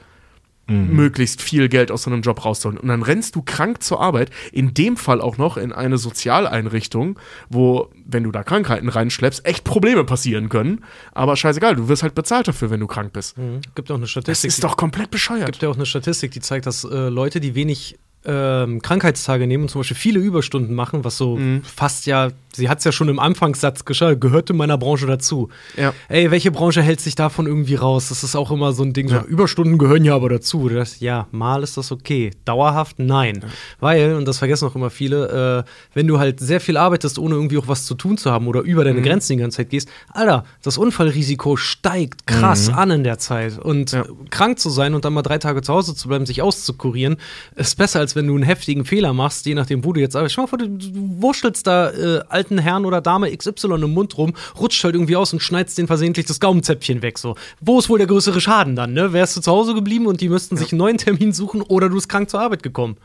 möglichst 0.66 1.42
viel 1.42 1.68
Geld 1.68 1.90
aus 1.90 2.04
so 2.04 2.10
einem 2.10 2.22
Job 2.22 2.44
rauszuholen. 2.44 2.78
Und 2.80 2.88
dann 2.88 3.02
rennst 3.02 3.36
du 3.36 3.42
krank 3.42 3.82
zur 3.82 4.00
Arbeit, 4.00 4.30
in 4.50 4.72
dem 4.72 4.96
Fall 4.96 5.20
auch 5.20 5.36
noch 5.36 5.56
in 5.58 5.72
eine 5.72 5.98
Sozialeinrichtung, 5.98 7.18
wo, 7.48 7.90
wenn 8.06 8.22
du 8.24 8.30
da 8.32 8.42
Krankheiten 8.42 8.88
reinschleppst, 8.88 9.44
echt 9.44 9.64
Probleme 9.64 10.04
passieren 10.04 10.48
können. 10.48 10.84
Aber 11.12 11.36
scheißegal, 11.36 11.76
du 11.76 11.88
wirst 11.88 12.02
halt 12.02 12.14
bezahlt 12.14 12.48
dafür, 12.48 12.70
wenn 12.70 12.80
du 12.80 12.86
krank 12.86 13.12
bist. 13.12 13.36
Mhm. 13.38 13.60
Gibt 13.74 13.90
auch 13.90 13.96
eine 13.96 14.02
Das 14.04 14.10
Statistik. 14.10 14.48
ist 14.48 14.64
doch 14.64 14.76
komplett 14.76 15.10
bescheuert. 15.10 15.46
gibt 15.52 15.62
ja 15.62 15.68
auch 15.68 15.76
eine 15.76 15.86
Statistik, 15.86 16.30
die 16.32 16.40
zeigt, 16.40 16.66
dass 16.66 16.84
äh, 16.84 17.08
Leute, 17.08 17.40
die 17.40 17.54
wenig 17.54 17.98
ähm, 18.26 18.80
Krankheitstage 18.82 19.46
nehmen 19.46 19.64
und 19.64 19.68
zum 19.68 19.80
Beispiel 19.80 19.96
viele 19.96 20.18
Überstunden 20.20 20.74
machen, 20.74 21.04
was 21.04 21.16
so 21.18 21.36
Mhm. 21.36 21.62
fast 21.64 22.06
ja, 22.06 22.30
sie 22.54 22.68
hat 22.68 22.78
es 22.78 22.84
ja 22.84 22.92
schon 22.92 23.08
im 23.08 23.18
Anfangssatz 23.18 23.84
geschrieben, 23.84 24.20
gehört 24.20 24.48
in 24.50 24.56
meiner 24.56 24.78
Branche 24.78 25.06
dazu. 25.06 25.48
Ja. 25.76 25.92
Ey, 26.08 26.30
welche 26.30 26.50
Branche 26.50 26.80
hält 26.82 27.00
sich 27.00 27.14
davon 27.16 27.46
irgendwie 27.46 27.74
raus? 27.74 28.08
Das 28.08 28.22
ist 28.24 28.34
auch 28.36 28.50
immer 28.50 28.72
so 28.72 28.82
ein 28.82 28.92
Ding, 28.92 29.08
Ja. 29.08 29.20
so, 29.22 29.26
Überstunden 29.26 29.76
gehören 29.78 30.04
ja 30.04 30.14
aber 30.14 30.28
dazu. 30.28 30.68
Das, 30.68 31.00
ja, 31.00 31.26
mal 31.32 31.62
ist 31.62 31.76
das 31.76 31.92
okay. 31.92 32.30
Dauerhaft 32.44 32.98
nein. 32.98 33.44
Weil, 33.80 34.14
und 34.14 34.26
das 34.26 34.38
vergessen 34.38 34.68
auch 34.68 34.74
immer 34.74 34.90
viele, 34.90 35.64
äh, 35.66 35.70
wenn 35.94 36.06
du 36.06 36.18
halt 36.18 36.40
sehr 36.40 36.60
viel 36.60 36.76
arbeitest, 36.76 37.18
ohne 37.18 37.34
irgendwie 37.34 37.58
auch 37.58 37.68
was 37.68 37.84
zu 37.86 37.94
tun 37.94 38.16
zu 38.16 38.30
haben 38.30 38.46
oder 38.46 38.60
über 38.60 38.82
Mhm. 38.82 38.86
deine 38.86 39.02
Grenzen 39.02 39.32
die 39.36 39.42
ganze 39.42 39.58
Zeit 39.58 39.70
gehst, 39.70 39.88
Alter, 40.12 40.44
das 40.62 40.78
Unfallrisiko 40.78 41.56
steigt 41.56 42.26
krass 42.26 42.68
an 42.70 42.90
in 42.90 43.04
der 43.04 43.18
Zeit. 43.18 43.58
Und 43.58 43.92
Mhm. 43.92 43.98
Ja. 43.98 44.04
krank 44.30 44.58
zu 44.58 44.70
sein 44.70 44.94
und 44.94 45.04
dann 45.04 45.12
mal 45.12 45.22
drei 45.22 45.38
Tage 45.38 45.60
zu 45.62 45.72
Hause 45.74 45.94
zu 45.94 46.08
bleiben, 46.08 46.24
sich 46.26 46.40
auszukurieren, 46.42 47.16
ist 47.56 47.76
besser, 47.76 48.00
als 48.00 48.13
wenn 48.16 48.26
du 48.26 48.34
einen 48.34 48.42
heftigen 48.42 48.84
Fehler 48.84 49.12
machst, 49.12 49.46
je 49.46 49.54
nachdem, 49.54 49.84
wo 49.84 49.92
du 49.92 50.00
jetzt 50.00 50.16
arbeitest. 50.16 50.34
Stell 50.34 50.44
mal 50.44 50.48
vor, 50.48 50.58
du, 50.58 50.68
du 50.68 51.22
wurschtelst 51.22 51.66
da 51.66 51.90
äh, 51.90 52.20
alten 52.28 52.58
Herrn 52.58 52.84
oder 52.84 53.00
Dame 53.00 53.34
XY 53.36 53.74
im 53.74 53.92
Mund 53.92 54.16
rum, 54.18 54.34
rutscht 54.58 54.82
halt 54.84 54.94
irgendwie 54.94 55.16
aus 55.16 55.32
und 55.32 55.40
schneidest 55.40 55.78
den 55.78 55.86
versehentlich 55.86 56.26
das 56.26 56.40
Gaumenzäpfchen 56.40 57.02
weg. 57.02 57.18
So. 57.18 57.36
Wo 57.60 57.78
ist 57.78 57.88
wohl 57.88 57.98
der 57.98 58.06
größere 58.06 58.40
Schaden 58.40 58.76
dann, 58.76 58.92
ne? 58.92 59.12
Wärst 59.12 59.36
du 59.36 59.40
zu 59.40 59.50
Hause 59.50 59.74
geblieben 59.74 60.06
und 60.06 60.20
die 60.20 60.28
müssten 60.28 60.56
sich 60.56 60.72
einen 60.72 60.78
neuen 60.78 60.98
Termin 60.98 61.32
suchen 61.32 61.62
oder 61.62 61.88
du 61.88 61.94
bist 61.94 62.08
krank 62.08 62.30
zur 62.30 62.40
Arbeit 62.40 62.62
gekommen. 62.62 62.96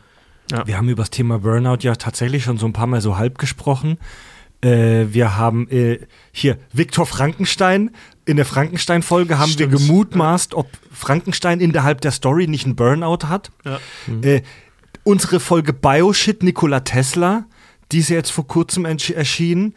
Wir 0.66 0.78
haben 0.78 0.90
über 0.90 1.04
das 1.04 1.12
Thema 1.12 1.40
Burnout 1.40 1.78
ja 1.82 1.96
tatsächlich 1.96 2.44
schon 2.44 2.58
so 2.58 2.66
ein 2.66 2.74
paar 2.74 2.88
Mal 2.88 3.02
so 3.02 3.18
halb 3.18 3.38
gesprochen. 3.38 4.00
Äh, 4.62 5.06
wir 5.12 5.38
haben 5.38 5.70
äh, 5.70 6.00
hier 6.32 6.58
Viktor 6.74 7.06
Frankenstein. 7.06 7.92
In 8.26 8.36
der 8.36 8.46
Frankenstein-Folge 8.46 9.40
haben 9.40 9.52
Stimmt. 9.52 9.72
wir 9.72 9.80
gemutmaßt, 9.80 10.54
ob 10.54 10.68
Frankenstein 10.92 11.62
innerhalb 11.62 12.02
der 12.02 12.12
Story 12.12 12.48
nicht 12.48 12.66
einen 12.66 12.76
Burnout 12.76 13.28
hat. 13.28 13.52
Äh, 14.22 14.42
unsere 15.04 15.40
Folge 15.40 15.74
Bioshit 15.74 16.44
Nikola 16.44 16.82
Tesla, 16.82 17.46
die 17.92 18.00
ist 18.00 18.10
ja 18.10 18.18
jetzt 18.18 18.32
vor 18.32 18.48
kurzem 18.48 18.86
erschienen. 18.86 19.76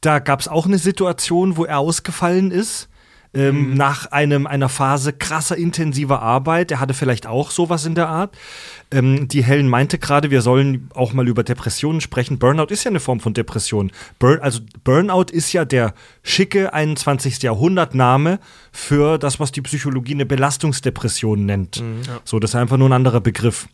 Da 0.00 0.18
gab 0.18 0.40
es 0.40 0.48
auch 0.48 0.66
eine 0.66 0.78
Situation, 0.78 1.56
wo 1.56 1.64
er 1.64 1.78
ausgefallen 1.78 2.50
ist. 2.50 2.88
Ähm, 3.34 3.74
Nach 3.74 4.06
einem, 4.12 4.46
einer 4.46 4.68
Phase 4.68 5.14
krasser, 5.14 5.56
intensiver 5.56 6.20
Arbeit. 6.20 6.70
Er 6.70 6.80
hatte 6.80 6.92
vielleicht 6.92 7.26
auch 7.26 7.50
sowas 7.50 7.86
in 7.86 7.94
der 7.94 8.08
Art. 8.08 8.36
Ähm, 8.90 9.26
die 9.26 9.42
Helen 9.42 9.68
meinte 9.68 9.98
gerade, 9.98 10.30
wir 10.30 10.42
sollen 10.42 10.90
auch 10.94 11.14
mal 11.14 11.26
über 11.26 11.42
Depressionen 11.42 12.02
sprechen. 12.02 12.38
Burnout 12.38 12.66
ist 12.66 12.84
ja 12.84 12.90
eine 12.90 13.00
Form 13.00 13.20
von 13.20 13.32
Depression. 13.32 13.90
Burn, 14.18 14.40
also 14.40 14.60
Burnout 14.84 15.32
ist 15.32 15.52
ja 15.54 15.64
der 15.64 15.94
schicke 16.22 16.74
21. 16.74 17.42
Jahrhundert-Name 17.42 18.38
für 18.70 19.16
das, 19.16 19.40
was 19.40 19.50
die 19.50 19.62
Psychologie 19.62 20.12
eine 20.12 20.26
Belastungsdepression 20.26 21.46
nennt. 21.46 21.82
So, 22.24 22.38
das 22.38 22.50
ist 22.50 22.56
einfach 22.56 22.76
nur 22.76 22.90
ein 22.90 22.92
anderer 22.92 23.20
Begriff. 23.20 23.66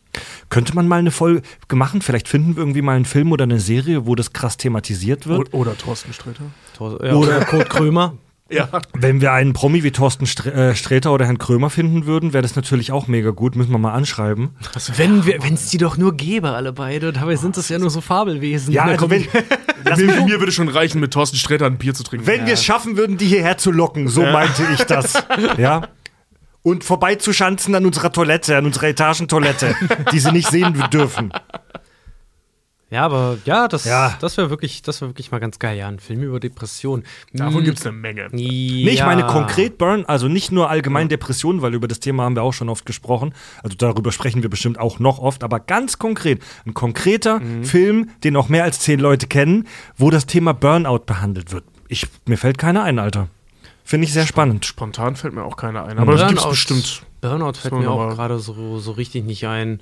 Könnte 0.51 0.75
man 0.75 0.87
mal 0.87 1.01
eine 1.01 1.11
Folge 1.11 1.42
machen? 1.73 2.01
Vielleicht 2.01 2.29
finden 2.29 2.55
wir 2.55 2.62
irgendwie 2.62 2.83
mal 2.83 2.94
einen 2.97 3.05
Film 3.05 3.33
oder 3.33 3.42
eine 3.42 3.59
Serie, 3.59 4.07
wo 4.07 4.14
das 4.14 4.33
krass 4.33 4.57
thematisiert 4.57 5.27
wird. 5.27 5.53
Oder 5.53 5.77
Thorsten 5.77 6.12
Sträter. 6.12 6.44
Ja, 6.79 7.14
oder 7.14 7.40
Kurt 7.44 7.71
Krömer. 7.71 8.14
Ja. 8.50 8.68
Wenn 8.94 9.20
wir 9.20 9.32
einen 9.32 9.52
Promi 9.52 9.82
wie 9.82 9.90
Thorsten 9.90 10.24
Str 10.26 10.46
äh, 10.54 10.74
Sträter 10.74 11.12
oder 11.12 11.26
Herrn 11.26 11.37
Krömer 11.38 11.68
finden 11.68 12.06
würden, 12.06 12.32
wäre 12.32 12.40
das 12.42 12.56
natürlich 12.56 12.92
auch 12.92 13.06
mega 13.06 13.30
gut. 13.30 13.56
Müssen 13.56 13.72
wir 13.72 13.78
mal 13.78 13.92
anschreiben. 13.92 14.50
Wenn 14.96 15.20
es 15.54 15.68
die 15.68 15.76
doch 15.78 15.98
nur 15.98 16.14
gäbe, 16.16 16.50
alle 16.52 16.72
beide. 16.72 17.12
Dabei 17.12 17.37
sind 17.37 17.56
das 17.58 17.68
ja 17.68 17.78
nur 17.78 17.90
so 17.90 18.00
Fabelwesen. 18.00 18.72
Ja, 18.72 18.84
also 18.84 18.96
kommt- 19.06 19.12
wenn, 19.84 20.06
mir, 20.06 20.24
mir 20.24 20.40
würde 20.40 20.52
schon 20.52 20.68
reichen, 20.68 20.98
mit 21.00 21.12
Thorsten 21.12 21.37
Sträter 21.37 21.66
ein 21.66 21.76
Bier 21.76 21.92
zu 21.92 22.02
trinken. 22.04 22.26
wenn 22.26 22.46
wir 22.46 22.54
es 22.54 22.64
schaffen 22.64 22.96
würden, 22.96 23.18
die 23.18 23.26
hierher 23.26 23.58
zu 23.58 23.70
locken, 23.70 24.08
so 24.08 24.22
meinte 24.22 24.62
ich 24.72 24.82
das. 24.84 25.14
Ja. 25.58 25.88
Und 26.62 26.84
vorbeizuschanzen 26.84 27.74
an 27.74 27.87
unserer 27.87 28.12
Toilette, 28.12 28.56
an 28.56 28.66
unserer 28.66 28.88
Etagentoilette, 28.88 29.74
die 30.12 30.18
sie 30.18 30.32
nicht 30.32 30.50
sehen 30.50 30.74
dürfen. 30.92 31.32
Ja, 32.90 33.05
aber 33.05 33.37
ja, 33.44 33.68
das, 33.68 33.85
Ja. 33.85 34.16
das 34.20 34.38
wäre 34.38 34.48
wirklich, 34.48 34.81
das 34.81 35.01
wäre 35.03 35.11
wirklich 35.11 35.31
mal 35.31 35.40
ganz 35.40 35.59
geil. 35.59 35.77
Ja, 35.77 35.88
ein 35.88 35.98
Film 35.98 36.22
über 36.22 36.40
Depressionen. 36.40 37.05
Davon 37.35 37.57
Hm, 37.59 37.64
gibt 37.64 37.79
es 37.81 37.87
eine 37.87 37.94
Menge. 37.96 38.29
Nee, 38.33 38.88
ich 38.88 39.01
ja. 39.01 39.07
meine 39.07 39.27
konkret 39.27 39.77
Burn, 39.77 40.07
also 40.07 40.29
nicht 40.29 40.53
nur 40.53 40.70
allgemein 40.70 41.11
Depressionen, 41.11 41.61
weil 41.61 41.74
über 41.74 41.87
das 41.87 42.01
Thema 42.01 42.22
haben 42.24 42.35
wir 42.35 42.42
auch 42.42 42.55
schon 42.55 42.70
oft 42.70 42.87
gesprochen. 42.87 43.35
Also 43.62 43.77
darüber 43.77 44.11
sprechen 44.11 44.42
wir 44.42 44.48
bestimmt 44.48 44.79
auch 44.81 45.01
noch 45.01 45.18
oft, 45.18 45.44
aber 45.44 45.61
ganz 45.61 45.98
konkret. 45.98 46.40
Ein 46.64 46.72
konkreter 46.72 47.42
Film, 47.62 48.11
den 48.24 48.37
auch 48.37 48.48
mehr 48.48 48.64
als 48.64 48.81
zehn 48.81 49.01
Leute 49.01 49.27
kennen, 49.27 49.66
wo 49.98 50.09
das 50.11 50.24
Thema 50.24 50.55
Burnout 50.55 51.01
behandelt 51.05 51.53
wird. 51.53 51.64
Ich, 51.88 52.07
mir 52.27 52.38
fällt 52.38 52.57
keiner 52.57 52.85
ein, 52.85 52.98
Alter. 52.98 53.29
Finde 53.85 54.07
ich 54.07 54.12
sehr 54.14 54.27
spannend. 54.27 54.64
Spontan 54.66 55.16
fällt 55.16 55.35
mir 55.35 55.44
auch 55.44 55.57
keiner 55.57 55.85
ein. 55.85 55.98
Aber 55.98 56.12
das 56.16 56.29
gibt's 56.29 56.48
bestimmt. 56.48 57.03
Burnout 57.20 57.55
fällt 57.55 57.74
mir 57.74 57.90
auch 57.90 58.09
gerade 58.14 58.38
so, 58.38 58.79
so 58.79 58.92
richtig 58.92 59.24
nicht 59.24 59.46
ein. 59.46 59.81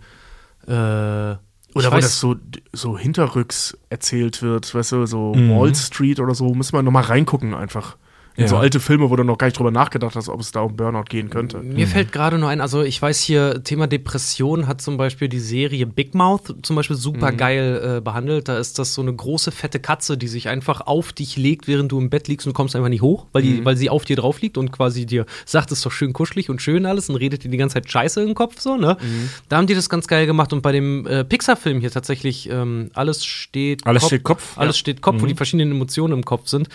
Äh, 0.66 1.36
Oder 1.76 1.92
weil 1.92 2.00
das 2.00 2.18
so, 2.18 2.36
so 2.72 2.98
hinterrücks 2.98 3.76
erzählt 3.90 4.42
wird, 4.42 4.74
weißt 4.74 4.92
du, 4.92 5.06
so 5.06 5.34
Mhm. 5.34 5.50
Wall 5.56 5.74
Street 5.74 6.20
oder 6.20 6.34
so, 6.34 6.54
müssen 6.54 6.72
wir 6.72 6.82
nochmal 6.82 7.04
reingucken 7.04 7.54
einfach. 7.54 7.96
In 8.36 8.42
Ja. 8.42 8.48
so 8.48 8.56
alte 8.58 8.80
Filme, 8.80 9.08
wo 9.08 9.16
du 9.16 9.24
noch 9.24 9.38
gar 9.38 9.46
nicht 9.46 9.58
drüber 9.58 9.70
nachgedacht 9.70 10.14
hast, 10.14 10.28
ob 10.28 10.40
es 10.40 10.52
da 10.52 10.60
um 10.60 10.76
Burnout 10.76 11.04
gehen 11.08 11.30
könnte. 11.30 11.58
Mir 11.58 11.86
fällt 11.86 12.12
gerade 12.12 12.38
nur 12.38 12.50
ein, 12.50 12.60
also 12.60 12.82
ich 12.82 13.00
weiß 13.00 13.22
hier, 13.22 13.64
Thema 13.64 13.86
Depression 13.86 14.66
hat 14.66 14.82
zum 14.82 14.98
Beispiel 14.98 15.28
die 15.28 15.40
Serie 15.40 15.86
Big 15.86 16.14
Mouth 16.14 16.54
zum 16.62 16.76
Beispiel 16.76 16.96
super 16.96 17.32
geil 17.32 17.96
äh, 17.96 18.00
behandelt. 18.02 18.48
Da 18.48 18.58
ist 18.58 18.78
das 18.78 18.92
so 18.92 19.00
eine 19.00 19.14
große, 19.14 19.52
fette 19.52 19.80
Katze, 19.80 20.18
die 20.18 20.28
sich 20.28 20.48
einfach 20.48 20.82
auf 20.82 21.14
dich 21.14 21.36
legt, 21.36 21.66
während 21.66 21.90
du 21.92 21.98
im 21.98 22.10
Bett 22.10 22.28
liegst 22.28 22.46
und 22.46 22.52
kommst 22.52 22.76
einfach 22.76 22.90
nicht 22.90 23.02
hoch, 23.02 23.26
weil, 23.32 23.40
die, 23.42 23.64
weil 23.64 23.76
sie 23.76 23.88
auf 23.88 24.04
dir 24.04 24.16
drauf 24.16 24.42
liegt 24.42 24.58
und 24.58 24.70
quasi 24.70 25.06
dir 25.06 25.24
sagt, 25.46 25.72
es 25.72 25.78
ist 25.78 25.86
doch 25.86 25.92
schön 25.92 26.12
kuschelig 26.12 26.50
und 26.50 26.60
schön 26.60 26.84
alles 26.84 27.08
und 27.08 27.16
redet 27.16 27.42
dir 27.42 27.48
die 27.48 27.56
ganze 27.56 27.74
Zeit 27.74 27.90
Scheiße 27.90 28.22
im 28.22 28.34
Kopf, 28.34 28.60
so, 28.60 28.76
ne? 28.76 28.98
Da 29.48 29.56
haben 29.56 29.66
die 29.66 29.74
das 29.74 29.88
ganz 29.88 30.06
geil 30.08 30.26
gemacht 30.26 30.52
und 30.52 30.60
bei 30.60 30.72
dem 30.72 31.06
äh, 31.06 31.24
Pixar-Film 31.24 31.80
hier 31.80 31.90
tatsächlich 31.90 32.50
ähm, 32.50 32.90
alles 32.92 33.24
steht 33.24 33.86
Alles 33.86 34.06
steht 34.06 34.24
Kopf? 34.24 34.58
Alles 34.58 34.76
Ja. 34.76 34.80
steht 34.80 35.00
Kopf, 35.00 35.22
wo 35.22 35.26
die 35.26 35.34
verschiedenen 35.34 35.70
Emotionen 35.72 36.12
im 36.12 36.24
Kopf 36.24 36.48
sind 36.48 36.68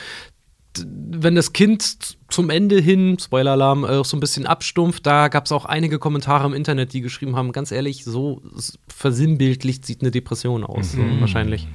wenn 0.78 1.36
das 1.36 1.54
Kind 1.54 2.18
zum 2.30 2.50
Ende 2.50 2.80
hin, 2.80 3.18
Spoiler-Alarm, 3.20 3.84
äh, 3.84 4.04
so 4.04 4.16
ein 4.16 4.20
bisschen 4.20 4.46
abstumpft, 4.48 5.06
da 5.06 5.28
gab 5.28 5.46
es 5.46 5.52
auch 5.52 5.66
einige 5.66 6.00
Kommentare 6.00 6.46
im 6.48 6.54
Internet, 6.54 6.94
die 6.94 7.02
geschrieben 7.02 7.36
haben, 7.36 7.52
ganz 7.52 7.72
ehrlich, 7.72 8.04
so 8.06 8.42
versinnbildlicht 8.88 9.86
sieht 9.86 10.02
eine 10.02 10.12
Depression 10.12 10.64
aus, 10.64 10.94
so, 10.94 11.00
wahrscheinlich. 11.20 11.67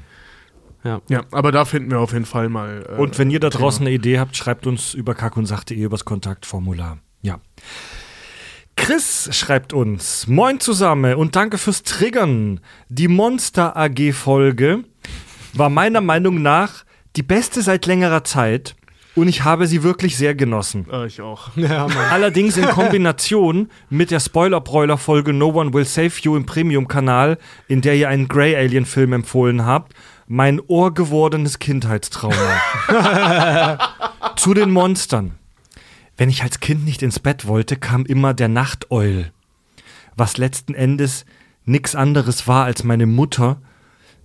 Ja. 0.85 1.01
Ja, 1.09 1.25
aber 1.33 1.53
da 1.53 1.65
finden 1.65 1.91
wir 1.91 1.99
auf 2.01 2.13
jeden 2.13 2.27
Fall 2.27 2.49
mal. 2.49 2.87
äh, 2.89 3.01
Und 3.01 3.19
wenn 3.19 3.31
ihr 3.31 3.41
da 3.41 3.51
Thema. 3.51 3.61
draußen 3.63 3.85
eine 3.87 3.95
Idee 3.95 4.19
habt, 4.19 4.37
schreibt 4.37 4.67
uns 4.67 4.95
über 4.95 5.15
kackunsacht.de 5.15 5.77
übers 5.77 6.05
Kontaktformular. 6.05 6.99
Ja. 7.23 7.41
Chris 8.77 9.29
schreibt 9.33 9.73
uns: 9.73 10.27
Moin 10.27 10.61
zusammen 10.61 11.15
und 11.17 11.35
danke 11.35 11.59
fürs 11.59 11.83
Triggern. 11.83 12.61
Die 12.89 13.09
Monster 13.09 13.77
AG 13.77 14.13
Folge 14.13 14.85
war 15.55 15.71
meiner 15.71 16.01
Meinung 16.01 16.43
nach 16.43 16.85
die 17.17 17.23
beste 17.23 17.63
seit 17.63 17.87
längerer 17.87 18.23
Zeit. 18.25 18.77
Und 19.17 19.29
ich 19.29 19.45
habe 19.45 19.67
sie 19.67 19.83
wirklich 19.83 20.17
sehr 20.17 20.35
genossen. 20.35 20.87
Äh, 20.93 21.07
ich 21.07 21.21
auch. 21.21 21.51
Ja. 21.57 21.87
Allerdings 22.11 22.57
in 22.57 22.67
Kombination 22.67 23.71
mit 23.91 24.11
der 24.11 24.21
Spoiler-Broiler-Folge 24.21 25.33
No 25.33 25.49
One 25.49 25.73
Will 25.73 25.87
Save 25.87 26.13
You 26.23 26.37
im 26.37 26.47
Premium-Kanal, 26.47 27.39
in 27.67 27.81
der 27.81 27.97
ihr 27.97 28.09
einen 28.09 28.29
Grey 28.29 28.55
Alien-Film 28.55 29.15
empfohlen 29.15 29.65
habt, 29.65 29.95
mein 30.29 30.61
ohrgewordenes 30.61 31.59
Kindheitstrauma. 31.59 32.61
Zu 34.37 34.55
den 34.55 34.71
Monstern. 34.71 35.33
Wenn 36.17 36.29
ich 36.29 36.43
als 36.43 36.61
Kind 36.61 36.85
nicht 36.85 37.03
ins 37.03 37.19
Bett 37.19 37.47
wollte, 37.47 37.77
kam 37.77 38.05
immer 38.07 38.35
der 38.35 38.49
Nachteul. 38.49 39.33
Was 40.17 40.37
letzten 40.37 40.75
Endes 40.75 41.25
nix 41.65 41.95
anderes 41.95 42.47
war 42.47 42.65
als 42.65 42.85
meine 42.85 43.07
Mutter, 43.07 43.61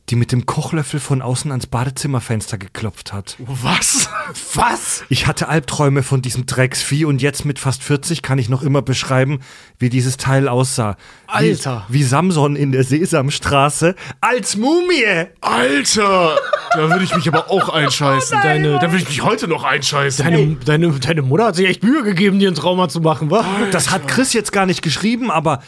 die 0.09 0.15
mit 0.17 0.31
dem 0.33 0.45
Kochlöffel 0.45 0.99
von 0.99 1.21
außen 1.21 1.51
ans 1.51 1.67
Badezimmerfenster 1.67 2.57
geklopft 2.57 3.13
hat. 3.13 3.37
Was? 3.39 4.09
Was? 4.55 5.03
Ich 5.09 5.27
hatte 5.27 5.47
Albträume 5.47 6.03
von 6.03 6.21
diesem 6.21 6.45
Drecksvieh 6.45 7.05
und 7.05 7.21
jetzt 7.21 7.45
mit 7.45 7.59
fast 7.59 7.81
40 7.83 8.21
kann 8.21 8.37
ich 8.37 8.49
noch 8.49 8.61
immer 8.61 8.81
beschreiben, 8.81 9.39
wie 9.79 9.89
dieses 9.89 10.17
Teil 10.17 10.49
aussah. 10.49 10.97
Alter. 11.27 11.85
Wie, 11.87 11.99
wie 11.99 12.03
Samson 12.03 12.55
in 12.57 12.71
der 12.73 12.83
Sesamstraße 12.83 13.95
als 14.19 14.57
Mumie. 14.57 15.27
Alter! 15.39 16.35
Da 16.73 16.89
würde 16.89 17.03
ich 17.03 17.15
mich 17.15 17.27
aber 17.27 17.49
auch 17.49 17.69
einscheißen. 17.69 18.37
Deine- 18.41 18.79
da 18.79 18.91
würde 18.91 19.03
ich 19.03 19.07
mich 19.09 19.23
heute 19.23 19.47
noch 19.47 19.63
einscheißen. 19.63 20.25
Deine, 20.25 20.55
deine, 20.65 20.91
deine 20.99 21.21
Mutter 21.21 21.45
hat 21.47 21.55
sich 21.55 21.67
echt 21.67 21.83
Mühe 21.83 22.03
gegeben, 22.03 22.39
dir 22.39 22.49
ein 22.49 22.55
Trauma 22.55 22.89
zu 22.89 22.99
machen, 23.01 23.29
wa? 23.31 23.45
Das 23.71 23.91
hat 23.91 24.07
Chris 24.07 24.33
jetzt 24.33 24.51
gar 24.51 24.65
nicht 24.65 24.81
geschrieben, 24.81 25.31
aber 25.31 25.61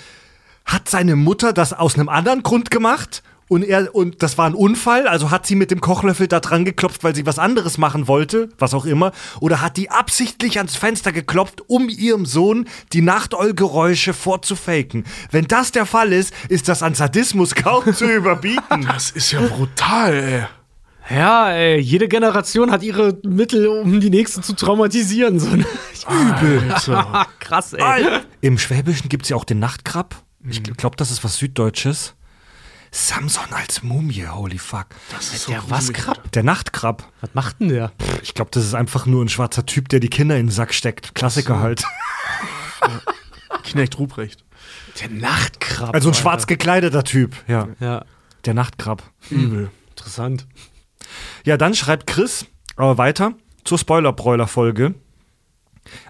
hat 0.66 0.90
seine 0.90 1.16
Mutter 1.16 1.54
das 1.54 1.72
aus 1.74 1.96
einem 1.96 2.10
anderen 2.10 2.44
Grund 2.44 2.72
gemacht? 2.72 3.22
Und 3.54 3.62
er, 3.62 3.94
und 3.94 4.24
das 4.24 4.40
war 4.40 4.48
ein 4.48 4.56
Unfall, 4.56 5.08
also 5.08 5.30
hat 5.30 5.46
sie 5.46 5.54
mit 5.54 5.70
dem 5.70 5.80
Kochlöffel 5.80 6.28
da 6.28 6.40
dran 6.40 6.66
geklopft, 6.66 7.04
weil 7.04 7.14
sie 7.14 7.28
was 7.28 7.38
anderes 7.38 7.78
machen 7.78 8.08
wollte, 8.08 8.50
was 8.58 8.74
auch 8.74 8.86
immer, 8.86 9.12
oder 9.42 9.62
hat 9.62 9.78
die 9.78 9.92
absichtlich 9.92 10.58
ans 10.58 10.76
Fenster 10.76 11.12
geklopft, 11.12 11.62
um 11.68 11.88
ihrem 11.88 12.26
Sohn 12.26 12.68
die 12.94 13.04
Nachteulgeräusche 13.04 14.16
vorzufaken. 14.16 15.04
Wenn 15.30 15.46
das 15.46 15.72
der 15.72 15.86
Fall 15.86 16.14
ist, 16.14 16.34
ist 16.50 16.68
das 16.68 16.82
an 16.82 16.96
Sadismus 16.96 17.54
kaum 17.64 17.94
zu 17.94 18.06
überbieten. 18.06 18.88
Das 18.94 19.12
ist 19.12 19.32
ja 19.32 19.42
brutal, 19.42 20.14
ey. 20.14 21.16
Ja, 21.16 21.52
ey, 21.52 21.80
jede 21.80 22.08
Generation 22.08 22.72
hat 22.72 22.82
ihre 22.82 23.20
Mittel, 23.24 23.68
um 23.68 24.00
die 24.00 24.10
nächste 24.10 24.42
zu 24.42 24.54
traumatisieren. 24.54 25.40
So, 25.40 25.56
ne? 25.56 25.66
Alter. 26.08 27.28
Krass, 27.40 27.74
ey. 27.74 28.22
Im 28.42 28.58
Schwäbischen 28.58 29.10
gibt 29.10 29.26
es 29.26 29.30
ja 29.30 29.38
auch 29.38 29.46
den 29.46 29.60
Nachtkrab. 29.60 30.16
Ich 30.50 30.64
glaube, 30.64 30.96
das 30.96 31.12
ist 31.12 31.24
was 31.24 31.38
Süddeutsches. 31.38 32.16
Samson 32.96 33.52
als 33.52 33.82
Mumie, 33.82 34.28
holy 34.28 34.60
fuck. 34.60 34.86
Das 35.12 35.34
ist 35.34 35.48
Der 35.50 35.64
was 35.68 35.92
Krab? 35.94 36.32
Der 36.34 36.44
Nachtkrab. 36.44 37.12
Was 37.22 37.34
macht 37.34 37.60
denn 37.60 37.70
der? 37.70 37.92
Ich 38.22 38.36
glaube, 38.36 38.52
das 38.54 38.64
ist 38.64 38.76
einfach 38.76 39.08
nur 39.08 39.26
ein 39.26 39.30
schwarzer 39.30 39.66
Typ, 39.66 39.90
der 39.90 40.00
die 40.00 40.10
Kinder 40.10 40.38
in 40.38 40.46
den 40.48 40.52
Sack 40.52 40.76
steckt. 40.76 41.16
Klassiker 41.16 41.60
halt. 41.60 41.84
Knecht 43.64 43.98
Ruprecht. 43.98 44.44
Der 45.02 45.10
Nachtkrab. 45.10 45.94
Also 45.96 46.10
ein 46.10 46.12
Alter. 46.14 46.22
schwarz 46.22 46.48
gekleideter 46.48 47.04
Typ, 47.04 47.36
ja. 47.48 47.68
Ja, 47.80 48.06
Der 48.46 48.54
Nachtkrab. 48.54 49.02
Übel. 49.32 49.72
interessant. 49.90 50.46
Ja, 51.46 51.58
dann 51.58 51.74
schreibt 51.74 52.06
Chris 52.08 52.46
äh, 52.78 52.98
weiter 52.98 53.34
zur 53.64 53.80
Spoiler-Broiler-Folge. 53.80 54.94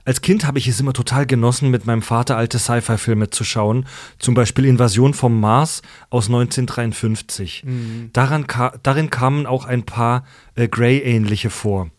Als 0.05 0.21
Kind 0.21 0.45
habe 0.45 0.59
ich 0.59 0.67
es 0.67 0.79
immer 0.79 0.93
total 0.93 1.25
genossen, 1.25 1.69
mit 1.69 1.85
meinem 1.85 2.01
Vater 2.01 2.37
alte 2.37 2.59
Sci-Fi-Filme 2.59 3.29
zu 3.29 3.43
schauen. 3.43 3.85
Zum 4.19 4.33
Beispiel 4.33 4.65
Invasion 4.65 5.13
vom 5.13 5.39
Mars 5.39 5.81
aus 6.09 6.27
1953. 6.27 7.63
Daran 8.13 8.47
ka 8.47 8.73
darin 8.83 9.09
kamen 9.09 9.45
auch 9.45 9.65
ein 9.65 9.83
paar 9.83 10.25
äh, 10.55 10.67
Grey-ähnliche 10.67 11.49
vor. 11.49 11.89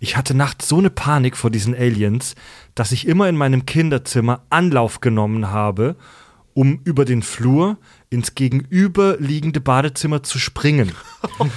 Ich 0.00 0.16
hatte 0.16 0.34
nachts 0.34 0.68
so 0.68 0.78
eine 0.78 0.90
Panik 0.90 1.36
vor 1.36 1.50
diesen 1.50 1.74
Aliens, 1.74 2.34
dass 2.74 2.92
ich 2.92 3.06
immer 3.06 3.28
in 3.28 3.36
meinem 3.36 3.66
Kinderzimmer 3.66 4.42
Anlauf 4.50 5.00
genommen 5.00 5.50
habe, 5.50 5.96
um 6.54 6.80
über 6.84 7.04
den 7.04 7.22
Flur 7.22 7.78
ins 8.12 8.34
gegenüberliegende 8.34 9.60
Badezimmer 9.60 10.24
zu 10.24 10.40
springen. 10.40 10.90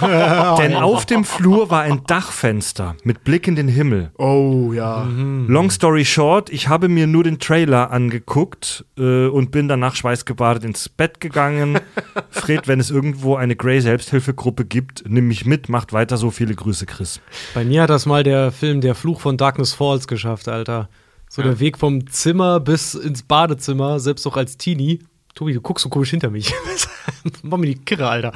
Denn 0.58 0.76
auf 0.76 1.04
dem 1.04 1.24
Flur 1.24 1.68
war 1.68 1.82
ein 1.82 2.02
Dachfenster 2.06 2.94
mit 3.02 3.24
Blick 3.24 3.48
in 3.48 3.56
den 3.56 3.66
Himmel. 3.66 4.12
Oh, 4.18 4.72
ja. 4.72 5.02
Long 5.02 5.70
story 5.72 6.04
short, 6.04 6.50
ich 6.50 6.68
habe 6.68 6.88
mir 6.88 7.08
nur 7.08 7.24
den 7.24 7.40
Trailer 7.40 7.90
angeguckt 7.90 8.84
äh, 8.96 9.26
und 9.26 9.50
bin 9.50 9.66
danach 9.66 9.96
schweißgebadet 9.96 10.62
ins 10.62 10.88
Bett 10.88 11.20
gegangen. 11.20 11.80
Fred, 12.30 12.68
wenn 12.68 12.78
es 12.78 12.90
irgendwo 12.90 13.34
eine 13.34 13.56
Grey 13.56 13.80
Selbsthilfegruppe 13.80 14.64
gibt, 14.64 15.02
nimm 15.08 15.26
mich 15.26 15.44
mit, 15.44 15.68
macht 15.68 15.92
weiter 15.92 16.16
so. 16.16 16.30
Viele 16.30 16.54
Grüße, 16.54 16.86
Chris. 16.86 17.20
Bei 17.54 17.64
mir 17.64 17.82
hat 17.82 17.90
das 17.90 18.06
mal 18.06 18.22
der 18.22 18.52
Film 18.52 18.80
Der 18.80 18.94
Fluch 18.94 19.20
von 19.20 19.36
Darkness 19.36 19.72
Falls 19.72 20.06
geschafft, 20.06 20.48
Alter. 20.48 20.88
So 21.28 21.42
der 21.42 21.58
Weg 21.58 21.78
vom 21.78 22.06
Zimmer 22.06 22.60
bis 22.60 22.94
ins 22.94 23.24
Badezimmer, 23.24 23.98
selbst 23.98 24.24
auch 24.24 24.36
als 24.36 24.56
Teenie. 24.56 25.00
Tobi, 25.34 25.52
du 25.52 25.60
guckst 25.60 25.82
so 25.82 25.88
komisch 25.88 26.10
hinter 26.10 26.30
mich. 26.30 26.52
Mach 27.42 27.58
mir 27.58 27.66
die 27.66 27.74
Kirre, 27.74 28.08
Alter. 28.08 28.32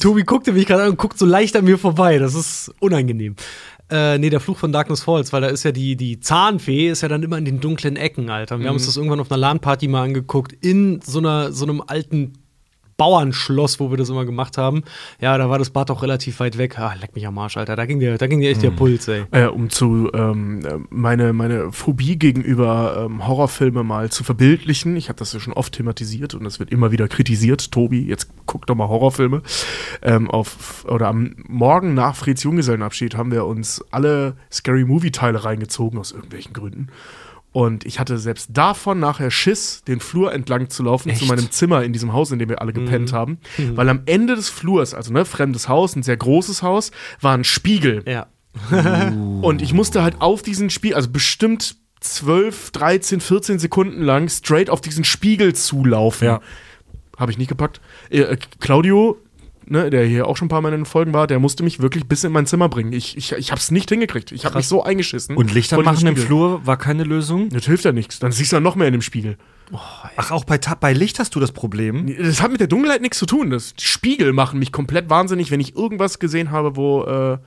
Tobi 0.00 0.24
guckte 0.24 0.52
mich 0.52 0.66
gerade 0.66 0.82
an 0.82 0.90
und 0.90 0.98
guckt 0.98 1.16
so 1.16 1.26
leicht 1.26 1.54
an 1.54 1.64
mir 1.64 1.78
vorbei. 1.78 2.18
Das 2.18 2.34
ist 2.34 2.74
unangenehm. 2.80 3.36
Äh, 3.88 4.18
nee, 4.18 4.30
der 4.30 4.40
Fluch 4.40 4.58
von 4.58 4.72
Darkness 4.72 5.04
Falls, 5.04 5.32
weil 5.32 5.42
da 5.42 5.46
ist 5.46 5.62
ja 5.62 5.70
die, 5.70 5.94
die 5.94 6.18
Zahnfee, 6.18 6.88
ist 6.88 7.02
ja 7.02 7.08
dann 7.08 7.22
immer 7.22 7.38
in 7.38 7.44
den 7.44 7.60
dunklen 7.60 7.94
Ecken, 7.94 8.30
Alter. 8.30 8.58
Wir 8.58 8.66
haben 8.66 8.74
uns 8.74 8.86
das 8.86 8.96
irgendwann 8.96 9.20
auf 9.20 9.30
einer 9.30 9.38
LAN-Party 9.38 9.86
mal 9.86 10.02
angeguckt, 10.02 10.52
in 10.52 11.00
so, 11.02 11.20
einer, 11.20 11.52
so 11.52 11.64
einem 11.64 11.80
alten 11.86 12.32
Bauernschloss, 12.96 13.78
wo 13.78 13.90
wir 13.90 13.96
das 13.96 14.08
immer 14.08 14.24
gemacht 14.24 14.58
haben. 14.58 14.82
Ja, 15.20 15.36
da 15.36 15.50
war 15.50 15.58
das 15.58 15.70
Bad 15.70 15.90
auch 15.90 16.02
relativ 16.02 16.40
weit 16.40 16.56
weg. 16.58 16.78
Ah, 16.78 16.94
leck 17.00 17.14
mich 17.14 17.26
am 17.26 17.36
Arsch, 17.38 17.56
Alter. 17.56 17.76
Da 17.76 17.86
ging 17.86 18.00
dir, 18.00 18.16
da 18.16 18.26
ging 18.26 18.40
dir 18.40 18.50
echt 18.50 18.62
der 18.62 18.70
Puls, 18.70 19.06
ey. 19.08 19.24
Äh, 19.30 19.46
um 19.46 19.70
zu 19.70 20.10
ähm, 20.14 20.64
äh, 20.64 20.78
meine, 20.90 21.32
meine 21.32 21.72
Phobie 21.72 22.16
gegenüber 22.18 23.06
ähm, 23.06 23.26
Horrorfilme 23.26 23.82
mal 23.82 24.10
zu 24.10 24.24
verbildlichen. 24.24 24.96
Ich 24.96 25.08
habe 25.08 25.18
das 25.18 25.32
ja 25.32 25.40
schon 25.40 25.52
oft 25.52 25.74
thematisiert 25.74 26.34
und 26.34 26.44
das 26.44 26.58
wird 26.58 26.72
immer 26.72 26.90
wieder 26.90 27.08
kritisiert. 27.08 27.70
Tobi, 27.70 28.06
jetzt 28.06 28.30
guck 28.46 28.66
doch 28.66 28.74
mal 28.74 28.88
Horrorfilme. 28.88 29.42
Ähm, 30.02 30.30
auf, 30.30 30.84
oder 30.88 31.08
am 31.08 31.34
Morgen 31.48 31.94
nach 31.94 32.16
Freds 32.16 32.42
Junggesellenabschied 32.42 33.16
haben 33.16 33.30
wir 33.30 33.44
uns 33.44 33.84
alle 33.90 34.36
Scary 34.50 34.84
Movie-Teile 34.84 35.44
reingezogen, 35.44 35.98
aus 35.98 36.12
irgendwelchen 36.12 36.52
Gründen. 36.52 36.88
Und 37.56 37.86
ich 37.86 37.98
hatte 37.98 38.18
selbst 38.18 38.50
davon 38.52 39.00
nachher 39.00 39.30
Schiss, 39.30 39.82
den 39.88 40.00
Flur 40.00 40.30
entlang 40.30 40.68
zu 40.68 40.82
laufen 40.82 41.08
zu 41.14 41.22
Echt? 41.22 41.26
meinem 41.26 41.50
Zimmer 41.50 41.84
in 41.84 41.94
diesem 41.94 42.12
Haus, 42.12 42.30
in 42.30 42.38
dem 42.38 42.50
wir 42.50 42.60
alle 42.60 42.74
gepennt 42.74 43.14
haben. 43.14 43.38
Weil 43.56 43.88
am 43.88 44.02
Ende 44.04 44.36
des 44.36 44.50
Flurs, 44.50 44.92
also 44.92 45.10
ne, 45.10 45.24
fremdes 45.24 45.66
Haus, 45.66 45.96
ein 45.96 46.02
sehr 46.02 46.18
großes 46.18 46.62
Haus, 46.62 46.90
war 47.22 47.32
ein 47.32 47.44
Spiegel. 47.44 48.04
Ja. 48.06 48.26
Und 49.40 49.62
ich 49.62 49.72
musste 49.72 50.02
halt 50.02 50.20
auf 50.20 50.42
diesen 50.42 50.68
Spiegel, 50.68 50.96
also 50.96 51.08
bestimmt 51.08 51.76
12, 52.00 52.72
13, 52.72 53.20
14 53.22 53.58
Sekunden 53.58 54.02
lang 54.02 54.28
straight 54.28 54.68
auf 54.68 54.82
diesen 54.82 55.04
Spiegel 55.04 55.54
zulaufen. 55.54 56.26
Ja. 56.26 56.40
Habe 57.16 57.30
ich 57.32 57.38
nicht 57.38 57.48
gepackt. 57.48 57.80
Äh, 58.10 58.36
Claudio, 58.60 59.16
ne, 59.66 59.90
der 59.90 60.04
hier 60.04 60.26
auch 60.26 60.36
schon 60.36 60.46
ein 60.46 60.48
paar 60.48 60.60
Mal 60.60 60.72
in 60.72 60.80
den 60.80 60.86
Folgen 60.86 61.12
war, 61.12 61.26
der 61.26 61.38
musste 61.38 61.62
mich 61.62 61.80
wirklich 61.80 62.06
bis 62.06 62.24
in 62.24 62.32
mein 62.32 62.46
Zimmer 62.46 62.68
bringen. 62.68 62.92
Ich, 62.92 63.16
ich, 63.16 63.32
ich 63.32 63.50
habe 63.50 63.58
es 63.58 63.70
nicht 63.70 63.88
hingekriegt. 63.88 64.32
Ich 64.32 64.44
habe 64.44 64.56
mich 64.56 64.68
so 64.68 64.82
eingeschissen. 64.82 65.36
Und 65.36 65.52
Lichter 65.52 65.80
machen 65.82 66.06
im. 66.06 66.16
Flur 66.16 66.66
war 66.66 66.76
keine 66.76 67.04
Lösung? 67.04 67.50
Das 67.50 67.66
hilft 67.66 67.84
ja 67.84 67.92
nichts. 67.92 68.18
Dann 68.18 68.32
siehst 68.32 68.52
du 68.52 68.56
ja 68.56 68.60
noch 68.60 68.74
mehr 68.74 68.86
in 68.86 68.92
dem 68.92 69.02
Spiegel. 69.02 69.36
Ach, 70.16 70.30
auch 70.30 70.44
bei, 70.44 70.58
bei 70.58 70.92
Licht 70.92 71.18
hast 71.18 71.34
du 71.34 71.40
das 71.40 71.52
Problem? 71.52 72.14
Das 72.18 72.40
hat 72.40 72.52
mit 72.52 72.60
der 72.60 72.68
Dunkelheit 72.68 73.02
nichts 73.02 73.18
zu 73.18 73.26
tun. 73.26 73.50
Das 73.50 73.74
die 73.74 73.84
Spiegel 73.84 74.32
machen 74.32 74.58
mich 74.58 74.72
komplett 74.72 75.10
wahnsinnig, 75.10 75.50
wenn 75.50 75.60
ich 75.60 75.76
irgendwas 75.76 76.18
gesehen 76.18 76.50
habe, 76.50 76.76
wo 76.76 77.04
äh, 77.04 77.38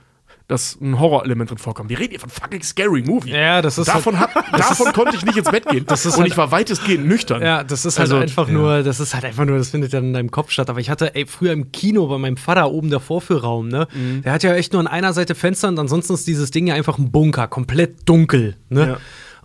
das 0.50 0.76
ein 0.80 0.98
Horrorelement 0.98 1.48
drin 1.50 1.58
vorkommt. 1.58 1.90
Wir 1.90 1.98
reden 1.98 2.10
hier 2.10 2.20
von 2.20 2.30
fucking 2.30 2.62
Scary 2.62 3.02
Movie. 3.02 3.30
Ja, 3.30 3.62
das 3.62 3.78
ist 3.78 3.88
davon, 3.88 4.18
halt, 4.18 4.34
hab, 4.34 4.52
davon 4.56 4.92
konnte 4.92 5.16
ich 5.16 5.24
nicht 5.24 5.38
ins 5.38 5.50
Bett 5.50 5.66
gehen. 5.66 5.84
Das 5.86 6.04
ist 6.06 6.14
und 6.14 6.20
halt- 6.22 6.32
ich 6.32 6.36
war 6.36 6.50
weitestgehend 6.50 7.06
nüchtern. 7.06 7.40
Ja, 7.42 7.62
das 7.64 7.84
ist 7.84 7.98
halt 7.98 8.10
Also, 8.10 8.16
einfach 8.22 8.48
ja. 8.48 8.54
nur, 8.54 8.82
das 8.82 9.00
ist 9.00 9.14
halt 9.14 9.24
einfach 9.24 9.44
nur, 9.44 9.58
das 9.58 9.70
findet 9.70 9.92
dann 9.94 10.04
in 10.04 10.12
deinem 10.12 10.30
Kopf 10.30 10.50
statt. 10.50 10.68
Aber 10.68 10.80
ich 10.80 10.90
hatte, 10.90 11.14
ey, 11.14 11.26
früher 11.26 11.52
im 11.52 11.70
Kino 11.72 12.06
bei 12.08 12.18
meinem 12.18 12.36
Vater 12.36 12.70
oben 12.70 12.90
der 12.90 13.00
Vorführraum, 13.00 13.68
ne? 13.68 13.86
Mhm. 13.94 14.22
Der 14.22 14.32
hat 14.32 14.42
ja 14.42 14.54
echt 14.54 14.72
nur 14.72 14.80
an 14.80 14.86
einer 14.88 15.12
Seite 15.12 15.34
Fenster 15.34 15.68
und 15.68 15.78
ansonsten 15.78 16.14
ist 16.14 16.26
dieses 16.26 16.50
Ding 16.50 16.66
ja 16.66 16.74
einfach 16.74 16.98
ein 16.98 17.10
Bunker, 17.12 17.46
komplett 17.48 18.08
dunkel, 18.08 18.56
ne? 18.68 18.80
Ja. 18.88 18.96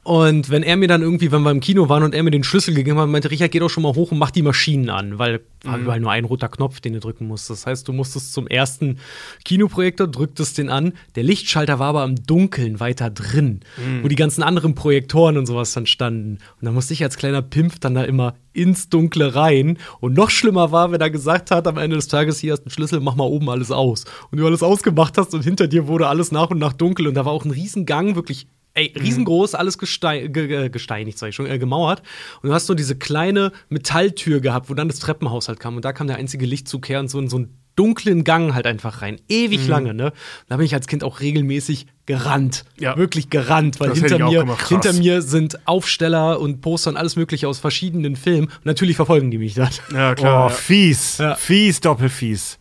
Und 0.06 0.51
wenn 0.51 0.62
er 0.62 0.78
mir 0.78 0.88
dann 0.88 1.01
irgendwie, 1.01 1.32
wenn 1.32 1.41
wir 1.41 1.49
im 1.49 1.62
Kino 1.62 1.89
waren 1.89 2.03
und 2.03 2.14
er 2.14 2.22
mir 2.22 2.30
den 2.30 2.43
Schlüssel 2.43 2.76
gegeben 2.76 2.99
hat, 2.99 3.10
meinte 3.10 3.32
Richard, 3.32 3.49
geh 3.49 3.58
doch 3.58 3.72
schon 3.72 3.82
mal 3.82 3.95
hoch 3.95 4.12
und 4.12 4.20
mach 4.20 4.30
die 4.30 4.43
Maschinen 4.43 4.91
an, 4.91 5.18
weil 5.18 5.41
war 5.64 5.80
überall 5.80 5.99
nur 5.99 6.12
ein 6.12 6.26
roter 6.26 6.47
Knopf, 6.47 6.80
den 6.80 6.93
du 6.93 6.99
drücken 6.99 7.26
musst. 7.26 7.49
Das 7.49 7.66
heißt, 7.66 7.88
du 7.88 7.91
musstest 7.91 8.32
zum 8.32 8.45
ersten 8.45 8.99
Kinoprojektor, 9.45 10.08
drücktest 10.08 10.60
den 10.60 10.70
an. 10.70 10.93
Der 11.16 11.24
Lichtschalter 11.24 11.80
war 11.80 11.88
aber 11.88 12.03
im 12.03 12.24
Dunkeln 12.24 12.80
weiter 12.80 13.10
drin, 13.10 13.62
wo 14.03 14.08
die 14.08 14.16
ganzen 14.16 14.43
anderen 14.43 14.76
Projektoren 14.76 15.39
und 15.39 15.47
sowas 15.47 15.74
dann 15.74 15.88
standen. 15.88 16.38
Und 16.62 16.66
da 16.66 16.72
musste 16.72 16.93
ich 16.93 17.01
als 17.01 17.18
kleiner 17.18 17.41
Pimpf 17.41 17.80
dann 17.80 17.95
da 17.95 18.03
immer 18.03 18.36
ins 18.53 18.89
Dunkle 18.89 19.34
rein. 19.34 19.80
Und 20.01 20.14
noch 20.14 20.30
schlimmer 20.30 20.72
war, 20.72 20.91
wenn 20.91 21.01
er 21.01 21.10
gesagt 21.10 21.49
hat, 21.49 21.68
am 21.68 21.80
Ende 21.80 21.95
des 21.95 22.10
Tages, 22.10 22.38
hier 22.38 22.53
hast 22.53 22.62
du 22.62 22.66
einen 22.66 22.72
Schlüssel, 22.72 22.99
mach 22.99 23.16
mal 23.16 23.24
oben 23.24 23.49
alles 23.49 23.72
aus. 23.72 24.06
Und 24.30 24.38
du 24.38 24.45
alles 24.45 24.62
ausgemacht 24.62 25.18
hast 25.18 25.34
und 25.34 25.41
hinter 25.41 25.68
dir 25.68 25.88
wurde 25.88 26.08
alles 26.08 26.32
nach 26.32 26.51
und 26.51 26.60
nach 26.60 26.74
dunkel. 26.74 27.08
Und 27.08 27.16
da 27.16 27.26
war 27.26 27.34
auch 27.34 27.43
ein 27.43 27.49
Riesengang, 27.51 28.16
wirklich 28.16 28.45
Ey, 28.76 28.93
riesengroß, 28.99 29.55
alles 29.55 29.78
Gestein, 29.78 30.32
ge, 30.34 30.47
ge, 30.47 30.69
gesteinigt, 30.69 31.17
sag 31.17 31.30
ich 31.30 31.36
schon, 31.36 31.47
äh, 31.47 31.57
gemauert. 31.57 32.03
Und 32.41 32.49
du 32.49 32.53
hast 32.53 32.67
so 32.67 32.73
diese 32.73 32.95
kleine 32.95 33.51
Metalltür 33.69 34.41
gehabt, 34.41 34.69
wo 34.69 34.73
dann 34.73 34.89
das 34.89 34.99
Treppenhaus 34.99 35.47
halt 35.47 35.59
kam. 35.59 35.78
Und 35.78 35.86
da 35.86 35.93
kam 35.93 36.07
der 36.07 36.17
einzige 36.17 36.45
Lichtzug 36.45 36.88
her 36.89 36.99
und 36.99 37.07
so, 37.09 37.26
so 37.28 37.39
ein 37.39 37.49
dunklen 37.78 38.23
Gang 38.23 38.53
halt 38.53 38.67
einfach 38.67 39.01
rein. 39.01 39.19
Ewig 39.28 39.67
lange, 39.67 39.93
ne? 39.93 40.13
Da 40.47 40.57
bin 40.57 40.65
ich 40.65 40.73
als 40.73 40.88
Kind 40.88 41.03
auch 41.03 41.19
regelmäßig 41.19 41.88
gerannt. 42.05 42.63
Ja. 42.80 42.95
Wirklich 42.97 43.30
gerannt, 43.30 43.80
weil 43.80 43.89
Das 43.89 43.99
hinter 43.99 44.19
mir, 44.30 44.39
gemacht. 44.41 44.67
Hinter 44.69 44.93
mir 44.93 45.21
sind 45.21 45.67
Aufsteller 45.67 46.39
und 46.39 46.61
Poster 46.61 46.89
und 46.91 46.97
alles 46.97 47.15
mögliche 47.17 47.47
aus 47.49 47.59
verschiedenen 47.59 48.15
Filmen. 48.15 48.47
Und 48.47 48.65
natürlich 48.65 48.95
verfolgen 48.95 49.30
die 49.32 49.38
mich 49.38 49.55
dann. 49.55 49.69
Ja, 49.93 50.11
Oh, 50.11 50.15
klar. 50.15 50.49
ja. 50.49 50.55
fies. 50.55 51.17
Ja. 51.17 51.36
Fies, 51.36 51.82
doppelfies. 51.82 52.59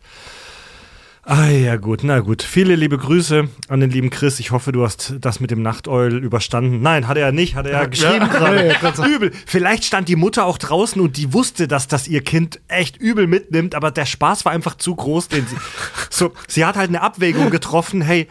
Ah 1.27 1.49
ja, 1.49 1.77
gut, 1.77 2.01
na 2.03 2.21
gut. 2.21 2.43
Viele 2.43 2.75
liebe 2.75 2.99
Grüße 2.99 3.49
an 3.69 3.81
den 3.81 3.91
lieben 3.91 4.11
Chris. 4.11 4.41
Ich 4.41 4.51
hoffe, 4.51 4.73
du 4.73 4.85
hast 4.85 5.15
das 5.21 5.41
mit 5.41 5.51
dem 5.51 5.63
Nachteul 5.63 6.23
überstanden. 6.23 6.83
Nein, 6.83 7.09
hat 7.09 7.17
er 7.17 7.27
ja 7.27 7.33
nicht, 7.33 7.55
hat 7.55 7.65
er 7.65 7.73
ja 7.73 7.87
geschrieben 7.87 8.29
gerade. 8.29 8.77
Übel. 9.09 9.33
Vielleicht 9.47 9.85
stand 9.85 10.09
die 10.09 10.17
Mutter 10.17 10.45
auch 10.45 10.59
draußen 10.59 11.01
und 11.01 11.17
die 11.17 11.33
wusste, 11.33 11.67
dass 11.67 11.89
das 11.89 12.09
ihr 12.09 12.23
Kind 12.23 12.61
echt 12.69 12.99
übel 12.99 13.27
mitnimmt, 13.27 13.75
aber 13.75 13.91
der 13.91 14.05
Spaß 14.05 14.45
war 14.45 14.53
einfach 14.53 14.75
zu 14.75 14.95
groß, 14.95 15.29
den 15.29 15.47
sie. 15.47 15.57
So, 16.11 16.33
sie 16.47 16.65
hat 16.65 16.77
halt 16.77 16.91
eine 16.91 17.01
Abwägung 17.01 17.51
getroffen, 17.51 18.01
hey, 18.01 18.29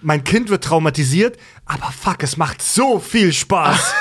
mein 0.00 0.24
Kind 0.24 0.48
wird 0.48 0.64
traumatisiert, 0.64 1.36
aber 1.66 1.92
fuck, 1.92 2.22
es 2.22 2.36
macht 2.36 2.62
so 2.62 2.98
viel 2.98 3.32
Spaß. 3.32 3.94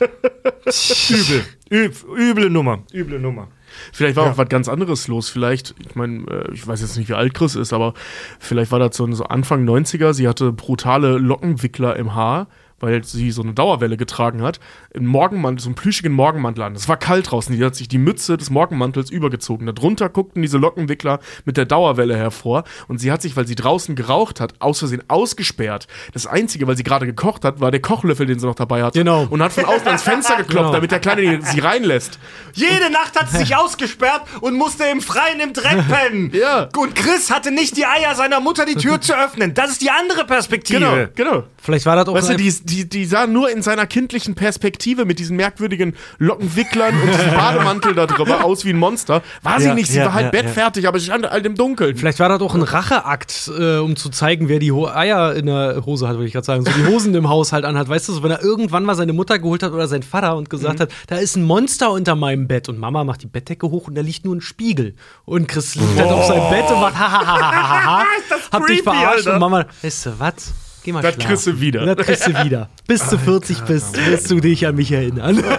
Übel. 1.10 1.44
Üb, 1.70 1.94
üble 2.16 2.50
Nummer. 2.50 2.82
Üble 2.92 3.18
Nummer. 3.18 3.48
Vielleicht 3.92 4.16
war 4.16 4.26
Ja. 4.26 4.32
auch 4.32 4.38
was 4.38 4.48
ganz 4.48 4.68
anderes 4.68 5.08
los. 5.08 5.28
Vielleicht, 5.28 5.74
ich 5.86 5.94
meine, 5.94 6.24
äh, 6.28 6.52
ich 6.52 6.66
weiß 6.66 6.80
jetzt 6.80 6.96
nicht, 6.96 7.08
wie 7.08 7.14
alt 7.14 7.34
Chris 7.34 7.54
ist, 7.54 7.72
aber 7.72 7.94
vielleicht 8.38 8.70
war 8.72 8.78
das 8.78 8.96
so, 8.96 9.10
so 9.12 9.24
Anfang 9.24 9.64
90er. 9.64 10.12
Sie 10.12 10.28
hatte 10.28 10.52
brutale 10.52 11.18
Lockenwickler 11.18 11.96
im 11.96 12.14
Haar, 12.14 12.46
weil 12.84 13.02
sie 13.04 13.30
so 13.30 13.42
eine 13.42 13.52
Dauerwelle 13.54 13.96
getragen 13.96 14.42
hat. 14.42 14.60
Einen 14.94 15.06
Morgenmantel, 15.06 15.60
so 15.62 15.68
einen 15.68 15.74
plüschigen 15.74 16.12
Morgenmantel 16.12 16.62
an. 16.64 16.74
Es 16.74 16.88
war 16.88 16.96
kalt 16.96 17.30
draußen. 17.30 17.56
Die 17.56 17.64
hat 17.64 17.74
sich 17.74 17.88
die 17.88 17.98
Mütze 17.98 18.36
des 18.36 18.50
Morgenmantels 18.50 19.10
übergezogen. 19.10 19.66
Darunter 19.66 20.08
guckten 20.08 20.42
diese 20.42 20.58
Lockenwickler 20.58 21.20
mit 21.44 21.56
der 21.56 21.64
Dauerwelle 21.64 22.16
hervor. 22.16 22.64
Und 22.88 22.98
sie 22.98 23.10
hat 23.10 23.22
sich, 23.22 23.36
weil 23.36 23.46
sie 23.46 23.54
draußen 23.54 23.94
geraucht 23.96 24.40
hat, 24.40 24.54
aus 24.60 24.78
Versehen 24.78 25.02
ausgesperrt. 25.08 25.86
Das 26.12 26.26
Einzige, 26.26 26.66
weil 26.66 26.76
sie 26.76 26.84
gerade 26.84 27.06
gekocht 27.06 27.44
hat, 27.44 27.60
war 27.60 27.70
der 27.70 27.80
Kochlöffel, 27.80 28.26
den 28.26 28.38
sie 28.38 28.46
noch 28.46 28.54
dabei 28.54 28.82
hatte. 28.84 28.98
Genau. 28.98 29.26
Und 29.30 29.42
hat 29.42 29.52
von 29.52 29.64
außen 29.64 29.86
ans 29.86 30.02
Fenster 30.02 30.36
geklopft, 30.36 30.54
Genau. 30.66 30.72
damit 30.72 30.90
der 30.92 31.00
Kleine 31.00 31.40
sie 31.42 31.60
reinlässt. 31.60 32.18
Jede 32.52 32.90
Nacht 32.90 33.18
hat 33.18 33.30
sie 33.30 33.38
sich 33.38 33.56
ausgesperrt 33.56 34.22
und 34.40 34.54
musste 34.56 34.84
im 34.84 35.00
Freien 35.00 35.40
im 35.40 35.52
Dreck 35.52 35.78
pennen. 35.88 36.30
Ja. 36.32 36.68
Und 36.76 36.94
Chris 36.94 37.30
hatte 37.30 37.50
nicht 37.50 37.76
die 37.76 37.86
Eier 37.86 38.14
seiner 38.14 38.40
Mutter, 38.40 38.64
die 38.66 38.74
Tür 38.76 39.00
zu 39.00 39.16
öffnen. 39.16 39.54
Das 39.54 39.70
ist 39.70 39.82
die 39.82 39.90
andere 39.90 40.24
Perspektive. 40.26 40.80
Genau, 41.14 41.30
genau. 41.32 41.44
Vielleicht 41.62 41.86
war 41.86 41.96
das 41.96 42.06
auch 42.08 42.14
Weißt 42.14 42.28
du, 42.28 42.32
ein- 42.32 42.38
die, 42.38 42.52
die, 42.74 42.88
die 42.88 43.04
sah 43.04 43.26
nur 43.26 43.50
in 43.50 43.62
seiner 43.62 43.86
kindlichen 43.86 44.34
Perspektive 44.34 45.04
mit 45.04 45.18
diesen 45.18 45.36
merkwürdigen 45.36 45.94
Lockenwicklern 46.18 46.94
und 47.00 47.08
diesem 47.12 47.30
Bademantel 47.34 47.94
da 47.94 48.06
drüber 48.06 48.44
aus 48.44 48.64
wie 48.64 48.70
ein 48.70 48.78
Monster. 48.78 49.22
War 49.42 49.60
sie 49.60 49.66
Ja, 49.68 49.74
nicht, 49.74 49.90
sie 49.90 49.98
ja, 49.98 50.06
war 50.06 50.14
halt 50.14 50.32
ja, 50.34 50.42
bettfertig, 50.42 50.88
aber 50.88 50.98
sie 50.98 51.06
stand 51.06 51.28
halt 51.30 51.46
im 51.46 51.54
Dunkeln. 51.54 51.96
Vielleicht 51.96 52.18
war 52.20 52.28
das 52.28 52.40
auch 52.40 52.54
ein 52.54 52.62
Racheakt, 52.62 53.50
äh, 53.58 53.78
um 53.78 53.96
zu 53.96 54.08
zeigen, 54.10 54.48
wer 54.48 54.58
die 54.58 54.72
Ho 54.72 54.86
Eier 54.88 55.34
in 55.34 55.46
der 55.46 55.82
Hose 55.86 56.08
hat, 56.08 56.14
würde 56.16 56.26
ich 56.26 56.32
gerade 56.32 56.46
sagen. 56.46 56.64
So 56.64 56.70
die 56.72 56.86
Hosen 56.86 57.14
im 57.14 57.28
Haushalt 57.28 57.64
anhat. 57.64 57.88
Weißt 57.88 58.08
du, 58.08 58.12
so, 58.12 58.22
wenn 58.22 58.30
er 58.30 58.42
irgendwann 58.42 58.84
mal 58.84 58.94
seine 58.94 59.12
Mutter 59.12 59.38
geholt 59.38 59.62
hat 59.62 59.72
oder 59.72 59.86
sein 59.88 60.02
Vater 60.02 60.36
und 60.36 60.44
Mhm. 60.44 60.48
gesagt 60.48 60.80
hat, 60.80 60.90
da 61.06 61.16
ist 61.16 61.36
ein 61.36 61.44
Monster 61.44 61.90
unter 61.92 62.14
meinem 62.14 62.46
Bett. 62.48 62.68
Und 62.68 62.78
Mama 62.78 63.04
macht 63.04 63.22
die 63.22 63.26
Bettdecke 63.26 63.70
hoch 63.70 63.88
und 63.88 63.94
da 63.94 64.00
liegt 64.02 64.24
nur 64.24 64.34
ein 64.34 64.40
Spiegel. 64.40 64.94
Und 65.24 65.48
Chris 65.48 65.74
liegt 65.74 65.98
dann 65.98 66.08
auf 66.10 66.26
seinem 66.26 66.48
Bett 66.50 66.70
und 66.70 66.80
macht 66.80 66.94
hahaha. 66.98 68.04
Hab 68.52 68.66
dich 68.66 68.82
creepy, 68.82 68.82
verarscht. 68.82 69.16
Alter. 69.18 69.34
Und 69.34 69.40
Mama, 69.40 69.66
weißt 69.82 70.06
du 70.06 70.10
was? 70.18 70.52
Geh 70.84 70.92
mal 70.92 71.02
Das 71.02 71.14
schlafen. 71.14 71.28
kriegst 71.28 71.46
du 71.46 71.60
wieder. 71.60 71.94
Das 71.94 72.06
kriegst 72.06 72.26
du 72.28 72.44
wieder. 72.44 72.68
Bis 72.86 73.08
du 73.08 73.18
40 73.18 73.60
bist, 73.62 73.96
wirst 74.06 74.30
du 74.30 74.38
dich 74.40 74.66
an 74.66 74.76
mich 74.76 74.92
erinnern. 74.92 75.42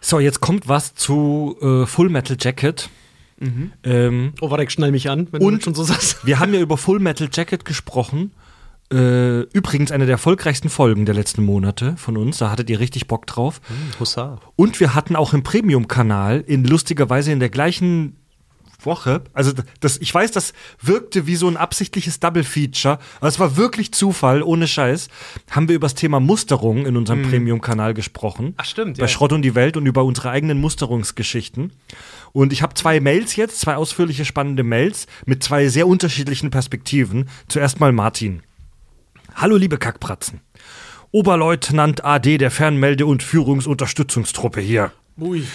So, 0.00 0.20
jetzt 0.20 0.40
kommt 0.40 0.68
was 0.68 0.94
zu 0.94 1.56
äh, 1.62 1.86
Full 1.86 2.10
Metal 2.10 2.36
Jacket. 2.38 2.90
Ähm, 3.82 4.32
Oh, 4.40 4.50
warte, 4.50 4.64
ich 4.64 4.70
schnall 4.70 4.90
mich 4.90 5.08
an, 5.10 5.28
wenn 5.32 5.42
Und- 5.42 5.58
du 5.60 5.64
schon 5.64 5.74
so 5.74 5.82
sagst. 5.82 6.24
wir 6.26 6.38
haben 6.38 6.52
ja 6.54 6.60
über 6.60 6.76
Full 6.76 6.98
Metal 6.98 7.28
Jacket 7.32 7.64
gesprochen. 7.64 8.32
Äh, 8.92 9.40
übrigens 9.52 9.90
eine 9.92 10.04
der 10.04 10.12
erfolgreichsten 10.12 10.68
Folgen 10.68 11.06
der 11.06 11.14
letzten 11.14 11.42
Monate 11.42 11.96
von 11.96 12.16
uns. 12.18 12.36
Da 12.38 12.50
hattet 12.50 12.68
ihr 12.68 12.80
richtig 12.80 13.06
Bock 13.08 13.26
drauf. 13.26 13.60
Hussar. 13.98 14.40
Und 14.56 14.78
wir 14.78 14.94
hatten 14.94 15.16
auch 15.16 15.32
im 15.32 15.42
Premium-Kanal 15.42 16.44
in 16.46 16.64
lustiger 16.64 17.08
Weise 17.08 17.32
in 17.32 17.40
der 17.40 17.48
gleichen 17.48 18.16
Woche, 18.86 19.22
also 19.32 19.52
das, 19.80 19.98
ich 19.98 20.12
weiß, 20.12 20.30
das 20.32 20.52
wirkte 20.80 21.26
wie 21.26 21.36
so 21.36 21.48
ein 21.48 21.56
absichtliches 21.56 22.20
Double-Feature, 22.20 22.98
aber 23.18 23.28
es 23.28 23.38
war 23.38 23.56
wirklich 23.56 23.92
Zufall, 23.92 24.42
ohne 24.42 24.66
Scheiß, 24.66 25.08
haben 25.50 25.68
wir 25.68 25.76
über 25.76 25.86
das 25.86 25.94
Thema 25.94 26.20
Musterung 26.20 26.86
in 26.86 26.96
unserem 26.96 27.22
Premium-Kanal 27.22 27.94
gesprochen. 27.94 28.54
Ach, 28.56 28.64
stimmt, 28.64 28.98
Bei 28.98 29.04
ja. 29.04 29.08
Schrott 29.08 29.32
und 29.32 29.42
die 29.42 29.54
Welt 29.54 29.76
und 29.76 29.86
über 29.86 30.04
unsere 30.04 30.30
eigenen 30.30 30.60
Musterungsgeschichten. 30.60 31.72
Und 32.32 32.52
ich 32.52 32.62
habe 32.62 32.74
zwei 32.74 33.00
Mails 33.00 33.36
jetzt, 33.36 33.60
zwei 33.60 33.76
ausführliche, 33.76 34.24
spannende 34.24 34.64
Mails 34.64 35.06
mit 35.24 35.42
zwei 35.42 35.68
sehr 35.68 35.86
unterschiedlichen 35.86 36.50
Perspektiven. 36.50 37.28
Zuerst 37.48 37.80
mal 37.80 37.92
Martin. 37.92 38.42
Hallo, 39.36 39.56
liebe 39.56 39.78
Kackpratzen. 39.78 40.40
Oberleutnant 41.10 42.04
AD 42.04 42.38
der 42.38 42.50
Fernmelde- 42.50 43.06
und 43.06 43.22
Führungsunterstützungstruppe 43.22 44.60
hier. 44.60 44.92
Ui. 45.16 45.46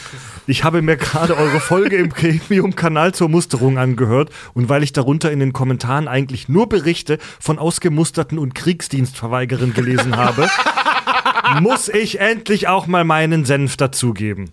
Ich 0.47 0.63
habe 0.63 0.81
mir 0.81 0.95
gerade 0.95 1.35
eure 1.35 1.59
Folge 1.59 1.97
im 1.97 2.07
Premium-Kanal 2.07 3.13
zur 3.13 3.27
Musterung 3.27 3.77
angehört 3.77 4.29
und 4.53 4.69
weil 4.69 4.83
ich 4.83 4.93
darunter 4.93 5.33
in 5.33 5.41
den 5.41 5.51
Kommentaren 5.51 6.07
eigentlich 6.07 6.47
nur 6.47 6.69
Berichte 6.69 7.17
von 7.41 7.59
Ausgemusterten 7.59 8.39
und 8.39 8.55
Kriegsdienstverweigerern 8.55 9.73
gelesen 9.73 10.15
habe, 10.15 10.47
muss 11.61 11.89
ich 11.89 12.21
endlich 12.21 12.69
auch 12.69 12.87
mal 12.87 13.03
meinen 13.03 13.43
Senf 13.43 13.75
dazugeben. 13.75 14.49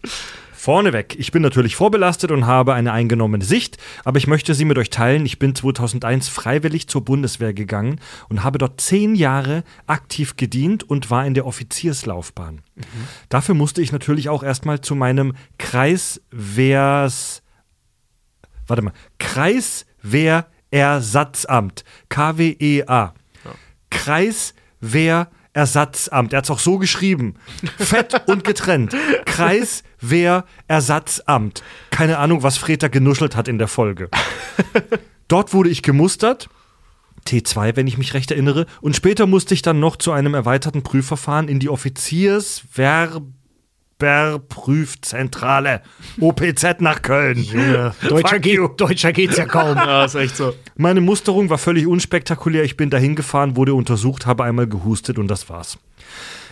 Vorneweg, 0.67 1.15
ich 1.17 1.31
bin 1.31 1.43
natürlich 1.43 1.77
vorbelastet 1.77 2.33
und 2.33 2.45
habe 2.45 2.75
eine 2.75 2.91
eingenommene 2.91 3.45
Sicht, 3.45 3.79
aber 4.05 4.19
ich 4.19 4.27
möchte 4.27 4.53
sie 4.53 4.65
mit 4.65 4.79
euch 4.79 4.91
teilen. 4.91 5.25
Ich 5.25 5.39
bin 5.39 5.55
2001 5.55 6.27
freiwillig 6.27 6.89
zur 6.89 7.05
Bundeswehr 7.05 7.55
gegangen 7.55 8.01
und 8.29 8.43
habe 8.43 8.59
dort 8.59 8.81
zehn 8.81 9.15
Jahre 9.15 9.63
aktiv 9.87 10.37
gedient 10.37 10.83
und 10.83 11.09
war 11.09 11.25
in 11.25 11.35
der 11.35 11.47
Offizierslaufbahn. 11.47 12.63
Dafür 13.29 13.55
musste 13.55 13.81
ich 13.81 13.93
natürlich 13.93 14.29
auch 14.29 14.43
erstmal 14.43 14.81
zu 14.81 14.97
meinem 14.97 15.35
Kreiswehrs. 15.59 17.45
Warte 18.67 18.83
mal. 18.83 18.93
Kreiswehrersatzamt. 19.21 21.85
KWEA. 22.09 23.15
Kreiswehrersatzamt. 25.57 26.33
Er 26.33 26.39
hat 26.39 26.45
es 26.45 26.51
auch 26.51 26.59
so 26.59 26.79
geschrieben. 26.79 27.35
Fett 27.79 28.23
und 28.27 28.43
getrennt. 28.45 28.95
Kreiswehrersatzamt. 29.25 31.63
Keine 31.91 32.19
Ahnung, 32.19 32.43
was 32.43 32.59
Freta 32.59 32.89
genuschelt 32.89 33.37
hat 33.37 33.49
in 33.49 33.57
der 33.59 33.69
Folge. 33.69 34.11
Dort 35.29 35.55
wurde 35.55 35.71
ich 35.71 35.83
gemustert. 35.83 36.51
T2, 37.27 37.77
wenn 37.77 37.89
ich 37.89 37.97
mich 37.99 38.15
recht 38.15 38.31
erinnere. 38.31 38.67
Und 38.81 38.95
später 38.95 39.27
musste 39.27 39.55
ich 39.55 39.63
dann 39.63 39.81
noch 39.81 39.97
zu 39.97 40.13
einem 40.13 40.35
erweiterten 40.35 40.83
Prüfverfahren 40.83 41.49
in 41.49 41.59
die 41.59 41.69
Offizierswerberprüfzentrale 43.99 45.83
OPZ 46.21 46.81
nach 46.81 47.03
Köln. 47.03 47.47
Deutscher, 48.09 48.39
geht, 48.39 48.61
Deutscher 48.77 49.13
geht's 49.13 49.37
ja 49.37 49.47
kaum. 49.47 49.77
Ja, 49.77 50.05
ist 50.05 50.15
echt 50.15 50.37
so. 50.37 50.55
Meine 50.77 51.01
Musterung 51.01 51.51
war 51.51 51.59
völlig 51.59 51.87
unspektakulär. 51.87 52.65
Ich 52.65 52.77
bin 52.77 52.91
dahin 52.91 53.17
gefahren, 53.17 53.57
wurde 53.57 53.75
untersucht, 53.75 54.27
habe 54.27 54.45
einmal 54.45 54.67
gehustet 54.67 55.19
und 55.19 55.29
das 55.29 55.49
war's. 55.49 55.79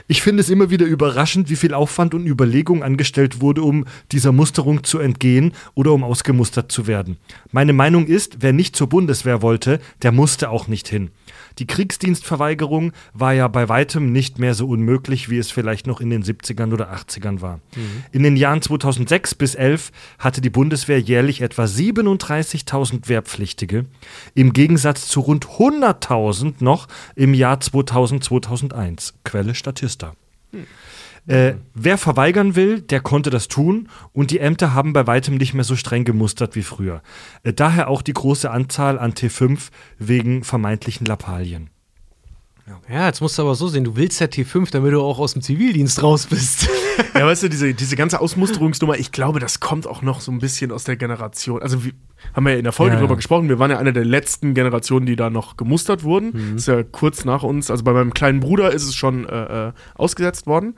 Ich 0.07 0.21
finde 0.21 0.43
es 0.43 0.51
immer 0.51 0.69
wieder 0.69 0.85
überraschend, 0.85 1.49
wie 1.49 1.57
viel 1.57 1.73
Aufwand 1.73 2.13
und 2.13 2.27
Überlegung 2.27 2.83
angestellt 2.83 3.41
wurde, 3.41 3.63
um 3.63 3.87
dieser 4.13 4.33
Musterung 4.33 4.85
zu 4.85 4.99
entgehen 4.99 5.53
oder 5.75 5.93
um 5.93 6.05
ausgemustert 6.05 6.71
zu 6.71 6.87
werden. 6.87 7.17
Meine 7.53 7.73
Meinung 7.73 8.07
ist, 8.07 8.39
wer 8.41 8.53
nicht 8.53 8.77
zur 8.77 8.91
Bundeswehr 8.91 9.41
wollte, 9.41 9.81
der 10.03 10.13
musste 10.13 10.51
auch 10.51 10.69
nicht 10.69 10.89
hin. 10.89 11.11
Die 11.59 11.67
Kriegsdienstverweigerung 11.67 12.93
war 13.13 13.33
ja 13.33 13.49
bei 13.49 13.69
weitem 13.69 14.13
nicht 14.13 14.39
mehr 14.39 14.55
so 14.55 14.69
unmöglich, 14.69 15.29
wie 15.31 15.39
es 15.39 15.51
vielleicht 15.51 15.87
noch 15.87 16.01
in 16.01 16.11
den 16.11 16.23
70ern 16.23 16.73
oder 16.73 16.93
80ern 16.93 17.41
war. 17.41 17.61
In 18.13 18.23
den 18.23 18.37
Jahren 18.37 18.63
2006 18.63 19.35
bis 19.35 19.55
11 19.55 19.91
hatte 20.19 20.41
die 20.41 20.51
Bundeswehr 20.51 21.01
jährlich 21.01 21.41
etwa 21.41 21.65
37.000 21.65 23.09
Wehrpflichtige, 23.09 23.87
im 24.35 24.53
Gegensatz 24.53 25.09
zu 25.09 25.21
rund 25.21 25.47
100.000 25.47 26.55
noch 26.61 26.89
im 27.15 27.35
Jahr 27.35 27.61
2000, 27.61 28.25
2001. 28.25 29.15
Quelle 29.25 29.55
Statista. 29.55 30.15
Äh, 31.27 31.55
wer 31.73 31.97
verweigern 31.97 32.55
will, 32.55 32.83
der 32.83 33.01
konnte 33.01 33.31
das 33.31 33.49
tun 33.49 33.89
und 34.13 34.31
die 34.31 34.41
Ämter 34.41 34.75
haben 34.75 34.93
bei 34.93 35.07
weitem 35.07 35.37
nicht 35.37 35.55
mehr 35.55 35.65
so 35.65 35.75
streng 35.75 36.05
gemustert 36.05 36.55
wie 36.55 36.63
früher. 36.63 37.03
Äh, 37.43 37.55
daher 37.55 37.89
auch 37.89 38.03
die 38.03 38.13
große 38.13 38.51
Anzahl 38.51 38.99
an 38.99 39.13
T5 39.13 39.71
wegen 39.99 40.45
vermeintlichen 40.45 41.07
Lappalien. 41.07 41.71
Ja, 42.89 43.07
jetzt 43.07 43.21
musst 43.21 43.39
du 43.39 43.43
aber 43.43 43.55
so 43.55 43.69
sehen, 43.69 43.85
du 43.85 43.97
willst 43.97 44.21
ja 44.21 44.27
T5, 44.27 44.71
damit 44.71 44.93
du 44.93 45.01
auch 45.01 45.19
aus 45.19 45.35
dem 45.35 45.43
Zivildienst 45.43 46.03
raus 46.03 46.27
bist. 46.27 46.69
Ja, 47.15 47.27
weißt 47.27 47.45
du, 47.45 47.49
diese, 47.49 47.75
diese 47.75 47.97
ganze 47.97 48.21
Ausmusterungsnummer, 48.21 48.97
ich 48.99 49.13
glaube, 49.13 49.41
das 49.41 49.61
kommt 49.61 49.87
auch 49.87 50.03
noch 50.03 50.21
so 50.21 50.33
ein 50.33 50.39
bisschen 50.39 50.73
aus 50.73 50.85
der 50.85 50.97
Generation. 50.97 51.63
Also, 51.63 51.85
wir 51.85 51.93
haben 52.35 52.49
ja 52.49 52.55
in 52.55 52.65
der 52.65 52.73
Folge 52.73 52.95
Ja, 52.95 53.01
drüber 53.01 53.15
ja. 53.15 53.17
gesprochen, 53.17 53.49
wir 53.49 53.59
waren 53.59 53.71
ja 53.71 53.79
eine 53.79 53.93
der 53.93 54.05
letzten 54.05 54.55
Generationen, 54.55 55.07
die 55.07 55.17
da 55.17 55.31
noch 55.31 55.57
gemustert 55.57 56.03
wurden. 56.03 56.31
Mhm. 56.33 56.53
Das 56.53 56.63
ist 56.63 56.69
ja 56.69 56.83
kurz 56.83 57.25
nach 57.25 57.43
uns, 57.43 57.71
also 57.71 57.85
bei 57.85 57.93
meinem 57.93 58.15
kleinen 58.15 58.41
Bruder 58.41 58.73
ist 58.73 58.85
es 58.85 58.95
schon 58.95 59.29
äh, 59.29 59.69
äh, 59.69 59.73
ausgesetzt 59.95 60.47
worden. 60.47 60.75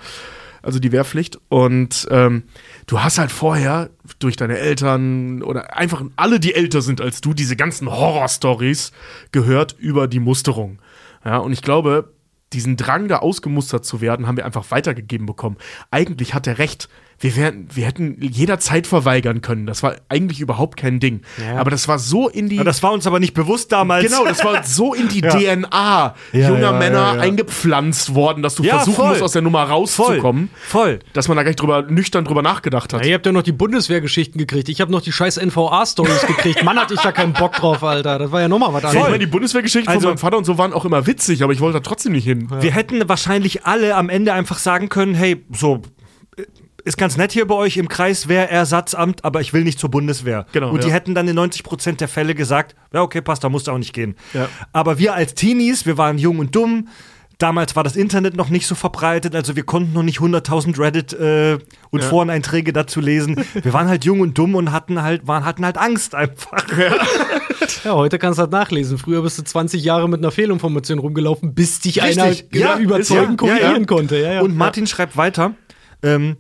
also 0.63 0.79
die 0.81 0.91
Wehrpflicht. 0.93 1.39
Und 1.49 2.09
ähm, 2.11 2.43
du 2.87 3.01
hast 3.01 3.19
halt 3.19 3.31
vorher 3.31 3.91
durch 4.19 4.37
deine 4.37 4.59
Eltern 4.59 5.43
oder 5.43 5.77
einfach 5.77 6.03
alle, 6.17 6.41
die 6.41 6.55
älter 6.55 6.83
sind 6.83 7.01
als 7.01 7.21
du, 7.21 7.35
diese 7.35 7.55
ganzen 7.57 7.91
Horror-Stories 7.91 8.91
gehört 9.33 9.77
über 9.79 10.09
die 10.09 10.21
Musterung. 10.21 10.79
Ja, 11.25 11.39
und 11.39 11.53
ich 11.53 11.63
glaube, 11.63 12.13
diesen 12.53 12.77
Drang, 12.77 13.09
da 13.09 13.19
ausgemustert 13.19 13.85
zu 13.85 14.01
werden, 14.01 14.27
haben 14.27 14.37
wir 14.37 14.45
einfach 14.45 14.71
weitergegeben 14.71 15.27
bekommen. 15.27 15.57
Eigentlich 15.91 16.35
hat 16.35 16.47
er 16.47 16.59
recht 16.59 16.89
wir, 17.19 17.37
wären, 17.37 17.69
wir 17.73 17.87
hätten 17.87 18.17
jederzeit 18.21 18.87
verweigern 18.87 19.41
können. 19.41 19.67
Das 19.67 19.83
war 19.83 19.97
eigentlich 20.09 20.41
überhaupt 20.41 20.77
kein 20.77 21.01
Ding. 21.01 21.23
Ja. 21.39 21.59
Aber 21.59 21.71
das 21.71 21.89
war 21.89 21.99
so 21.99 22.29
in 22.29 22.49
die. 22.49 22.57
Ja, 22.57 22.65
das 22.65 22.83
war 22.83 22.93
uns 22.93 23.07
aber 23.07 23.21
nicht 23.21 23.33
bewusst 23.33 23.73
damals. 23.73 24.05
Genau, 24.05 24.25
das 24.25 24.45
war 24.45 24.63
so 24.65 24.93
in 24.93 25.09
die 25.09 25.21
ja. 25.21 25.31
DNA 25.31 26.15
junger 26.33 26.73
Männer 26.73 27.13
eingepflanzt 27.13 28.15
worden, 28.15 28.43
dass 28.43 28.55
du 28.57 28.65
versuchen 28.65 28.95
voll. 28.95 29.09
musst, 29.11 29.23
aus 29.23 29.33
der 29.33 29.43
Nummer 29.43 29.63
rauszukommen. 29.65 30.51
Voll. 30.63 30.83
voll. 30.83 30.99
Dass 31.15 31.29
man 31.29 31.37
da 31.37 31.43
gleich 31.43 31.57
drüber, 31.57 31.83
nüchtern 31.83 32.25
drüber 32.25 32.43
nachgedacht 32.43 32.93
hat. 32.93 33.05
ihr 33.07 33.15
habt 33.15 33.25
ja 33.25 33.33
noch 33.33 33.43
die 33.43 33.53
Bundeswehrgeschichten 33.53 34.39
gekriegt. 34.39 34.69
Ich 34.69 34.81
habe 34.81 34.93
noch 34.93 35.01
die 35.01 35.13
scheiß 35.13 35.39
NVA-Stories 35.39 36.27
gekriegt. 36.27 36.65
Mann, 36.65 36.79
hatte 36.79 36.95
ich 36.95 37.01
da 37.01 37.13
keinen 37.13 37.33
Bock 37.33 37.55
draf, 37.55 37.83
Alter. 37.83 38.19
Das 38.19 38.31
war 38.31 38.43
ja 38.43 38.49
nochmal 38.49 38.75
was 38.75 38.85
anderes. 38.85 39.05
Ich 39.07 39.11
meine, 39.11 39.19
die 39.19 39.27
Bundeswehrgeschichten 39.27 39.89
also, 39.89 40.01
von 40.01 40.11
meinem 40.11 40.19
Vater 40.19 40.37
und 40.37 40.45
so 40.45 40.59
waren 40.59 40.73
auch 40.73 40.85
immer 40.85 41.07
witzig, 41.07 41.43
aber 41.43 41.53
ich 41.53 41.61
wollte 41.61 41.79
da 41.79 41.81
trotzdem 41.81 42.13
nicht 42.13 42.25
hin. 42.25 42.49
Wir 42.61 42.73
hätten 42.73 43.09
wahrscheinlich 43.09 43.65
alle 43.65 43.95
am 43.95 44.11
Ende 44.11 44.35
einfach 44.35 44.59
sagen 44.59 44.89
können: 44.91 45.15
hey, 45.15 45.45
so 45.51 45.83
ist 46.87 46.97
ganz 46.97 47.17
nett 47.17 47.33
hier 47.33 47.47
bei 47.47 47.55
euch 47.57 47.77
im 47.79 47.89
Kreis 47.89 48.29
Wehrersatzamt, 48.29 49.25
aber 49.25 49.41
ich 49.41 49.53
will 49.53 49.65
nicht 49.65 49.81
zur 49.81 49.91
Bundeswehr. 49.91 50.47
Genau, 50.53 50.71
und 50.71 50.85
die 50.85 50.89
ja. 50.89 50.95
hätten 50.95 51.17
dann 51.17 51.27
in 51.27 51.35
90 51.35 51.65
Prozent 51.65 52.01
der 52.01 52.07
Fälle 52.07 52.35
gesagt, 52.35 52.77
ja, 52.93 53.03
okay, 53.03 53.21
passt, 53.21 53.43
da 53.43 53.49
musst 53.49 53.67
du 53.67 53.73
auch 53.73 53.79
nicht 53.79 53.93
gehen. 53.93 54.15
Ja. 54.33 54.49
Aber 54.73 54.97
wir 54.99 55.15
als 55.15 55.35
Teenies, 55.35 55.85
wir 55.85 55.99
waren 55.99 56.17
jung 56.17 56.39
und 56.39 56.55
dumm. 56.55 56.89
Damals 57.39 57.75
war 57.77 57.83
das 57.83 57.97
Internet 57.97 58.35
noch 58.37 58.49
nicht 58.49 58.67
so 58.67 58.75
verbreitet, 58.75 59.35
also 59.35 59.57
wir 59.57 59.65
konnten 59.65 59.93
noch 59.93 60.05
nicht 60.05 60.21
100.000 60.21 60.79
Reddit 60.79 61.13
äh, 61.13 61.59
und 61.91 62.01
ja. 62.01 62.09
Foreneinträge 62.09 62.73
dazu 62.73 63.01
lesen. 63.01 63.45
Wir 63.53 63.73
waren 63.75 63.89
halt 63.89 64.05
jung 64.05 64.21
und 64.21 64.39
dumm 64.39 64.55
und 64.55 64.71
hatten 64.71 65.03
halt, 65.03 65.27
waren, 65.27 65.45
hatten 65.45 65.65
halt 65.65 65.77
Angst 65.77 66.15
einfach. 66.15 66.65
Ja. 66.79 66.95
ja, 67.85 67.95
heute 67.95 68.19
kannst 68.19 68.39
du 68.39 68.43
halt 68.43 68.53
nachlesen. 68.53 68.97
Früher 68.97 69.23
bist 69.23 69.39
du 69.39 69.43
20 69.43 69.83
Jahre 69.83 70.09
mit 70.09 70.21
einer 70.21 70.31
Fehlinformation 70.31 71.01
rumgelaufen, 71.01 71.53
bis 71.53 71.81
dich 71.81 72.01
Richtig. 72.01 72.23
einer 72.23 72.37
ja, 72.53 72.79
überzeugend 72.79 73.39
korrigieren 73.39 73.87
konnte. 73.87 74.41
Und 74.41 74.57
Martin 74.57 74.87
schreibt 74.87 75.17
weiter. 75.17 75.55
Ähm, 76.03 76.37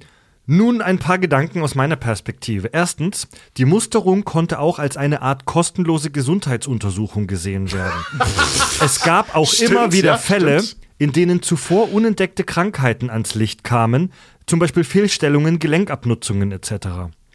nun 0.47 0.80
ein 0.80 0.99
paar 0.99 1.18
Gedanken 1.18 1.62
aus 1.62 1.74
meiner 1.74 1.97
Perspektive. 1.97 2.70
Erstens, 2.72 3.28
die 3.57 3.64
Musterung 3.64 4.24
konnte 4.24 4.61
auch 4.61 4.78
als 4.78 4.97
eine 4.97 5.22
Art 5.22 5.44
kostenlose 5.44 6.11
Gesundheitsuntersuchung 6.11 7.26
gesehen 7.26 7.72
werden. 7.72 8.01
es 8.80 9.01
gab 9.01 9.34
auch 9.34 9.53
stimmt, 9.53 9.70
immer 9.72 9.92
wieder 9.92 10.12
ja, 10.12 10.18
Fälle, 10.18 10.62
stimmt. 10.62 10.82
in 10.99 11.12
denen 11.12 11.42
zuvor 11.42 11.92
unentdeckte 11.92 12.44
Krankheiten 12.44 13.11
ans 13.11 13.34
Licht 13.34 13.64
kamen, 13.64 14.12
zum 14.47 14.61
Beispiel 14.61 14.84
Fehlstellungen, 14.84 15.59
Gelenkabnutzungen 15.59 16.53
etc. 16.53 16.70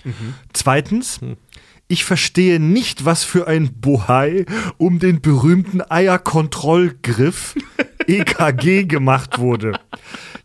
Mhm. 0.03 0.33
Zweitens, 0.53 1.19
ich 1.89 2.05
verstehe 2.05 2.61
nicht, 2.61 3.03
was 3.03 3.25
für 3.25 3.47
ein 3.47 3.73
Bohai 3.73 4.45
um 4.77 4.99
den 4.99 5.19
berühmten 5.19 5.81
Eierkontrollgriff 5.81 7.55
EKG 8.07 8.85
gemacht 8.85 9.39
wurde. 9.39 9.73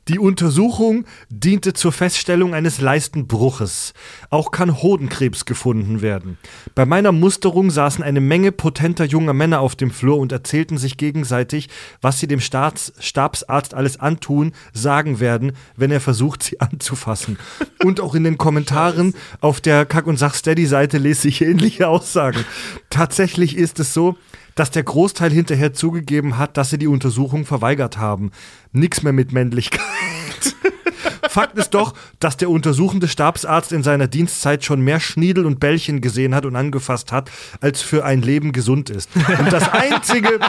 Die 0.09 0.21
Untersuchung 0.21 1.05
diente 1.31 1.73
zur 1.73 1.91
Feststellung 1.91 2.55
eines 2.55 2.81
Leistenbruches. 2.81 3.93
Auch 4.31 4.53
kann 4.53 4.81
Hodenkrebs 4.81 5.47
gefunden 5.47 6.01
werden. 6.01 6.39
Bei 6.77 6.87
meiner 6.87 7.11
Musterung 7.11 7.73
saßen 7.73 8.05
eine 8.05 8.21
Menge 8.21 8.53
potenter 8.53 9.05
junger 9.05 9.33
Männer 9.33 9.59
auf 9.59 9.75
dem 9.75 9.91
Flur 9.91 10.19
und 10.19 10.31
erzählten 10.31 10.79
sich 10.79 10.97
gegenseitig, 10.97 11.69
was 12.01 12.21
sie 12.21 12.29
dem 12.29 12.39
Staats 12.39 12.93
Stabsarzt 13.01 13.75
alles 13.75 13.99
antun, 13.99 14.53
sagen 14.73 15.19
werden, 15.19 15.53
wenn 15.75 15.91
er 15.91 16.01
versucht, 16.01 16.45
sie 16.45 16.61
anzufassen. 16.61 17.37
Und 17.83 18.01
auch 18.01 18.15
in 18.15 18.23
den 18.23 18.39
Kommentaren 18.39 19.13
auf 19.41 19.61
der 19.61 19.87
Kack- 19.87 20.07
und 20.07 20.19
Sach-Steady-Seite 20.19 20.99
lese 20.99 21.27
ich 21.27 21.43
ähnliche 21.43 21.89
Aussagen. 21.89 22.45
Tatsächlich 22.91 23.57
ist 23.57 23.81
es 23.81 23.93
so, 23.93 24.17
dass 24.57 24.73
der 24.73 24.83
Großteil 24.83 25.31
hinterher 25.31 25.73
zugegeben 25.73 26.39
hat, 26.39 26.57
dass 26.57 26.71
sie 26.71 26.79
die 26.79 26.89
Untersuchung 26.89 27.45
verweigert 27.45 27.99
haben. 27.99 28.33
Nix 28.73 29.03
mehr 29.03 29.13
mit 29.13 29.31
Männlichkeit. 29.33 29.81
Fakt 31.29 31.59
ist 31.59 31.71
doch, 31.75 31.93
dass 32.19 32.39
der 32.39 32.49
untersuchende 32.49 33.09
Stabsarzt 33.09 33.71
in 33.71 33.83
seiner 33.83 34.09
Dienstzeit 34.09 34.65
schon 34.65 34.81
mehr 34.81 35.01
Schniedel 35.01 35.45
und 35.45 35.61
Bällchen 35.61 36.01
gesehen 36.01 36.35
hat 36.35 36.47
und 36.47 36.57
angefasst 36.57 37.13
hat, 37.13 37.31
als 37.61 37.83
für 37.83 38.05
ein 38.05 38.23
Leben 38.23 38.53
gesund 38.53 38.89
ist. 38.89 39.11
Und 39.15 39.53
das 39.53 39.71
Einzige, 39.71 40.41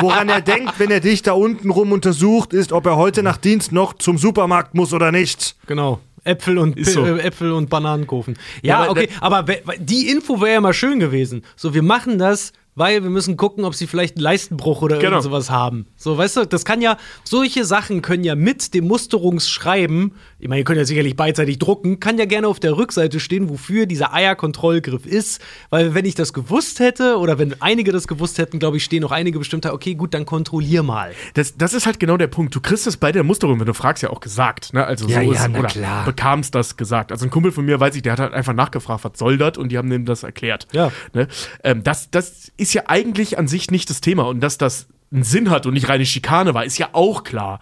woran 0.00 0.28
er 0.28 0.42
denkt, 0.42 0.74
wenn 0.78 0.90
er 0.90 1.00
dich 1.00 1.22
da 1.22 1.32
unten 1.32 1.70
rum 1.70 1.92
untersucht, 1.92 2.52
ist, 2.52 2.72
ob 2.72 2.84
er 2.84 2.96
heute 2.96 3.22
nach 3.22 3.38
Dienst 3.38 3.72
noch 3.72 3.94
zum 3.94 4.18
Supermarkt 4.18 4.74
muss 4.74 4.92
oder 4.92 5.10
nicht. 5.10 5.56
Genau. 5.66 6.00
Äpfel 6.24 6.58
und, 6.58 6.84
so. 6.84 7.06
äh, 7.06 7.20
Äpfel 7.20 7.52
und 7.52 7.70
Bananen 7.70 8.06
kaufen. 8.06 8.36
Ja, 8.60 8.84
ja 8.84 8.90
okay, 8.90 9.08
aber 9.20 9.44
die 9.78 10.10
Info 10.10 10.40
wäre 10.40 10.54
ja 10.54 10.60
mal 10.60 10.74
schön 10.74 10.98
gewesen. 10.98 11.44
So, 11.54 11.72
wir 11.72 11.82
machen 11.82 12.18
das 12.18 12.52
weil 12.76 13.02
wir 13.02 13.10
müssen 13.10 13.36
gucken, 13.36 13.64
ob 13.64 13.74
sie 13.74 13.86
vielleicht 13.86 14.16
einen 14.16 14.22
Leistenbruch 14.22 14.82
oder 14.82 14.98
genau. 14.98 15.12
irgend 15.12 15.24
sowas 15.24 15.50
haben. 15.50 15.86
So, 15.96 16.16
weißt 16.16 16.36
du, 16.36 16.46
das 16.46 16.64
kann 16.64 16.82
ja, 16.82 16.98
solche 17.24 17.64
Sachen 17.64 18.02
können 18.02 18.22
ja 18.22 18.36
mit 18.36 18.74
dem 18.74 18.86
Musterungsschreiben, 18.86 20.12
ich 20.38 20.48
meine, 20.48 20.60
ihr 20.60 20.64
könnt 20.64 20.78
ja 20.78 20.84
sicherlich 20.84 21.16
beidseitig 21.16 21.58
drucken, 21.58 22.00
kann 22.00 22.18
ja 22.18 22.26
gerne 22.26 22.46
auf 22.46 22.60
der 22.60 22.76
Rückseite 22.76 23.18
stehen, 23.18 23.48
wofür 23.48 23.86
dieser 23.86 24.12
Eierkontrollgriff 24.12 25.06
ist, 25.06 25.40
weil 25.70 25.94
wenn 25.94 26.04
ich 26.04 26.14
das 26.14 26.34
gewusst 26.34 26.78
hätte 26.78 27.16
oder 27.16 27.38
wenn 27.38 27.60
einige 27.62 27.92
das 27.92 28.06
gewusst 28.06 28.36
hätten, 28.36 28.58
glaube 28.58 28.76
ich, 28.76 28.84
stehen 28.84 29.02
auch 29.04 29.10
einige 29.10 29.38
bestimmt 29.38 29.64
da, 29.64 29.72
okay, 29.72 29.94
gut, 29.94 30.12
dann 30.12 30.26
kontrollier 30.26 30.82
mal. 30.82 31.12
Das, 31.32 31.56
das 31.56 31.72
ist 31.72 31.86
halt 31.86 31.98
genau 31.98 32.18
der 32.18 32.26
Punkt. 32.26 32.54
Du 32.54 32.60
kriegst 32.60 32.86
es 32.86 32.98
bei 32.98 33.10
der 33.10 33.24
Musterung, 33.24 33.58
wenn 33.58 33.66
du 33.66 33.74
fragst, 33.74 34.02
ja 34.02 34.10
auch 34.10 34.20
gesagt, 34.20 34.74
ne? 34.74 34.84
Also 34.84 35.08
ja, 35.08 35.24
so 35.24 35.32
ja, 35.32 35.46
ist, 35.46 35.58
oder 35.58 35.68
klar. 35.68 36.04
bekamst 36.04 36.54
das 36.54 36.76
gesagt. 36.76 37.10
Also 37.10 37.24
ein 37.24 37.30
Kumpel 37.30 37.52
von 37.52 37.64
mir, 37.64 37.80
weiß 37.80 37.96
ich, 37.96 38.02
der 38.02 38.12
hat 38.12 38.20
halt 38.20 38.34
einfach 38.34 38.52
nachgefragt, 38.52 39.02
was 39.04 39.18
soll 39.18 39.38
das 39.38 39.56
und 39.56 39.70
die 39.70 39.78
haben 39.78 39.88
dem 39.88 40.04
das 40.04 40.24
erklärt. 40.24 40.66
Ja. 40.72 40.92
Ne? 41.14 41.28
Ähm, 41.64 41.82
das, 41.82 42.10
das 42.10 42.52
ist 42.58 42.65
ja 42.74 42.84
eigentlich 42.86 43.38
an 43.38 43.48
sich 43.48 43.70
nicht 43.70 43.90
das 43.90 44.00
Thema 44.00 44.24
und 44.24 44.40
dass 44.40 44.58
das 44.58 44.88
einen 45.12 45.22
Sinn 45.22 45.50
hat 45.50 45.66
und 45.66 45.74
nicht 45.74 45.88
reine 45.88 46.06
Schikane 46.06 46.54
war, 46.54 46.64
ist 46.64 46.78
ja 46.78 46.90
auch 46.92 47.24
klar. 47.24 47.60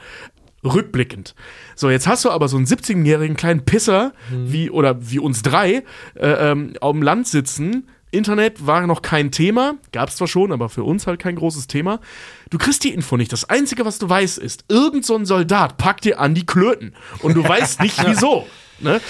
Rückblickend. 0.65 1.35
So, 1.77 1.91
jetzt 1.91 2.07
hast 2.07 2.25
du 2.25 2.31
aber 2.31 2.49
so 2.49 2.57
einen 2.57 2.67
17-jährigen 2.67 3.37
kleinen 3.37 3.67
Pisser, 3.67 4.15
mhm. 4.31 4.53
wie, 4.53 4.71
oder 4.71 5.11
wie 5.11 5.19
uns 5.19 5.43
drei, 5.43 5.85
äh, 6.15 6.27
ähm, 6.27 6.73
auf 6.81 6.93
dem 6.93 7.03
Land 7.03 7.29
sitzen. 7.29 7.87
Internet 8.11 8.67
war 8.67 8.87
noch 8.87 9.03
kein 9.03 9.31
Thema, 9.31 9.75
gab 9.93 10.09
es 10.09 10.17
zwar 10.17 10.29
schon, 10.29 10.53
aber 10.53 10.69
für 10.69 10.85
uns 10.85 11.07
halt 11.07 11.21
kein 11.21 11.35
großes 11.35 11.67
Thema. 11.67 12.01
Du 12.49 12.59
kriegst 12.59 12.83
die 12.85 12.95
Info 12.95 13.17
nicht. 13.17 13.33
Das 13.33 13.51
Einzige, 13.51 13.85
was 13.85 13.99
du 13.99 14.09
weißt, 14.09 14.39
ist, 14.39 14.65
irgend 14.69 15.05
so 15.05 15.17
ein 15.17 15.27
Soldat 15.27 15.77
packt 15.77 16.05
dir 16.05 16.19
an 16.21 16.35
die 16.35 16.47
Klöten 16.47 16.95
und 17.21 17.35
du 17.35 17.47
weißt 17.47 17.83
nicht 17.83 18.03
wieso. 18.07 18.47
Ne? 18.79 19.01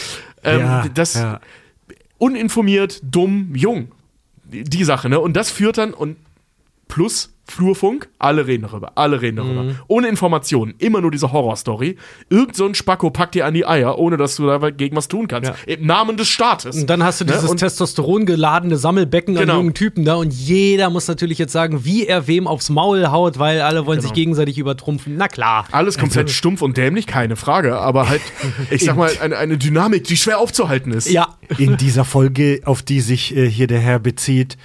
Ähm, 0.43 0.61
ja, 0.61 0.89
das 0.89 1.15
ja. 1.15 1.41
uninformiert, 2.19 3.01
dumm, 3.05 3.55
jung 3.55 3.93
die 4.63 4.85
Sache, 4.85 5.09
ne? 5.09 5.19
Und 5.21 5.35
das 5.35 5.51
führt 5.51 5.79
dann 5.79 5.93
und 5.93 6.17
plus 6.89 7.34
Flurfunk, 7.47 8.09
alle 8.19 8.47
reden 8.47 8.63
darüber, 8.63 8.93
alle 8.95 9.21
reden 9.21 9.37
darüber. 9.37 9.65
Mhm. 9.65 9.77
Ohne 9.87 10.09
Informationen, 10.09 10.75
immer 10.79 11.01
nur 11.03 11.11
diese 11.11 11.31
Horrorstory. 11.31 11.97
Irgend 12.31 12.57
so 12.57 12.65
ein 12.65 12.75
Spacko 12.75 13.11
packt 13.11 13.35
dir 13.35 13.45
an 13.45 13.53
die 13.53 13.67
Eier, 13.67 13.99
ohne 13.99 14.17
dass 14.17 14.37
du 14.37 14.47
dagegen 14.47 14.97
was 14.97 15.09
tun 15.09 15.29
kannst. 15.29 15.51
Ja. 15.51 15.75
Im 15.75 15.87
Namen 15.87 16.17
des 16.17 16.29
Staates. 16.29 16.77
Und 16.77 16.89
dann 16.89 17.05
hast 17.05 17.21
du 17.21 17.27
ne? 17.27 17.33
dieses 17.33 17.51
ne? 17.51 17.57
Testosteron 17.57 18.25
geladene 18.25 18.79
Sammelbecken 18.79 19.35
genau. 19.35 19.53
an 19.53 19.59
jungen 19.59 19.75
Typen 19.75 20.05
da 20.05 20.15
und 20.15 20.33
jeder 20.33 20.89
muss 20.89 21.07
natürlich 21.07 21.39
jetzt 21.39 21.53
sagen, 21.53 21.85
wie 21.85 22.07
er 22.07 22.27
wem 22.27 22.47
aufs 22.47 22.71
Maul 22.71 23.09
haut, 23.09 23.39
weil 23.39 23.61
alle 23.61 23.85
wollen 23.85 23.99
genau. 23.99 24.09
sich 24.09 24.15
gegenseitig 24.15 24.59
übertrumpfen. 24.59 25.17
Na 25.19 25.29
klar. 25.29 25.67
Alles 25.71 25.99
komplett 25.99 26.27
also. 26.27 26.35
stumpf 26.35 26.63
und 26.63 26.79
dämlich, 26.79 27.07
keine 27.07 27.37
Frage, 27.37 27.77
aber 27.77 28.09
halt, 28.09 28.23
ich 28.71 28.85
sag 28.85 28.97
mal, 28.97 29.11
eine, 29.21 29.37
eine 29.37 29.59
Dynamik, 29.59 30.05
die 30.05 30.17
schwer 30.17 30.39
aufzuhalten 30.39 30.93
ist. 30.93 31.11
Ja. 31.11 31.37
In 31.59 31.77
dieser 31.77 32.07
Folge, 32.07 32.63
auf 32.65 32.83
die 32.83 33.01
sich 33.01 33.37
äh, 33.37 33.49
hier 33.49 33.67
der 33.67 33.81
Herr 33.81 33.99
bezieht, 33.99 34.57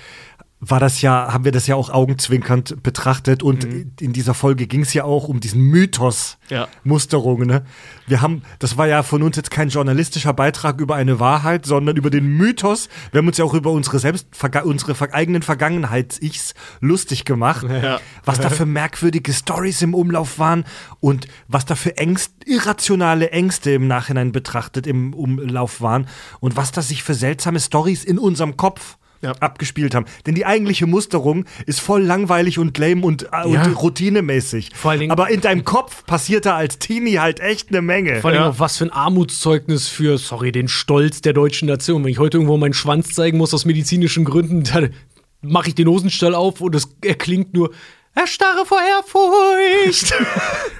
war 0.61 0.81
das 0.81 1.01
ja, 1.01 1.31
haben 1.31 1.45
wir 1.45 1.53
das 1.53 1.67
ja 1.67 1.75
auch 1.75 1.89
augenzwinkernd 1.89 2.83
betrachtet 2.83 3.43
und 3.43 3.65
mhm. 3.65 3.91
in 3.99 4.11
dieser 4.11 4.33
Folge 4.33 4.67
ging 4.67 4.81
es 4.81 4.93
ja 4.93 5.05
auch 5.05 5.29
um 5.29 5.39
diesen 5.39 5.61
Mythos 5.61 6.37
ja. 6.49 6.67
Musterung. 6.83 7.45
Ne? 7.45 7.63
Wir 8.07 8.21
haben, 8.21 8.41
das 8.59 8.77
war 8.77 8.85
ja 8.85 9.03
von 9.03 9.23
uns 9.23 9.37
jetzt 9.37 9.51
kein 9.51 9.69
journalistischer 9.69 10.33
Beitrag 10.33 10.81
über 10.81 10.95
eine 10.95 11.21
Wahrheit, 11.21 11.65
sondern 11.65 11.95
über 11.95 12.09
den 12.09 12.27
Mythos. 12.27 12.89
Wir 13.11 13.19
haben 13.19 13.27
uns 13.27 13.37
ja 13.37 13.45
auch 13.45 13.53
über 13.53 13.71
unsere 13.71 13.99
selbst 13.99 14.27
unsere 14.63 15.13
eigenen 15.13 15.43
Vergangenheits-Ichs 15.43 16.55
lustig 16.81 17.23
gemacht, 17.23 17.65
ja. 17.69 18.01
was 18.25 18.41
da 18.41 18.49
für 18.49 18.65
merkwürdige 18.65 19.31
Stories 19.31 19.81
im 19.81 19.93
Umlauf 19.93 20.39
waren 20.39 20.65
und 20.99 21.27
was 21.47 21.65
da 21.65 21.75
für 21.75 21.97
Ängst, 21.97 22.33
irrationale 22.45 23.31
Ängste 23.31 23.71
im 23.71 23.87
Nachhinein 23.87 24.33
betrachtet 24.33 24.87
im 24.87 25.13
Umlauf 25.13 25.79
waren 25.79 26.07
und 26.41 26.57
was 26.57 26.71
da 26.73 26.81
sich 26.81 27.03
für 27.03 27.13
seltsame 27.13 27.61
Stories 27.61 28.03
in 28.03 28.19
unserem 28.19 28.57
Kopf 28.57 28.97
ja. 29.21 29.31
abgespielt 29.39 29.95
haben. 29.95 30.05
Denn 30.25 30.35
die 30.35 30.45
eigentliche 30.45 30.87
Musterung 30.87 31.45
ist 31.65 31.79
voll 31.79 32.03
langweilig 32.03 32.59
und 32.59 32.77
lame 32.77 33.05
und, 33.05 33.23
äh, 33.23 33.27
ja. 33.51 33.63
und 33.63 33.73
routinemäßig. 33.73 34.71
Vor 34.73 34.91
allen 34.91 34.99
Dingen, 35.01 35.11
Aber 35.11 35.29
in 35.29 35.41
deinem 35.41 35.65
Kopf 35.65 36.05
passiert 36.05 36.45
da 36.45 36.55
als 36.55 36.79
Teenie 36.79 37.19
halt 37.19 37.39
echt 37.39 37.69
eine 37.69 37.81
Menge. 37.81 38.21
Vor 38.21 38.31
allem 38.31 38.41
ja. 38.41 38.49
auch 38.49 38.59
was 38.59 38.77
für 38.77 38.85
ein 38.85 38.91
Armutszeugnis 38.91 39.87
für, 39.87 40.17
sorry, 40.17 40.51
den 40.51 40.67
Stolz 40.67 41.21
der 41.21 41.33
deutschen 41.33 41.67
Nation. 41.67 42.03
Wenn 42.03 42.11
ich 42.11 42.19
heute 42.19 42.37
irgendwo 42.37 42.57
meinen 42.57 42.73
Schwanz 42.73 43.13
zeigen 43.13 43.37
muss 43.37 43.53
aus 43.53 43.65
medizinischen 43.65 44.25
Gründen, 44.25 44.63
dann 44.63 44.93
mache 45.41 45.69
ich 45.69 45.75
den 45.75 45.87
Hosenstall 45.87 46.35
auf 46.35 46.61
und 46.61 46.75
es 46.75 46.89
erklingt 47.03 47.53
nur 47.53 47.71
Erstarre 48.15 48.65
vor 48.65 48.79
Ehrfurcht. 48.81 50.13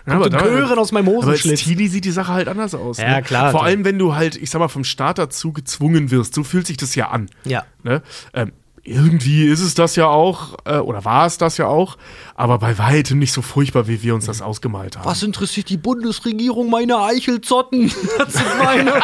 Ja, 0.07 0.15
aber 0.15 0.29
da- 0.31 0.39
aus 0.75 0.91
meinem 0.91 1.07
Aber 1.09 1.17
als 1.17 1.25
Hosenschlitz. 1.27 1.63
Teenie 1.65 1.87
sieht 1.87 2.03
die 2.03 2.09
Sache 2.11 2.33
halt 2.33 2.47
anders 2.47 2.73
aus. 2.73 2.97
Ja, 2.97 3.17
ne? 3.17 3.21
klar. 3.21 3.51
Vor 3.51 3.63
allem, 3.63 3.85
wenn 3.85 3.99
du 3.99 4.15
halt, 4.15 4.35
ich 4.35 4.49
sag 4.49 4.57
mal, 4.57 4.67
vom 4.69 4.83
Staat 4.83 5.19
dazu 5.19 5.53
gezwungen 5.53 6.09
wirst. 6.09 6.33
So 6.33 6.43
fühlt 6.43 6.65
sich 6.65 6.77
das 6.77 6.95
ja 6.95 7.09
an. 7.09 7.29
Ja. 7.43 7.63
Ne? 7.83 8.01
Ähm, 8.33 8.51
irgendwie 8.83 9.45
ist 9.45 9.59
es 9.59 9.75
das 9.75 9.95
ja 9.95 10.07
auch, 10.07 10.55
äh, 10.65 10.77
oder 10.77 11.05
war 11.05 11.27
es 11.27 11.37
das 11.37 11.57
ja 11.57 11.67
auch, 11.67 11.97
aber 12.33 12.57
bei 12.57 12.79
weitem 12.79 13.19
nicht 13.19 13.33
so 13.33 13.43
furchtbar, 13.43 13.87
wie 13.87 14.01
wir 14.01 14.15
uns 14.15 14.25
das 14.25 14.41
ausgemalt 14.41 14.97
haben. 14.97 15.05
Was 15.05 15.21
interessiert 15.21 15.69
die 15.69 15.77
Bundesregierung 15.77 16.71
meine 16.71 16.97
Eichelzotten? 16.99 17.91
Das 18.17 18.33
sind 18.33 18.57
meine. 18.63 18.93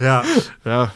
Ja. 0.00 0.24
Ja. 0.64 0.92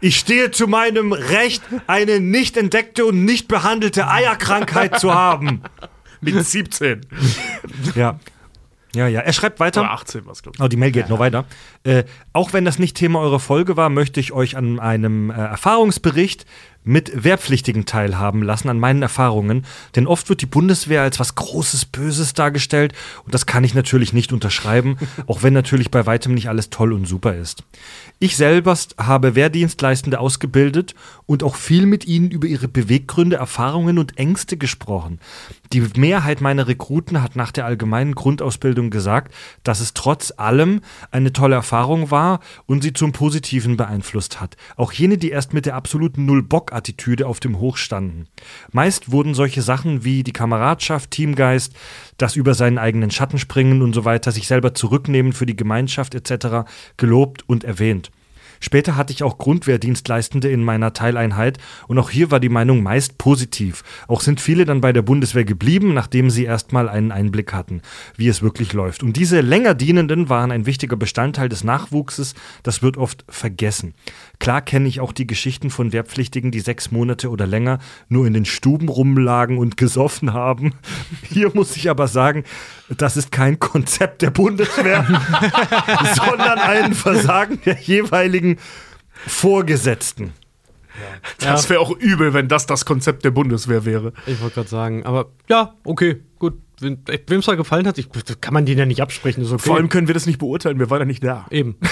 Ich 0.00 0.16
stehe 0.16 0.50
zu 0.50 0.66
meinem 0.66 1.12
Recht, 1.12 1.62
eine 1.86 2.20
nicht 2.20 2.56
entdeckte 2.56 3.06
und 3.06 3.24
nicht 3.24 3.48
behandelte 3.48 4.08
Eierkrankheit 4.08 5.00
zu 5.00 5.14
haben. 5.14 5.62
Mit 6.20 6.44
17. 6.44 7.00
Ja. 7.94 8.18
Ja, 8.94 9.08
ja. 9.08 9.20
Er 9.20 9.32
schreibt 9.32 9.60
weiter. 9.60 9.82
Oder 9.82 9.92
18 9.92 10.26
was, 10.26 10.42
glaube 10.42 10.56
ich. 10.56 10.62
Oh, 10.64 10.68
die 10.68 10.76
Mail 10.76 10.90
geht 10.90 11.10
noch 11.10 11.18
weiter. 11.18 11.44
Äh, 11.84 12.04
auch 12.32 12.52
wenn 12.52 12.64
das 12.64 12.78
nicht 12.78 12.96
Thema 12.96 13.20
eurer 13.20 13.40
Folge 13.40 13.76
war, 13.76 13.90
möchte 13.90 14.20
ich 14.20 14.32
euch 14.32 14.56
an 14.56 14.80
einem 14.80 15.30
äh, 15.30 15.34
Erfahrungsbericht 15.34 16.46
mit 16.86 17.24
Wehrpflichtigen 17.24 17.84
teilhaben 17.84 18.42
lassen, 18.42 18.68
an 18.68 18.78
meinen 18.78 19.02
Erfahrungen. 19.02 19.66
Denn 19.96 20.06
oft 20.06 20.28
wird 20.28 20.40
die 20.40 20.46
Bundeswehr 20.46 21.02
als 21.02 21.18
was 21.18 21.34
Großes, 21.34 21.84
Böses 21.86 22.32
dargestellt. 22.32 22.94
Und 23.24 23.34
das 23.34 23.44
kann 23.44 23.64
ich 23.64 23.74
natürlich 23.74 24.12
nicht 24.12 24.32
unterschreiben, 24.32 24.96
auch 25.26 25.42
wenn 25.42 25.52
natürlich 25.52 25.90
bei 25.90 26.06
weitem 26.06 26.32
nicht 26.32 26.48
alles 26.48 26.70
toll 26.70 26.92
und 26.92 27.06
super 27.06 27.34
ist. 27.34 27.64
Ich 28.20 28.36
selbst 28.36 28.94
habe 28.98 29.34
Wehrdienstleistende 29.34 30.20
ausgebildet 30.20 30.94
und 31.26 31.42
auch 31.42 31.56
viel 31.56 31.86
mit 31.86 32.06
ihnen 32.06 32.30
über 32.30 32.46
ihre 32.46 32.68
Beweggründe, 32.68 33.36
Erfahrungen 33.36 33.98
und 33.98 34.16
Ängste 34.16 34.56
gesprochen. 34.56 35.18
Die 35.72 35.80
Mehrheit 35.96 36.40
meiner 36.40 36.68
Rekruten 36.68 37.20
hat 37.22 37.34
nach 37.34 37.50
der 37.50 37.66
allgemeinen 37.66 38.14
Grundausbildung 38.14 38.90
gesagt, 38.90 39.34
dass 39.64 39.80
es 39.80 39.92
trotz 39.92 40.32
allem 40.36 40.80
eine 41.10 41.32
tolle 41.32 41.56
Erfahrung 41.56 42.10
war 42.10 42.40
und 42.66 42.82
sie 42.82 42.92
zum 42.92 43.12
Positiven 43.12 43.76
beeinflusst 43.76 44.40
hat. 44.40 44.56
Auch 44.76 44.92
jene, 44.92 45.18
die 45.18 45.30
erst 45.30 45.52
mit 45.52 45.66
der 45.66 45.74
absoluten 45.74 46.24
Null-Bock-Attitüde 46.76 47.26
auf 47.26 47.40
dem 47.40 47.58
Hoch 47.58 47.76
standen. 47.76 48.26
Meist 48.72 49.10
wurden 49.10 49.34
solche 49.34 49.62
Sachen 49.62 50.04
wie 50.04 50.22
die 50.22 50.32
Kameradschaft, 50.32 51.10
Teamgeist, 51.10 51.74
das 52.18 52.36
über 52.36 52.54
seinen 52.54 52.78
eigenen 52.78 53.10
Schatten 53.10 53.38
springen 53.38 53.82
und 53.82 53.94
so 53.94 54.04
weiter, 54.04 54.32
sich 54.32 54.46
selber 54.46 54.74
zurücknehmen 54.74 55.32
für 55.32 55.46
die 55.46 55.56
Gemeinschaft 55.56 56.14
etc. 56.14 56.68
gelobt 56.96 57.48
und 57.48 57.64
erwähnt. 57.64 58.10
Später 58.60 58.96
hatte 58.96 59.12
ich 59.12 59.22
auch 59.22 59.38
Grundwehrdienstleistende 59.38 60.48
in 60.48 60.64
meiner 60.64 60.92
Teileinheit 60.92 61.58
und 61.88 61.98
auch 61.98 62.10
hier 62.10 62.30
war 62.30 62.40
die 62.40 62.48
Meinung 62.48 62.82
meist 62.82 63.18
positiv. 63.18 63.84
Auch 64.08 64.20
sind 64.20 64.40
viele 64.40 64.64
dann 64.64 64.80
bei 64.80 64.92
der 64.92 65.02
Bundeswehr 65.02 65.44
geblieben, 65.44 65.94
nachdem 65.94 66.30
sie 66.30 66.44
erstmal 66.44 66.88
einen 66.88 67.12
Einblick 67.12 67.52
hatten, 67.52 67.82
wie 68.16 68.28
es 68.28 68.42
wirklich 68.42 68.72
läuft. 68.72 69.02
Und 69.02 69.16
diese 69.16 69.40
länger 69.40 69.74
Dienenden 69.74 70.28
waren 70.28 70.50
ein 70.50 70.66
wichtiger 70.66 70.96
Bestandteil 70.96 71.48
des 71.48 71.64
Nachwuchses, 71.64 72.34
das 72.62 72.82
wird 72.82 72.96
oft 72.96 73.24
vergessen. 73.28 73.94
Klar 74.38 74.60
kenne 74.60 74.88
ich 74.88 75.00
auch 75.00 75.12
die 75.12 75.26
Geschichten 75.26 75.70
von 75.70 75.92
Wehrpflichtigen, 75.92 76.50
die 76.50 76.60
sechs 76.60 76.90
Monate 76.90 77.30
oder 77.30 77.46
länger 77.46 77.78
nur 78.08 78.26
in 78.26 78.34
den 78.34 78.44
Stuben 78.44 78.88
rumlagen 78.88 79.58
und 79.58 79.76
gesoffen 79.76 80.32
haben. 80.32 80.74
Hier 81.22 81.50
muss 81.54 81.76
ich 81.76 81.88
aber 81.90 82.08
sagen, 82.08 82.44
das 82.88 83.16
ist 83.16 83.32
kein 83.32 83.58
Konzept 83.58 84.22
der 84.22 84.30
Bundeswehr, 84.30 85.04
sondern 86.14 86.58
ein 86.58 86.94
Versagen 86.94 87.60
der 87.64 87.78
jeweiligen 87.80 88.58
Vorgesetzten. 89.26 90.32
Das 91.38 91.68
wäre 91.68 91.80
auch 91.80 91.90
übel, 91.90 92.32
wenn 92.32 92.48
das 92.48 92.66
das 92.66 92.84
Konzept 92.84 93.24
der 93.24 93.30
Bundeswehr 93.30 93.84
wäre. 93.84 94.12
Ich 94.26 94.40
wollte 94.40 94.56
gerade 94.56 94.68
sagen, 94.68 95.04
aber 95.04 95.26
ja, 95.48 95.74
okay, 95.84 96.22
gut. 96.38 96.54
Wem 96.78 97.00
es 97.06 97.48
halt 97.48 97.56
gefallen 97.56 97.86
hat, 97.86 97.96
ich, 97.96 98.08
kann 98.42 98.52
man 98.52 98.66
den 98.66 98.76
ja 98.76 98.84
nicht 98.84 99.00
absprechen. 99.00 99.42
Ist 99.42 99.50
okay. 99.50 99.62
Vor 99.62 99.76
allem 99.76 99.88
können 99.88 100.08
wir 100.08 100.14
das 100.14 100.26
nicht 100.26 100.38
beurteilen, 100.38 100.78
wir 100.78 100.90
waren 100.90 101.00
ja 101.00 101.04
nicht 101.06 101.24
da. 101.24 101.46
eben. 101.50 101.76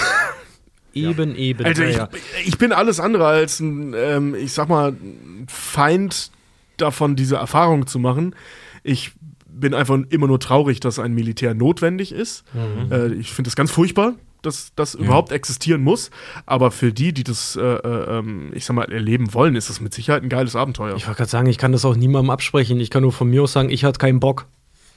Eben, 0.95 1.35
eben. 1.35 1.65
Also 1.65 1.83
ja, 1.83 1.89
ich, 1.89 1.97
ja. 1.97 2.09
ich 2.45 2.57
bin 2.57 2.71
alles 2.71 2.99
andere 2.99 3.27
als 3.27 3.59
ein, 3.59 3.93
ähm, 3.95 4.33
ich 4.33 4.53
sag 4.53 4.69
mal, 4.69 4.93
ein 4.93 5.45
Feind 5.49 6.31
davon, 6.77 7.15
diese 7.15 7.35
Erfahrung 7.35 7.85
zu 7.85 7.99
machen. 7.99 8.35
Ich 8.83 9.11
bin 9.47 9.73
einfach 9.73 9.97
immer 10.09 10.27
nur 10.27 10.39
traurig, 10.39 10.79
dass 10.79 10.99
ein 10.99 11.13
Militär 11.13 11.53
notwendig 11.53 12.11
ist. 12.11 12.43
Äh, 12.91 13.13
ich 13.13 13.31
finde 13.31 13.49
das 13.49 13.55
ganz 13.55 13.71
furchtbar, 13.71 14.13
dass 14.41 14.73
das 14.75 14.95
überhaupt 14.95 15.31
existieren 15.31 15.81
muss. 15.81 16.11
Aber 16.45 16.71
für 16.71 16.93
die, 16.93 17.13
die 17.13 17.23
das, 17.23 17.55
äh, 17.55 17.61
äh, 17.61 18.19
ähm, 18.19 18.51
ich 18.53 18.65
sag 18.65 18.75
mal, 18.75 18.91
erleben 18.91 19.33
wollen, 19.33 19.55
ist 19.55 19.69
das 19.69 19.81
mit 19.81 19.93
Sicherheit 19.93 20.23
ein 20.23 20.29
geiles 20.29 20.55
Abenteuer. 20.55 20.95
Ich 20.95 21.07
wollte 21.07 21.17
gerade 21.17 21.29
sagen, 21.29 21.47
ich 21.47 21.57
kann 21.57 21.71
das 21.71 21.85
auch 21.85 21.95
niemandem 21.95 22.29
absprechen. 22.29 22.79
Ich 22.79 22.89
kann 22.89 23.03
nur 23.03 23.11
von 23.11 23.29
mir 23.29 23.43
aus 23.43 23.53
sagen, 23.53 23.69
ich 23.69 23.83
hatte 23.83 23.99
keinen 23.99 24.19
Bock. 24.19 24.45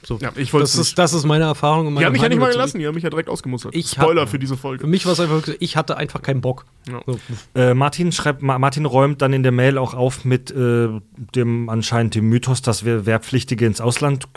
So, 0.03 0.17
Ja, 0.21 0.31
ich 0.35 0.51
das, 0.51 0.75
nicht. 0.75 0.81
ist, 0.87 0.97
das 0.97 1.13
ist 1.13 1.25
meine 1.25 1.43
Erfahrung. 1.43 1.81
und 1.87 1.87
die 1.87 1.93
meine 1.95 2.05
haben 2.07 2.13
mich 2.13 2.21
ja 2.21 2.29
nicht 2.29 2.39
mal 2.39 2.51
gelassen, 2.51 2.79
die 2.79 2.87
haben 2.87 2.95
mich 2.95 3.03
ja 3.03 3.09
direkt 3.09 3.27
ausgemustert. 3.29 3.75
Ich 3.75 3.89
Spoiler 3.91 4.21
hab- 4.21 4.29
für 4.29 4.39
diese 4.39 4.55
Für 4.55 4.61
Folge. 4.61 4.87
mich 4.87 5.05
war 5.05 5.11
es 5.13 5.19
einfach, 5.19 5.35
wirklich, 5.35 5.57
ich 5.59 5.75
hatte 5.75 5.97
einfach 5.97 6.21
keinen 6.21 6.41
Bock. 6.41 6.65
Ja. 6.89 7.01
So. 7.05 7.19
Äh, 7.53 7.73
Martin 7.73 8.11
schreibt, 8.13 8.41
Ma 8.41 8.57
Martin 8.59 8.85
räumt 8.85 9.21
dann 9.21 9.33
in 9.33 9.43
der 9.43 9.51
Mail 9.51 9.77
auch 9.77 9.93
auf 9.93 10.23
mit 10.23 10.51
äh, 10.51 10.87
dem 11.35 11.69
anscheinend 11.69 12.15
dem 12.15 12.29
Mythos, 12.29 12.61
dass 12.61 12.85
wir 12.85 13.05
Wehrpflichtige 13.05 13.65
ins 13.65 13.81
Ausland 13.81 14.27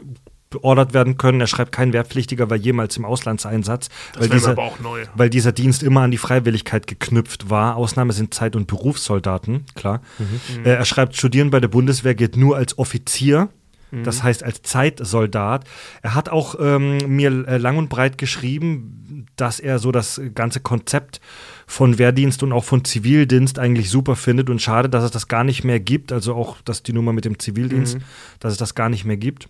beordert 0.50 0.92
werden 0.92 1.16
können. 1.16 1.40
Er 1.40 1.46
schreibt, 1.46 1.72
kein 1.72 1.92
Wehrpflichtiger 1.94 2.50
war 2.50 2.56
jemals 2.58 2.96
im 2.98 3.04
Auslandseinsatz, 3.06 3.88
weil, 4.14 4.22
wäre 4.24 4.28
mir 4.28 4.34
dieser, 4.34 4.50
aber 4.52 4.64
auch 4.64 4.80
neu. 4.80 5.04
weil 5.14 5.30
dieser 5.30 5.52
Dienst 5.52 5.82
immer 5.82 6.02
an 6.02 6.10
die 6.10 6.18
Freiwilligkeit 6.18 6.86
geknüpft 6.86 7.48
war. 7.48 7.76
Ausnahme 7.76 8.12
sind 8.12 8.34
Zeit- 8.34 8.54
und 8.56 8.66
Berufssoldaten, 8.66 9.64
klar. 9.74 10.02
Mhm. 10.18 10.64
Äh, 10.66 10.74
er 10.74 10.84
schreibt, 10.84 11.16
Studieren 11.16 11.50
bei 11.50 11.60
der 11.60 11.68
Bundeswehr 11.68 12.14
geht 12.14 12.36
nur 12.36 12.56
als 12.56 12.76
Offizier. 12.78 13.48
Das 13.92 14.22
heißt 14.22 14.42
als 14.42 14.62
Zeitsoldat. 14.62 15.64
Er 16.00 16.14
hat 16.14 16.30
auch 16.30 16.54
ähm, 16.58 16.98
mir 17.14 17.46
äh, 17.46 17.58
lang 17.58 17.76
und 17.76 17.90
breit 17.90 18.16
geschrieben, 18.16 19.26
dass 19.36 19.60
er 19.60 19.78
so 19.78 19.92
das 19.92 20.20
ganze 20.34 20.60
Konzept 20.60 21.20
von 21.66 21.98
Wehrdienst 21.98 22.42
und 22.42 22.52
auch 22.52 22.64
von 22.64 22.84
Zivildienst 22.84 23.58
eigentlich 23.58 23.90
super 23.90 24.16
findet 24.16 24.48
und 24.48 24.62
schade, 24.62 24.88
dass 24.88 25.04
es 25.04 25.10
das 25.10 25.28
gar 25.28 25.44
nicht 25.44 25.62
mehr 25.62 25.78
gibt. 25.78 26.10
Also 26.10 26.34
auch, 26.34 26.60
dass 26.62 26.82
die 26.82 26.94
Nummer 26.94 27.12
mit 27.12 27.26
dem 27.26 27.38
Zivildienst, 27.38 27.98
dass 28.40 28.52
es 28.52 28.58
das 28.58 28.74
gar 28.74 28.88
nicht 28.88 29.04
mehr 29.04 29.18
gibt. 29.18 29.48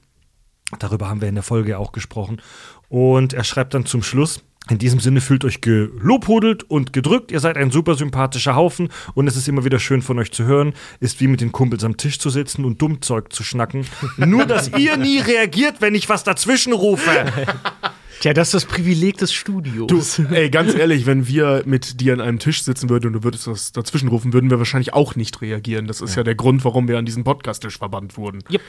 Darüber 0.79 1.09
haben 1.09 1.21
wir 1.21 1.29
in 1.29 1.35
der 1.35 1.45
Folge 1.45 1.79
auch 1.79 1.93
gesprochen. 1.93 2.41
Und 2.89 3.33
er 3.33 3.45
schreibt 3.45 3.75
dann 3.75 3.87
zum 3.87 4.03
Schluss, 4.03 4.43
in 4.71 4.79
diesem 4.79 5.01
Sinne 5.01 5.21
fühlt 5.21 5.45
euch 5.45 5.61
gelobhudelt 5.61 6.63
und 6.65 6.93
gedrückt. 6.93 7.33
Ihr 7.33 7.41
seid 7.41 7.57
ein 7.57 7.71
super 7.71 7.97
sympathischer 7.97 8.55
Haufen 8.55 8.91
und 9.15 9.27
es 9.27 9.37
ist 9.37 9.49
immer 9.49 9.65
wieder 9.65 9.81
schön 9.81 10.03
von 10.03 10.19
euch 10.19 10.33
zu 10.33 10.45
hören. 10.45 10.75
Ist 11.01 11.21
wie 11.21 11.27
mit 11.27 11.41
den 11.41 11.51
Kumpels 11.51 11.83
am 11.83 11.97
Tisch 11.97 12.19
zu 12.19 12.31
sitzen 12.31 12.65
und 12.65 12.81
Dummzeug 12.81 13.33
zu 13.33 13.43
schnacken. 13.43 13.87
Nur, 14.17 14.47
dass 14.47 14.71
ihr 14.79 14.97
nie 14.97 15.19
reagiert, 15.19 15.81
wenn 15.81 15.95
ich 15.95 16.09
was 16.09 16.23
dazwischen 16.23 16.73
rufe. 16.73 17.11
Tja, 18.23 18.33
das 18.33 18.55
ist 18.55 18.55
das 18.55 18.65
Privileg 18.67 19.19
des 19.19 19.33
Studios. 19.33 19.89
Du, 19.89 20.23
ey, 20.33 20.49
ganz 20.49 20.77
ehrlich, 20.77 21.07
wenn 21.07 21.27
wir 21.27 21.65
mit 21.67 22.01
dir 22.01 22.13
an 22.13 22.21
einem 22.21 22.39
Tisch 22.39 22.63
sitzen 22.63 22.89
würden 22.89 23.09
und 23.09 23.15
du 23.15 23.25
würdest 23.25 23.49
das 23.49 23.73
dazwischen 23.73 24.07
rufen, 24.07 24.33
würden 24.33 24.49
wir 24.49 24.59
wahrscheinlich 24.59 24.95
auch 24.95 25.17
nicht 25.17 25.41
reagieren. 25.41 25.89
Das 25.89 26.01
ist 26.01 26.15
ja, 26.15 26.23
der 26.23 26.37
Grund, 26.37 26.65
warum 26.65 26.87
wir 26.87 26.99
an 26.99 27.05
diesen 27.05 27.25
Podcast-Tisch 27.25 27.79
verbannt 27.79 28.17
wurden. 28.17 28.45
Yep. 28.49 28.61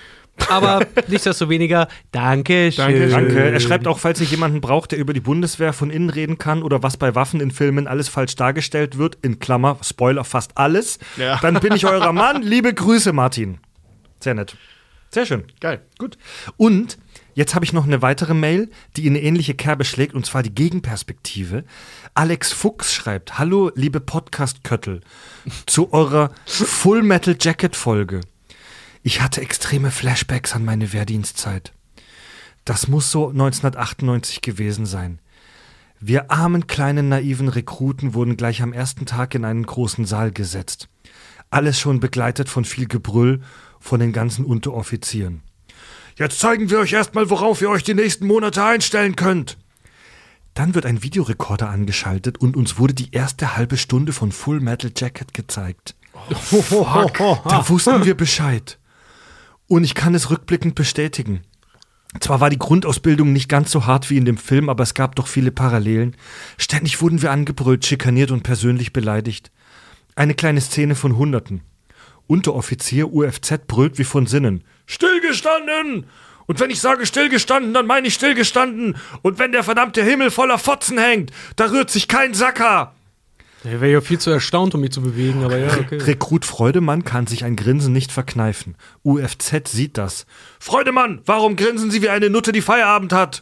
Aber 0.49 0.87
nichtsdestoweniger, 1.07 1.87
danke 2.11 2.71
schön. 2.71 2.83
Danke 2.83 3.01
schön. 3.01 3.11
Danke. 3.11 3.51
Er 3.51 3.59
schreibt 3.59 3.85
auch, 3.85 3.99
falls 3.99 4.19
ihr 4.21 4.25
jemanden 4.25 4.59
braucht, 4.59 4.91
der 4.91 4.97
über 4.97 5.13
die 5.13 5.19
Bundeswehr 5.19 5.71
von 5.71 5.91
innen 5.91 6.09
reden 6.09 6.39
kann 6.39 6.63
oder 6.63 6.81
was 6.81 6.97
bei 6.97 7.13
Waffen 7.13 7.39
in 7.39 7.51
Filmen 7.51 7.85
alles 7.85 8.09
falsch 8.09 8.35
dargestellt 8.35 8.97
wird, 8.97 9.19
in 9.21 9.37
Klammer, 9.37 9.77
Spoiler, 9.83 10.23
fast 10.23 10.57
alles, 10.57 10.97
Ja. 11.17 11.37
dann 11.43 11.59
bin 11.59 11.73
ich 11.73 11.85
eurer 11.85 12.11
Mann. 12.11 12.41
Liebe 12.41 12.73
Grüße, 12.73 13.13
Martin. 13.13 13.59
Sehr 14.19 14.33
nett. 14.33 14.57
Sehr 15.11 15.27
schön. 15.27 15.43
Geil. 15.59 15.81
Gut. 15.99 16.17
Und 16.57 16.97
jetzt 17.35 17.55
habe 17.55 17.65
ich 17.65 17.73
noch 17.73 17.85
eine 17.85 18.01
weitere 18.01 18.33
Mail, 18.33 18.69
die 18.95 19.07
in 19.07 19.13
eine 19.13 19.23
ähnliche 19.23 19.53
Kerbe 19.53 19.85
schlägt, 19.85 20.13
und 20.13 20.25
zwar 20.25 20.43
die 20.43 20.53
Gegenperspektive. 20.53 21.63
Alex 22.13 22.51
Fuchs 22.51 22.93
schreibt: 22.93 23.37
Hallo, 23.37 23.71
liebe 23.75 23.99
Podcast-Köttel, 23.99 25.01
zu 25.65 25.93
eurer 25.93 26.31
Full 26.45 27.03
Metal 27.03 27.35
Jacket-Folge. 27.39 28.21
Ich 29.03 29.21
hatte 29.21 29.41
extreme 29.41 29.91
Flashbacks 29.91 30.53
an 30.53 30.63
meine 30.63 30.93
Wehrdienstzeit. 30.93 31.73
Das 32.65 32.87
muss 32.87 33.11
so 33.11 33.29
1998 33.29 34.41
gewesen 34.41 34.85
sein. 34.85 35.19
Wir 35.99 36.31
armen 36.31 36.67
kleinen 36.67 37.09
naiven 37.09 37.49
Rekruten 37.49 38.13
wurden 38.13 38.37
gleich 38.37 38.61
am 38.61 38.73
ersten 38.73 39.05
Tag 39.05 39.35
in 39.35 39.45
einen 39.45 39.65
großen 39.65 40.05
Saal 40.05 40.31
gesetzt. 40.31 40.89
Alles 41.49 41.79
schon 41.79 41.99
begleitet 41.99 42.49
von 42.49 42.65
viel 42.65 42.87
Gebrüll 42.87 43.41
von 43.79 43.99
den 43.99 44.11
ganzen 44.11 44.45
Unteroffizieren. 44.45 45.43
Jetzt 46.15 46.39
zeigen 46.39 46.69
wir 46.69 46.79
euch 46.79 46.93
erstmal, 46.93 47.29
worauf 47.29 47.61
ihr 47.61 47.69
euch 47.69 47.83
die 47.83 47.93
nächsten 47.93 48.27
Monate 48.27 48.63
einstellen 48.63 49.15
könnt. 49.15 49.57
Dann 50.53 50.75
wird 50.75 50.85
ein 50.85 51.01
Videorekorder 51.01 51.69
angeschaltet 51.69 52.37
und 52.37 52.55
uns 52.55 52.77
wurde 52.77 52.93
die 52.93 53.11
erste 53.11 53.57
halbe 53.57 53.77
Stunde 53.77 54.13
von 54.13 54.31
Full 54.31 54.59
Metal 54.59 54.91
Jacket 54.95 55.33
gezeigt. 55.33 55.95
Da 57.49 57.67
wussten 57.67 58.05
wir 58.05 58.15
Bescheid. 58.15 58.77
Und 59.67 59.83
ich 59.83 59.95
kann 59.95 60.13
es 60.13 60.29
rückblickend 60.29 60.75
bestätigen. 60.75 61.41
Zwar 62.19 62.39
war 62.39 62.51
die 62.51 62.59
Grundausbildung 62.59 63.33
nicht 63.33 63.49
ganz 63.49 63.71
so 63.71 63.87
hart 63.87 64.11
wie 64.11 64.17
in 64.17 64.25
dem 64.25 64.37
Film, 64.37 64.69
aber 64.69 64.83
es 64.83 64.93
gab 64.93 65.15
doch 65.15 65.25
viele 65.25 65.51
Parallelen. 65.51 66.15
Ständig 66.57 67.01
wurden 67.01 67.23
wir 67.23 67.31
angebrüllt, 67.31 67.85
schikaniert 67.85 68.29
und 68.29 68.43
persönlich 68.43 68.93
beleidigt. 68.93 69.51
Eine 70.15 70.35
kleine 70.35 70.61
Szene 70.61 70.93
von 70.93 71.17
Hunderten. 71.17 71.61
Unteroffizier 72.27 73.11
UFZ 73.11 73.65
brüllt 73.67 73.97
wie 73.97 74.03
von 74.03 74.27
Sinnen. 74.27 74.63
Stillgestanden! 74.85 76.05
Und 76.45 76.59
wenn 76.59 76.69
ich 76.69 76.81
sage 76.81 77.05
stillgestanden, 77.05 77.73
dann 77.73 77.87
meine 77.87 78.07
ich 78.07 78.13
stillgestanden. 78.15 78.97
Und 79.21 79.39
wenn 79.39 79.53
der 79.53 79.63
verdammte 79.63 80.03
Himmel 80.03 80.29
voller 80.29 80.57
Fotzen 80.57 80.97
hängt, 80.97 81.31
da 81.55 81.69
rührt 81.71 81.89
sich 81.89 82.07
kein 82.07 82.33
Sacker. 82.33 82.93
Der 83.63 83.79
wäre 83.79 83.93
ja 83.93 84.01
viel 84.01 84.19
zu 84.19 84.29
erstaunt, 84.29 84.75
um 84.75 84.81
mich 84.81 84.91
zu 84.91 85.01
bewegen, 85.01 85.45
aber 85.45 85.57
ja, 85.57 85.71
okay. 85.77 85.97
Rekrut 85.97 86.43
Freudemann 86.43 87.05
kann 87.05 87.27
sich 87.27 87.45
ein 87.45 87.55
Grinsen 87.55 87.93
nicht 87.93 88.11
verkneifen. 88.11 88.75
UFZ 89.05 89.69
sieht 89.69 89.97
das. 89.97 90.25
Freudemann, 90.59 91.21
warum 91.25 91.55
grinsen 91.55 91.89
Sie 91.89 92.01
wie 92.01 92.09
eine 92.09 92.29
Nutte, 92.29 92.51
die 92.51 92.61
Feierabend 92.61 93.13
hat? 93.13 93.41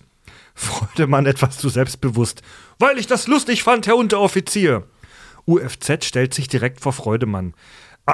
Freudemann 0.54 1.26
etwas 1.26 1.58
zu 1.58 1.70
selbstbewusst. 1.70 2.44
Weil 2.78 3.00
ich 3.00 3.08
das 3.08 3.26
lustig 3.26 3.64
fand, 3.64 3.88
Herr 3.88 3.96
Unteroffizier. 3.96 4.84
UFZ 5.48 6.06
stellt 6.06 6.36
sich 6.36 6.48
direkt 6.48 6.82
vor 6.82 6.94
Freudemann. 6.94 7.56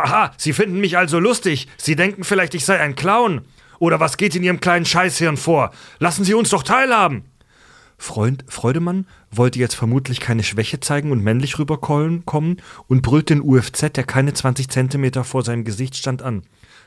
Aha, 0.04 0.32
Sie 0.38 0.54
finden 0.54 0.80
mich 0.80 0.98
also 0.98 1.20
lustig. 1.20 1.68
Sie 1.78 1.96
denken 1.96 2.24
vielleicht, 2.24 2.54
ich 2.56 2.66
sei 2.66 2.80
ein 2.80 2.96
Clown. 2.96 3.42
Oder 3.80 4.00
was 4.00 4.18
geht 4.18 4.36
in 4.36 4.44
Ihrem 4.44 4.60
kleinen 4.60 4.86
Scheißhirn 4.86 5.38
vor? 5.38 5.72
Lassen 6.00 6.24
Sie 6.24 6.34
uns 6.34 6.50
doch 6.50 6.64
teilhaben. 6.64 7.26
Freund 8.00 8.46
Freudemann 8.48 9.08
wollte 9.32 9.60
jetzt 9.60 9.74
vermutlich 9.74 10.20
keine 10.20 10.44
Schwäche 10.44 10.80
zeigen 10.80 11.12
und 11.12 11.24
männlich 11.24 11.58
rüberkommen 11.58 12.62
und 12.88 13.02
brüllt 13.02 13.30
den 13.30 13.42
UFZ, 13.42 13.94
der 13.94 14.04
keine 14.04 14.34
20 14.34 14.70
Zentimeter 14.70 15.24
vor 15.24 15.44
seinem 15.44 15.64
Gesicht 15.64 15.96
stand, 15.96 16.22
an. 16.22 16.44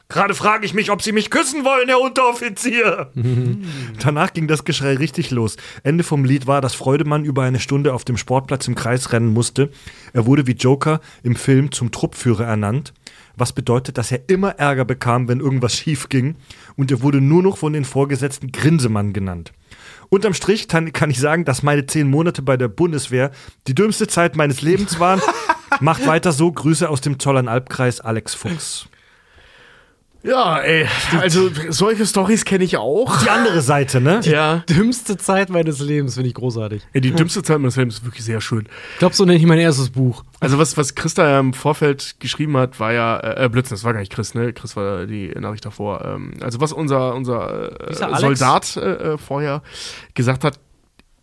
Gerade 0.09 0.35
frage 0.35 0.67
ich 0.67 0.75
mich, 0.75 0.91
ob 0.91 1.03
Sie 1.03 1.13
mich 1.13 1.31
küssen 1.31 1.65
wollen, 1.65 1.89
Herr 1.89 2.01
Unteroffizier. 2.01 3.13
Danach 4.03 4.33
ging 4.33 4.49
das 4.49 4.65
Geschrei 4.65 4.95
richtig 4.95 5.31
los. 5.31 5.57
Ende 5.85 6.03
vom 6.03 6.25
Lied 6.25 6.49
war, 6.49 6.61
dass 6.61 6.75
Freudemann 6.75 7.25
über 7.25 7.45
eine 7.45 7.61
Stunde 7.61 7.95
auf 7.95 8.05
dem 8.05 8.17
Sportplatz 8.17 8.67
im 8.67 8.75
Kreis 8.75 9.13
rennen 9.13 9.33
musste. 9.33 9.71
Er 10.13 10.27
wurde 10.27 10.49
wie 10.49 10.53
Joker 10.53 11.01
im 11.23 11.37
Film 11.37 11.71
zum 11.71 11.93
Truppführer 11.93 12.45
ernannt, 12.45 12.93
was 13.41 13.53
bedeutet, 13.53 13.99
dass 13.99 14.13
er 14.13 14.29
immer 14.29 14.51
Ärger 14.59 14.85
bekam, 14.85 15.27
wenn 15.29 15.41
irgendwas 15.41 15.75
schief 15.75 16.09
ging. 16.09 16.37
Und 16.77 16.91
er 16.91 17.03
wurde 17.03 17.21
nur 17.21 17.43
noch 17.43 17.57
von 17.57 17.73
den 17.73 17.85
Vorgesetzten 17.85 18.53
Grinsemann 18.53 19.13
genannt. 19.13 19.53
Unterm 20.11 20.35
Strich 20.35 20.69
kann, 20.69 20.93
kann 20.93 21.11
ich 21.11 21.19
sagen, 21.19 21.45
dass 21.45 21.63
meine 21.63 21.87
zehn 21.87 22.09
Monate 22.09 22.43
bei 22.43 22.57
der 22.57 22.69
Bundeswehr 22.69 23.31
die 23.67 23.75
dümmste 23.75 24.07
Zeit 24.07 24.37
meines 24.37 24.61
Lebens 24.61 25.01
waren. 25.01 25.21
Macht 25.81 26.07
weiter 26.07 26.33
so. 26.33 26.51
Grüße 26.53 26.89
aus 26.89 27.01
dem 27.01 27.19
Zollernalbkreis, 27.19 28.01
Alex 28.01 28.35
Fuchs. 28.35 28.89
Ja, 30.23 30.59
ey, 30.59 30.87
also 31.19 31.51
solche 31.71 32.05
Stories 32.05 32.45
kenne 32.45 32.65
ich 32.65 32.77
auch. 32.77 33.23
Die 33.23 33.31
andere 33.31 33.63
Seite, 33.63 34.01
ne? 34.01 34.21
Ja. 34.25 34.59
Dümmste 34.69 35.17
Zeit 35.17 35.49
meines 35.49 35.81
Lebens, 35.81 36.15
finde 36.15 36.29
ich 36.29 36.35
großartig. 36.35 36.83
Ey, 36.93 37.01
die 37.01 37.13
dümmste 37.13 37.43
Zeit 37.43 37.59
meines 37.59 37.77
Lebens 37.77 37.97
ist 37.97 38.05
wirklich 38.05 38.25
sehr 38.25 38.41
schön. 38.43 38.69
Ich 38.93 38.99
glaube, 38.99 39.15
so 39.15 39.25
nenne 39.25 39.39
ich 39.39 39.47
mein 39.47 39.59
erstes 39.59 39.91
Buch. 39.91 40.25
Also 40.39 40.59
was, 40.59 40.77
was 40.77 40.95
Christa 40.95 41.27
ja 41.27 41.41
im 41.41 41.55
Vorfeld 41.55 42.17
geschrieben 42.21 42.57
hat, 42.59 42.79
war 42.79 42.93
ja, 42.93 43.19
äh, 43.19 43.49
Blödsinn, 43.49 43.77
das 43.77 43.85
war 43.85 43.95
gar 43.95 44.01
nicht 44.01 44.13
Chris, 44.13 44.35
ne? 44.35 44.53
Chris 44.53 44.77
war 44.77 45.07
die 45.07 45.29
Nachricht 45.29 45.65
davor. 45.65 46.05
Ähm, 46.05 46.35
also 46.41 46.61
was 46.61 46.73
unser, 46.73 47.15
unser 47.15 47.89
äh? 47.89 48.19
Soldat 48.19 48.77
äh, 48.77 48.81
äh, 49.15 49.19
vorher 49.19 49.63
gesagt 50.15 50.45
hat, 50.45 50.61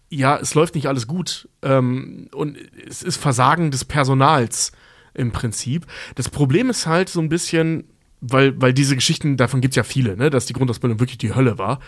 ja, 0.10 0.38
es 0.38 0.56
läuft 0.56 0.76
nicht 0.76 0.88
alles 0.88 1.06
gut 1.06 1.50
ähm, 1.62 2.30
und 2.34 2.58
es 2.88 3.04
ist 3.04 3.18
Versagen 3.18 3.72
des 3.72 3.86
Personals 3.86 4.72
im 5.14 5.32
Prinzip. 5.32 5.86
Das 6.16 6.30
Problem 6.30 6.70
ist 6.70 6.88
halt 6.88 7.10
so 7.10 7.20
ein 7.20 7.30
bisschen, 7.30 7.84
weil, 8.22 8.60
weil 8.60 8.74
diese 8.74 8.96
Geschichten, 8.96 9.38
davon 9.38 9.62
gibt 9.62 9.74
es 9.74 9.76
ja 9.76 9.84
viele, 9.84 10.18
ne, 10.18 10.30
dass 10.30 10.46
die 10.46 10.54
Grundausbildung 10.54 11.00
wirklich 11.00 11.18
die 11.18 11.36
Hölle 11.36 11.58
war, 11.58 11.80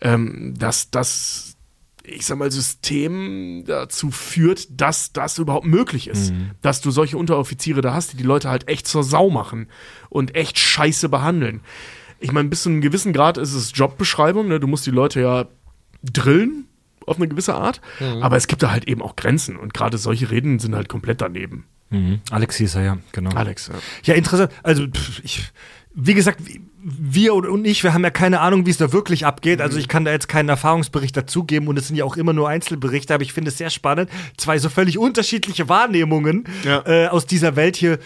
ähm, 0.00 0.54
dass 0.56 0.90
das, 0.90 1.56
ich 2.04 2.24
sag 2.26 2.38
mal, 2.38 2.50
System 2.50 3.64
dazu 3.66 4.10
führt, 4.10 4.68
dass 4.80 5.12
das 5.12 5.38
überhaupt 5.38 5.66
möglich 5.66 6.08
ist. 6.08 6.32
Dass 6.60 6.80
du 6.80 6.90
solche 6.90 7.16
Unteroffiziere 7.16 7.80
da 7.80 7.94
hast, 7.94 8.12
die 8.12 8.16
die 8.16 8.22
Leute 8.22 8.48
halt 8.48 8.68
echt 8.68 8.86
zur 8.86 9.04
Sau 9.04 9.30
machen 9.30 9.68
und 10.08 10.34
echt 10.34 10.58
scheiße 10.58 11.08
behandeln. 11.08 11.60
Ich 12.20 12.32
meine, 12.32 12.48
bis 12.48 12.62
zu 12.62 12.68
einem 12.68 12.80
gewissen 12.80 13.12
Grad 13.12 13.36
ist 13.36 13.52
es 13.52 13.72
Jobbeschreibung, 13.74 14.46
ne? 14.46 14.60
du 14.60 14.68
musst 14.68 14.86
die 14.86 14.92
Leute 14.92 15.20
ja 15.20 15.48
drillen 16.04 16.66
auf 17.04 17.16
eine 17.16 17.26
gewisse 17.26 17.54
Art, 17.54 17.80
aber 18.20 18.36
es 18.36 18.46
gibt 18.46 18.62
da 18.62 18.70
halt 18.70 18.86
eben 18.86 19.02
auch 19.02 19.16
Grenzen 19.16 19.56
und 19.56 19.74
gerade 19.74 19.98
solche 19.98 20.30
Reden 20.30 20.60
sind 20.60 20.76
halt 20.76 20.88
komplett 20.88 21.20
daneben. 21.20 21.66
Mhm. 21.92 22.20
Alex 22.30 22.56
hieß 22.56 22.74
er 22.76 22.82
ja, 22.82 22.98
genau. 23.12 23.30
Alex, 23.36 23.68
ja. 23.68 23.74
Ja, 24.04 24.14
interessant. 24.14 24.50
Also, 24.62 24.86
pff, 24.88 25.20
ich, 25.22 25.44
wie 25.94 26.14
gesagt, 26.14 26.40
wir 26.84 27.34
und 27.34 27.64
ich, 27.64 27.84
wir 27.84 27.94
haben 27.94 28.02
ja 28.02 28.10
keine 28.10 28.40
Ahnung, 28.40 28.66
wie 28.66 28.70
es 28.70 28.78
da 28.78 28.92
wirklich 28.92 29.24
abgeht. 29.26 29.60
Also, 29.60 29.78
ich 29.78 29.86
kann 29.88 30.04
da 30.04 30.10
jetzt 30.10 30.26
keinen 30.28 30.48
Erfahrungsbericht 30.48 31.16
dazugeben 31.16 31.68
und 31.68 31.78
es 31.78 31.86
sind 31.88 31.96
ja 31.96 32.04
auch 32.04 32.16
immer 32.16 32.32
nur 32.32 32.48
Einzelberichte, 32.48 33.14
aber 33.14 33.22
ich 33.22 33.32
finde 33.32 33.50
es 33.50 33.58
sehr 33.58 33.70
spannend, 33.70 34.10
zwei 34.36 34.58
so 34.58 34.68
völlig 34.68 34.98
unterschiedliche 34.98 35.68
Wahrnehmungen 35.68 36.44
Ja. 36.64 36.82
äh, 36.86 37.06
aus 37.08 37.26
dieser 37.26 37.54
Welt 37.56 37.76
hier 37.76 37.98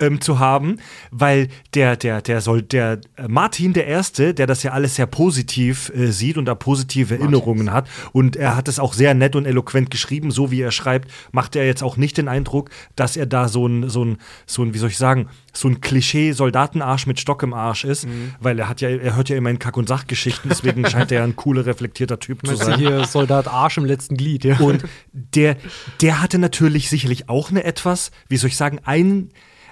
ähm, 0.00 0.20
zu 0.20 0.38
haben, 0.38 0.78
weil 1.10 1.48
der, 1.74 1.96
der, 1.96 2.22
der 2.22 2.40
soll, 2.40 2.62
der 2.62 3.00
äh, 3.16 3.28
Martin 3.28 3.72
der 3.72 3.86
Erste, 3.86 4.34
der 4.34 4.46
das 4.46 4.62
ja 4.62 4.72
alles 4.72 4.96
sehr 4.96 5.06
positiv 5.06 5.92
äh, 5.94 6.08
sieht 6.10 6.38
und 6.38 6.46
da 6.46 6.54
positive 6.54 7.14
Erinnerungen 7.14 7.72
hat 7.72 7.88
und 8.12 8.36
er 8.36 8.56
hat 8.56 8.68
es 8.68 8.78
auch 8.78 8.92
sehr 8.94 9.14
nett 9.14 9.36
und 9.36 9.46
eloquent 9.46 9.90
geschrieben, 9.90 10.30
so 10.30 10.50
wie 10.50 10.60
er 10.60 10.72
schreibt, 10.72 11.10
macht 11.32 11.56
er 11.56 11.66
jetzt 11.66 11.82
auch 11.82 11.96
nicht 11.96 12.16
den 12.16 12.28
Eindruck, 12.28 12.70
dass 12.96 13.16
er 13.16 13.26
da 13.26 13.48
so 13.48 13.66
ein, 13.66 13.88
so 13.88 14.04
ein, 14.04 14.18
so 14.46 14.62
ein, 14.62 14.74
wie 14.74 14.78
soll 14.78 14.90
ich 14.90 14.98
sagen, 14.98 15.28
so 15.52 15.68
ein 15.68 15.80
Klischee-Soldatenarsch 15.80 17.06
mit 17.06 17.20
Stock 17.20 17.42
im 17.42 17.54
Arsch 17.54 17.84
ist, 17.84 18.06
weil 18.40 18.58
er 18.58 18.68
hat 18.68 18.80
ja, 18.80 18.88
er 18.88 19.16
hört 19.16 19.28
ja 19.28 19.36
immerhin 19.36 19.58
Kack- 19.58 19.76
und 19.76 19.88
Sachgeschichten, 19.88 20.48
deswegen 20.48 20.86
scheint 20.90 21.12
er 21.12 21.18
ja 21.18 21.24
ein 21.24 21.36
cooler, 21.36 21.66
reflektierter 21.66 22.18
Typ 22.18 22.46
zu 22.46 22.56
sein. 22.56 22.78
hier 22.78 23.04
Soldat 23.04 23.48
Arsch 23.48 23.78
im 23.78 23.84
letzten 23.84 24.16
Glied, 24.16 24.44
ja? 24.44 24.58
Und 24.58 24.84
der, 25.12 25.56
der 26.00 26.20
hatte 26.20 26.38
natürlich 26.38 26.88
sicherlich 26.88 27.28
auch 27.28 27.50
eine 27.50 27.64
etwas, 27.64 28.10
wie 28.28 28.36
soll 28.36 28.48
ich 28.48 28.56
sagen, 28.56 28.80
ein, 28.84 29.30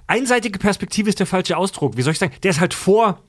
einseitige 0.08 0.58
Perspektive 0.58 1.08
ist 1.08 1.20
der 1.20 1.26
falsche 1.26 1.56
Ausdruck. 1.56 1.96
Wie 1.96 2.02
soll 2.02 2.12
ich 2.12 2.18
sagen? 2.18 2.34
Der 2.42 2.50
ist 2.50 2.60
halt 2.60 2.74
vor, 2.74 3.22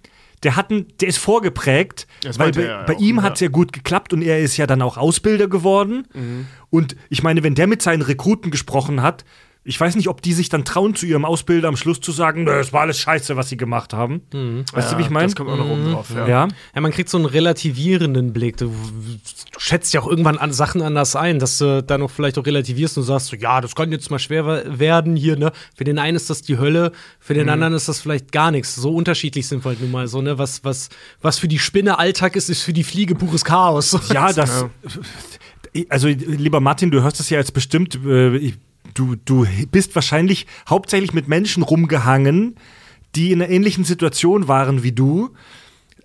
der 0.44 0.56
hat 0.56 0.72
ein, 0.72 0.88
der 1.00 1.10
ist 1.10 1.18
vorgeprägt, 1.18 2.08
Das 2.24 2.40
weil 2.40 2.52
bei, 2.52 2.64
ja 2.64 2.84
bei 2.84 2.96
auch, 2.96 3.00
ihm 3.00 3.18
ja. 3.18 3.24
hat 3.24 3.36
es 3.36 3.42
ja 3.42 3.50
gut 3.50 3.74
geklappt 3.74 4.14
und 4.14 4.22
er 4.22 4.40
ist 4.40 4.58
ja 4.58 4.66
dann 4.66 4.82
auch 4.82 4.98
Ausbilder 4.98 5.48
geworden. 5.48 6.08
Mhm. 6.14 6.48
Und 6.70 6.96
ich 7.10 7.22
meine, 7.24 7.44
wenn 7.44 7.56
der 7.56 7.68
mit 7.68 7.82
seinen 7.82 8.02
Rekruten 8.02 8.52
gesprochen 8.52 9.02
hat, 9.02 9.26
ich 9.70 9.80
weiß 9.80 9.96
nicht, 9.96 10.08
ob 10.10 10.22
die 10.24 10.34
sich 10.34 10.50
dann 10.50 10.66
trauen, 10.66 10.96
zu 10.96 11.06
ihrem 11.06 11.26
Ausbilder 11.26 11.68
am 11.68 11.78
Schluss 11.78 12.02
zu 12.02 12.12
sagen, 12.12 12.44
"Nö, 12.44 12.52
es 12.60 12.74
war 12.74 12.82
alles 12.82 13.00
scheiße, 13.00 13.36
was 13.38 13.50
sie 13.50 13.56
gemacht 13.58 13.94
haben. 13.94 14.22
Weißt 14.74 14.92
du, 14.92 14.98
wie 14.98 15.04
ich 15.04 15.12
meine? 15.12 15.28
Das 15.28 15.36
kommt 15.36 15.50
auch 15.52 15.58
noch 15.58 15.70
oben 15.70 15.92
drauf, 15.92 16.08
ja. 16.14 16.28
Ja. 16.28 16.48
Ja, 16.74 16.82
man 16.82 16.92
kriegt 16.92 17.08
so 17.10 17.18
einen 17.18 17.28
relativierenden 17.28 18.34
Blick. 18.34 18.58
Du, 18.58 18.66
du 18.68 19.60
schätzt 19.60 19.94
ja 19.94 20.02
auch 20.02 20.08
irgendwann 20.08 20.40
an 20.40 20.52
Sachen 20.54 20.82
anders 20.82 21.16
ein, 21.16 21.38
dass 21.38 21.60
du 21.60 21.84
dann 21.84 22.02
auch 22.02 22.10
vielleicht 22.10 22.40
auch 22.40 22.46
relativierst 22.48 22.98
und 22.98 23.04
sagst 23.04 23.28
so, 23.28 23.36
ja, 23.36 23.62
das 23.62 23.76
kann 23.76 23.92
jetzt 23.92 24.10
mal 24.10 24.18
schwer 24.20 24.46
we- 24.48 24.80
werden 24.80 25.16
hier, 25.16 25.38
ne? 25.38 25.52
Für 25.78 25.84
den 25.84 26.00
einen 26.00 26.16
ist 26.18 26.30
das 26.32 26.42
die 26.42 26.58
Hölle, 26.58 26.92
für 27.20 27.36
den 27.36 27.48
anderen 27.50 27.74
ist 27.74 27.88
das 27.88 28.00
vielleicht 28.02 28.32
gar 28.32 28.50
nichts. 28.50 28.74
So 28.74 28.94
unterschiedlich 28.96 29.48
sind 29.48 29.64
wir 29.64 29.70
halt 29.70 29.82
nun 29.82 29.92
mal 29.92 30.08
so, 30.08 30.22
ne? 30.24 30.40
Was, 30.40 30.64
was, 30.64 30.90
was 31.22 31.38
für 31.38 31.48
die 31.48 31.60
Spinne 31.60 32.00
Alltag 32.00 32.36
ist, 32.36 32.50
ist 32.50 32.64
für 32.64 32.74
die 32.74 32.84
Fliege 32.84 33.14
pures 33.14 33.46
Chaos. 33.46 33.96
Ja, 34.12 34.34
das. 34.34 34.66
Also, 35.90 36.08
lieber 36.08 36.60
Martin, 36.60 36.90
du 36.90 37.04
hörst 37.04 37.20
es 37.20 37.30
ja 37.30 37.38
jetzt 37.38 37.54
bestimmt. 37.54 38.00
Äh, 38.04 38.36
ich- 38.38 38.56
du, 38.94 39.16
du 39.16 39.46
bist 39.72 39.96
wahrscheinlich 39.96 40.48
hauptsächlich 40.68 41.14
mit 41.14 41.28
Menschen 41.28 41.64
rumgehangen, 41.64 42.56
die 43.16 43.32
in 43.32 43.42
einer 43.42 43.52
ähnlichen 43.52 43.84
Situation 43.84 44.48
waren 44.48 44.84
wie 44.84 44.92
du. 44.92 45.32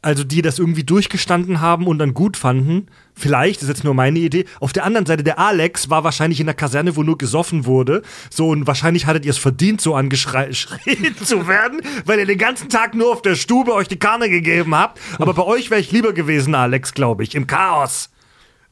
Also, 0.03 0.23
die 0.23 0.43
das 0.43 0.59
irgendwie 0.59 0.85
durchgestanden 0.85 1.63
haben 1.63 1.87
und 1.87 1.99
dann 1.99 2.13
gut 2.13 2.37
fanden. 2.37 2.89
Vielleicht, 3.15 3.63
das 3.63 3.71
ist 3.71 3.77
jetzt 3.77 3.85
nur 3.85 3.95
meine 3.95 4.19
Idee. 4.19 4.45
Auf 4.61 4.75
der 4.75 4.85
anderen 4.85 5.07
Seite, 5.07 5.25
der 5.25 5.39
Alex 5.39 5.89
war 5.89 6.05
wahrscheinlich 6.05 6.41
in 6.41 6.47
der 6.47 6.55
Kaserne, 6.55 6.95
wo 6.95 7.03
nur 7.03 7.17
gesoffen 7.17 7.65
wurde. 7.65 8.03
So, 8.29 8.51
und 8.51 8.67
wahrscheinlich 8.67 9.07
hattet 9.07 9.25
ihr 9.25 9.31
es 9.31 9.39
verdient, 9.39 9.81
so 9.81 9.95
angeschrien 9.95 10.53
zu 11.25 11.49
werden, 11.49 11.81
weil 12.05 12.19
ihr 12.19 12.27
den 12.27 12.37
ganzen 12.37 12.69
Tag 12.69 12.95
nur 12.95 13.11
auf 13.13 13.23
der 13.23 13.35
Stube 13.35 13.73
euch 13.73 13.89
die 13.89 13.99
Karne 13.99 14.29
gegeben 14.29 14.75
habt. 14.75 15.01
Aber 15.19 15.33
bei 15.33 15.43
euch 15.43 15.71
wäre 15.71 15.81
ich 15.81 15.91
lieber 15.91 16.13
gewesen, 16.13 16.55
Alex, 16.55 16.93
glaube 16.93 17.23
ich. 17.23 17.35
Im 17.35 17.47
Chaos. 17.47 18.11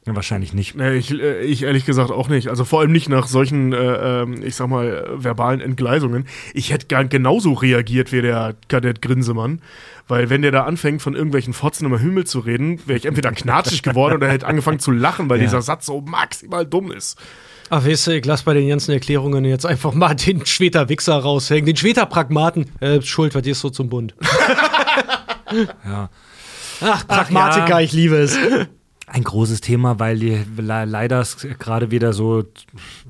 Ja, 0.05 0.13
wahrscheinlich 0.15 0.53
nicht. 0.53 0.75
Nee, 0.75 0.95
ich, 0.95 1.11
äh, 1.11 1.41
ich 1.43 1.63
ehrlich 1.63 1.85
gesagt 1.85 2.11
auch 2.11 2.27
nicht. 2.27 2.49
Also 2.49 2.65
vor 2.65 2.81
allem 2.81 2.91
nicht 2.91 3.07
nach 3.07 3.25
solchen, 3.27 3.71
äh, 3.71 4.21
ähm, 4.21 4.43
ich 4.43 4.55
sag 4.55 4.67
mal, 4.67 5.07
verbalen 5.15 5.61
Entgleisungen. 5.61 6.27
Ich 6.53 6.71
hätte 6.73 6.87
gern 6.87 7.07
genauso 7.07 7.53
reagiert 7.53 8.11
wie 8.11 8.21
der 8.21 8.55
Kadett 8.67 9.01
Grinsemann. 9.01 9.61
Weil 10.09 10.29
wenn 10.29 10.41
der 10.41 10.51
da 10.51 10.65
anfängt, 10.65 11.01
von 11.01 11.15
irgendwelchen 11.15 11.53
Fotzen 11.53 11.85
über 11.85 11.97
Himmel 11.97 12.25
zu 12.25 12.39
reden, 12.39 12.81
wäre 12.85 12.97
ich 12.97 13.05
entweder 13.05 13.31
knatschig 13.31 13.81
geworden 13.83 14.15
oder 14.15 14.27
hätte 14.29 14.45
angefangen 14.45 14.79
zu 14.79 14.91
lachen, 14.91 15.29
weil 15.29 15.37
Ja. 15.37 15.45
dieser 15.45 15.61
Satz 15.61 15.85
so 15.85 16.01
maximal 16.01 16.65
dumm 16.65 16.91
ist. 16.91 17.17
Ach, 17.69 17.85
weißt 17.85 18.07
du, 18.07 18.11
ich 18.17 18.25
lass 18.25 18.43
bei 18.43 18.53
den 18.53 18.67
ganzen 18.67 18.91
Erklärungen 18.91 19.45
jetzt 19.45 19.65
einfach 19.65 19.93
mal 19.93 20.13
den 20.15 20.45
Schweter 20.45 20.89
Wichser 20.89 21.15
raushängen, 21.17 21.65
den 21.65 21.77
Schweter 21.77 22.05
Pragmaten. 22.05 22.65
Äh, 22.81 23.01
Schuld, 23.01 23.33
was 23.35 23.47
ist 23.47 23.61
so 23.61 23.69
zum 23.69 23.87
Bund? 23.87 24.15
Ja. 25.85 26.09
Ach, 26.81 27.07
Pragmatiker, 27.07 27.69
ja. 27.69 27.79
ich 27.81 27.93
liebe 27.93 28.15
es. 28.15 28.35
Ein 29.15 29.23
großes 29.23 29.61
Thema, 29.61 29.99
weil 29.99 30.17
die, 30.17 30.39
le- 30.57 30.85
leider 30.85 31.21
es 31.21 31.37
gerade 31.59 31.91
wieder 31.91 32.13
so, 32.13 32.45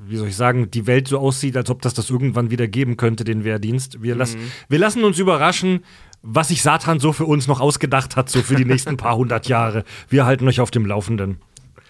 wie 0.06 0.16
soll 0.18 0.28
ich 0.28 0.36
sagen, 0.36 0.70
die 0.70 0.86
Welt 0.86 1.08
so 1.08 1.18
aussieht, 1.18 1.56
als 1.56 1.70
ob 1.70 1.80
das 1.80 1.94
das 1.94 2.10
irgendwann 2.10 2.50
wieder 2.50 2.68
geben 2.68 2.98
könnte, 2.98 3.24
den 3.24 3.42
Wehrdienst. 3.42 4.02
Wir, 4.02 4.14
lass, 4.14 4.36
wir 4.68 4.78
lassen 4.78 5.02
uns 5.02 5.18
überraschen, 5.18 5.82
was 6.20 6.48
sich 6.48 6.60
Satan 6.60 7.00
so 7.00 7.14
für 7.14 7.24
uns 7.24 7.46
noch 7.46 7.60
ausgedacht 7.60 8.16
hat, 8.16 8.28
so 8.28 8.42
für 8.42 8.54
die 8.54 8.66
nächsten 8.66 8.98
paar 8.98 9.16
hundert 9.16 9.48
Jahre. 9.48 9.84
Wir 10.10 10.26
halten 10.26 10.46
euch 10.46 10.60
auf 10.60 10.70
dem 10.70 10.84
Laufenden. 10.84 11.38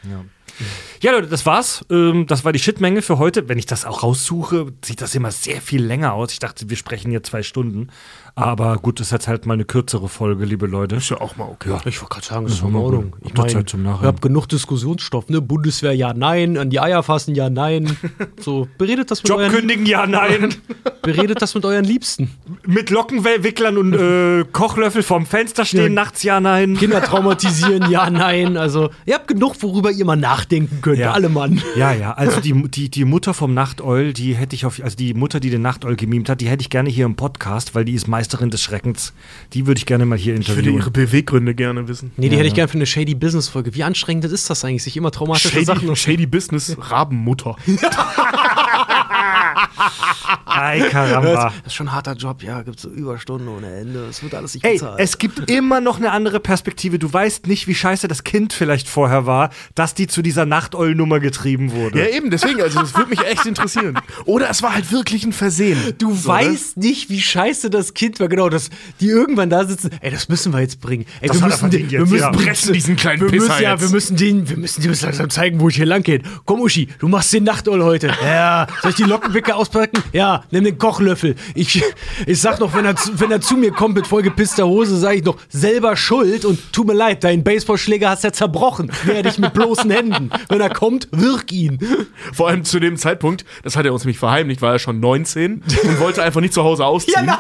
Ja. 0.05 0.25
Ja, 1.01 1.11
Leute, 1.11 1.27
das 1.27 1.45
war's. 1.45 1.85
Ähm, 1.91 2.27
das 2.29 2.45
war 2.45 2.53
die 2.53 2.61
Shitmenge 2.61 3.03
für 3.03 3.19
heute. 3.19 3.49
Wenn 3.49 3.59
ich 3.59 3.67
das 3.67 3.85
auch 3.85 4.05
raussuche, 4.05 4.73
sieht 4.85 5.01
das 5.01 5.17
immer 5.17 5.33
sehr 5.33 5.61
viel 5.61 5.83
länger 5.85 6.13
aus. 6.13 6.33
Ich 6.33 6.39
dachte, 6.39 6.71
wir 6.71 6.77
sprechen 6.77 7.11
hier 7.11 7.25
zwei 7.25 7.43
Stunden. 7.43 7.89
Aber 8.37 8.77
gut, 8.79 8.99
das 8.99 9.09
ist 9.09 9.13
jetzt 9.13 9.29
halt 9.29 9.47
mal 9.47 9.55
eine 9.55 9.65
kürzere 9.65 10.09
Folge, 10.09 10.45
liebe 10.45 10.67
Leute. 10.67 10.97
Ist 10.97 11.09
ja 11.09 11.21
auch 11.21 11.37
mal 11.37 11.45
okay. 11.45 11.69
Ich 11.85 12.01
wollte 12.03 12.15
gerade 12.15 12.27
sagen, 12.27 12.45
das 12.47 12.55
ist 12.55 12.63
Ja, 12.63 12.69
in 12.69 12.75
Ordnung. 12.75 13.11
gut. 13.13 13.21
Ich 13.25 13.35
meine, 13.35 13.65
ihr 13.85 14.07
habt 14.09 14.23
genug 14.23 14.49
Diskussionsstoff, 14.49 15.29
ne? 15.29 15.41
Bundeswehr 15.41 15.93
ja, 15.95 16.13
nein, 16.15 16.59
an 16.59 16.69
die 16.69 16.81
Eier 16.81 17.05
fassen 17.05 17.37
ja, 17.37 17.49
nein. 17.49 17.97
So, 18.41 18.67
beredet 18.77 19.13
das 19.13 19.23
mit, 19.23 19.29
Job 19.29 19.39
euren, 19.39 19.53
kündigen, 19.53 19.87
ja, 19.87 20.07
nein. 20.09 20.53
beredet 21.03 21.43
das 21.43 21.55
mit 21.55 21.65
euren 21.65 21.85
Liebsten. 21.85 22.33
Mit 22.67 22.91
Lockenwicklern 22.91 23.79
und 23.79 23.95
äh, 23.95 24.45
Kochlöffel 24.53 25.05
vorm 25.05 25.27
Fenster 25.27 25.65
stehen, 25.65 25.83
Ja. 25.83 25.89
nachts, 25.91 26.25
ja, 26.25 26.41
nein. 26.41 26.77
Kinder 26.77 27.03
traumatisieren, 27.05 27.89
ja, 27.89 28.11
nein. 28.11 28.57
Also, 28.57 28.91
ihr 29.07 29.15
habt 29.15 29.29
genug, 29.29 29.55
worüber 29.61 29.93
ihr 29.93 30.05
mal 30.05 30.17
nachdenken 30.17 30.81
könnt, 30.83 30.99
Ja. 30.99 31.13
alle 31.13 31.29
Mann. 31.29 31.63
Ja, 31.77 31.93
ja, 31.93 32.13
also 32.15 32.41
die, 32.41 32.69
die, 32.69 32.89
die 32.91 33.05
Mutter 33.05 33.33
vom 33.33 33.55
Nachteul, 33.55 34.13
die 34.13 34.35
hätte 34.35 34.57
ich 34.57 34.67
auf, 34.67 34.81
also 34.83 34.97
die 34.97 35.15
Mutter, 35.15 35.39
die 35.39 35.51
den 35.51 35.63
Nachteul 35.63 35.95
gemimt 35.95 36.29
hat, 36.29 36.41
die 36.41 36.49
hätte 36.49 36.63
ich 36.63 36.71
gerne 36.71 36.91
hier 36.91 37.05
im 37.07 37.15
Podcast, 37.15 37.77
weil 37.77 37.85
die 37.85 37.93
ist 37.95 38.09
Meisterin 38.25 38.49
des 38.49 38.63
Schreckens. 38.63 39.13
Die 39.53 39.67
würde 39.67 39.79
ich 39.79 39.85
gerne 39.85 40.07
mal 40.07 40.17
hier 40.17 40.33
Ich 40.35 40.49
würde 40.49 40.61
interviewen. 40.61 40.79
ihre 40.81 40.91
Beweggründe 40.91 41.55
gerne 41.55 41.89
wissen. 41.89 42.11
Nee, 42.17 42.31
die 42.31 42.37
hätte 42.39 42.47
ich 42.47 42.55
gerne 42.55 42.69
für 42.69 42.77
eine 42.79 42.87
Shady 42.87 43.15
Business 43.15 43.49
Folge. 43.49 43.75
Wie 43.75 43.85
anstrengend 43.85 44.25
ist 44.25 44.49
das 44.49 44.65
eigentlich, 44.65 44.83
sich 44.83 44.97
immer 44.97 45.11
traumatische 45.11 45.63
Sachen 45.63 45.95
Shady, 45.95 46.17
Shady 46.17 46.27
Business, 46.27 46.75
Rabenmutter. 46.81 47.57
Ei, 50.47 50.81
Karamba. 50.91 51.45
Das 51.45 51.53
ist 51.67 51.75
schon 51.75 51.89
ein 51.89 51.93
harter 51.95 52.15
Job, 52.15 52.43
ja, 52.43 52.63
gibt 52.63 52.79
so 52.81 52.89
Überstunden 52.89 53.49
ohne 53.49 53.73
Ende. 53.75 54.07
Es 54.07 54.23
wird 54.23 54.35
alles 54.35 54.55
nicht 54.55 54.65
Ey, 54.65 54.75
bezahlt. 54.75 55.01
es 55.01 55.19
gibt 55.19 55.51
immer 55.51 55.81
noch 55.81 55.99
eine 55.99 56.11
andere 56.13 56.41
Perspektive. 56.41 56.99
Du 56.99 57.13
weißt 57.13 57.47
nicht, 57.47 57.67
wie 57.67 57.75
scheiße 57.75 58.09
das 58.09 58.25
Kind 58.25 58.53
vielleicht 58.53 58.89
vorher 58.89 59.27
war, 59.27 59.51
dass 59.75 59.95
die 59.95 60.07
zu 60.07 60.23
dieser 60.23 60.47
Nachteul-Nummer 60.47 61.21
getrieben 61.21 61.73
wurde. 61.73 61.99
Ja, 61.99 62.07
eben, 62.17 62.31
deswegen, 62.31 62.61
also 62.63 62.81
das 62.81 62.95
würde 62.95 63.11
mich 63.11 63.25
echt 63.25 63.47
interessieren. 63.47 63.99
Oder 64.25 64.49
es 64.51 64.63
war 64.63 64.75
halt 64.75 64.91
wirklich 64.93 65.25
ein 65.25 65.33
Versehen. 65.33 65.79
Du 65.99 66.15
So, 66.15 66.29
weißt 66.29 66.77
nicht, 66.77 67.11
wie 67.11 67.21
scheiße 67.21 67.71
das 67.71 67.95
Kind 67.95 68.21
war, 68.21 68.29
genau, 68.29 68.49
dass 68.49 68.71
die 69.01 69.09
irgendwann 69.09 69.51
da 69.51 69.65
sitzen. 69.65 69.91
Ey, 70.01 70.11
das 70.11 70.29
müssen 70.29 70.53
wir 70.53 70.61
jetzt 70.61 70.81
bringen. 70.81 71.07
Ey, 71.21 71.29
Das 71.29 71.41
wir 71.41 71.47
müssen, 71.47 71.71
den, 71.71 71.89
verdient 71.89 71.91
wir 71.93 72.01
jetzt, 72.01 72.11
müssen 72.11 72.23
ja. 72.23 72.31
Pressen 72.33 72.73
diesen 72.73 72.97
kleinen 72.97 73.21
wir 73.23 73.31
müssen, 73.31 73.49
Pisser 73.49 73.61
ja, 73.63 73.73
jetzt. 73.73 73.81
wir 73.83 73.91
müssen 73.91 74.17
den, 74.17 74.49
wir 74.49 74.57
müssen 74.57 74.83
dir 74.83 74.89
bis 74.89 75.03
langsam 75.03 75.31
zeigen, 75.31 75.61
wo 75.61 75.69
ich 75.69 75.77
hier 75.77 75.87
lang 75.87 76.03
geht. 76.03 76.23
Komm, 76.45 76.61
Uschi, 76.61 76.89
du 76.99 77.09
machst 77.09 77.33
den 77.33 77.45
Nachtoll 77.45 77.83
heute. 77.83 78.13
Ja, 78.25 78.64
soll 78.83 78.91
ich 78.91 78.97
die 78.97 79.05
Lockenwicke 79.05 79.55
auspacken? 79.55 80.03
Ja, 80.13 80.45
nimm 80.51 80.65
den 80.65 80.79
Kochlöffel. 80.79 81.35
Ich, 81.55 81.83
ich 82.27 82.41
sag 82.41 82.61
noch, 82.61 82.75
wenn 82.75 82.85
er, 82.85 82.97
zu, 82.97 83.19
wenn 83.21 83.31
er 83.31 83.41
zu 83.41 83.57
mir 83.57 83.73
kommt 83.73 83.95
mit 83.97 84.07
vollgepisster 84.07 84.67
Hose, 84.67 84.97
sage 84.97 85.19
ich 85.19 85.25
noch, 85.25 85.37
selber 85.49 85.97
schuld 85.97 86.45
und 86.45 86.73
tut 86.73 86.87
mir 86.87 86.95
leid, 86.95 87.25
deinen 87.25 87.45
Baseballschläger 87.45 88.11
hast 88.11 88.25
du 88.25 88.29
ja 88.29 88.33
zerbrochen. 88.33 88.91
Werde 89.05 89.29
ich 89.29 89.39
mit 89.39 89.53
bloßen 89.55 89.91
Händen. 89.91 90.31
Wenn 90.49 90.61
er 90.61 90.71
kommt, 90.71 91.09
wirk 91.13 91.53
ihn. 91.53 91.79
Vor 92.33 92.49
allem 92.49 92.65
zu 92.65 92.81
dem 92.81 92.97
Zeitpunkt, 92.97 93.45
das 93.63 93.77
hat 93.77 93.87
er 93.87 93.93
uns 93.93 94.05
nämlich 94.05 94.19
verheimlicht, 94.19 94.63
war 94.63 94.73
er 94.73 94.79
schon 94.79 95.01
19 95.01 95.63
und 95.83 96.01
wollte 96.01 96.23
einfach 96.23 96.41
nicht 96.41 96.55
zu 96.55 96.65
Hause 96.65 96.85
ausziehen. 96.85 97.21
Genau. 97.21 97.37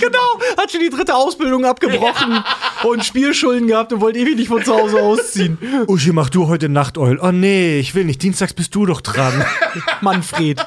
Genau. 0.00 0.40
Hat 0.56 0.70
schon 0.70 0.80
die 0.80 0.90
dritte 0.90 1.14
Ausbildung 1.14 1.64
abgebrochen 1.64 2.42
und 2.84 3.04
Spielschulden 3.04 3.68
gehabt 3.68 3.92
und 3.92 4.00
wollte 4.00 4.18
ewig 4.18 4.36
nicht 4.36 4.48
von 4.48 4.64
zu 4.64 4.74
Hause 4.74 5.02
ausziehen. 5.02 5.58
Uschi, 5.86 6.12
mach 6.12 6.30
du 6.30 6.48
heute 6.48 6.68
Nachteul. 6.68 7.18
Oh 7.20 7.32
nee, 7.32 7.78
ich 7.78 7.94
will 7.94 8.04
nicht. 8.04 8.22
Dienstags 8.22 8.54
bist 8.54 8.74
du 8.74 8.86
doch 8.86 9.00
dran. 9.00 9.44
Manfred. 10.00 10.64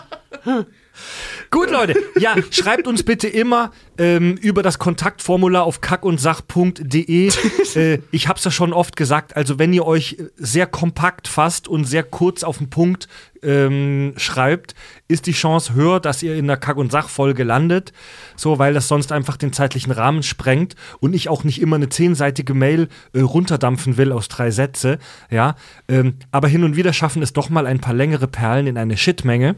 Gut, 1.50 1.72
Leute. 1.72 1.96
Ja, 2.20 2.36
schreibt 2.52 2.88
uns 2.88 3.04
bitte 3.04 3.28
immer 3.28 3.72
ähm, 3.98 4.36
über 4.38 4.64
das 4.64 4.80
Kontaktformular 4.80 5.64
auf 5.64 5.82
kackundsach.de. 5.82 7.32
äh, 7.76 8.00
ich 8.12 8.28
hab's 8.28 8.44
ja 8.44 8.52
schon 8.52 8.74
oft 8.74 8.96
gesagt, 8.96 9.36
also 9.36 9.58
wenn 9.58 9.72
ihr 9.72 9.86
euch 9.86 10.18
sehr 10.36 10.68
kompakt 10.68 11.28
fasst 11.28 11.68
und 11.68 11.86
sehr 11.86 12.04
kurz 12.04 12.44
auf 12.44 12.58
den 12.58 12.70
Punkt 12.70 13.08
ähm, 13.44 14.14
schreibt, 14.18 14.76
ist 15.08 15.26
die 15.26 15.32
Chance 15.32 15.74
höher, 15.74 16.00
dass 16.00 16.22
ihr 16.24 16.36
in 16.36 16.48
der 16.48 16.58
Kack- 16.58 16.78
und 16.78 16.92
Sach-Folge 16.92 17.44
landet. 17.44 17.94
So, 18.36 18.60
weil 18.60 18.74
das 18.74 18.88
sonst 18.88 19.12
einfach 19.12 19.38
den 19.38 19.54
zeitlichen 19.54 19.92
Rahmen 19.92 20.24
sprengt 20.24 20.76
und 21.00 21.14
ich 21.14 21.30
auch 21.30 21.44
nicht 21.44 21.62
immer 21.62 21.78
eine 21.78 21.90
zehnseitige 21.90 22.54
Mail 22.54 22.90
äh, 23.14 23.22
runterdampfen 23.22 23.98
will 23.98 24.12
aus 24.12 24.28
drei 24.28 24.52
Sätze. 24.52 25.00
Ja, 25.30 25.56
ähm, 25.88 26.16
aber 26.32 26.48
hin 26.48 26.64
und 26.64 26.76
wieder 26.76 26.94
schaffen 26.94 27.22
es 27.22 27.34
doch 27.34 27.50
mal 27.50 27.68
ein 27.68 27.80
paar 27.80 27.94
längere 27.94 28.28
Perlen 28.28 28.68
in 28.68 28.78
eine 28.78 28.98
Shitmenge. 28.98 29.56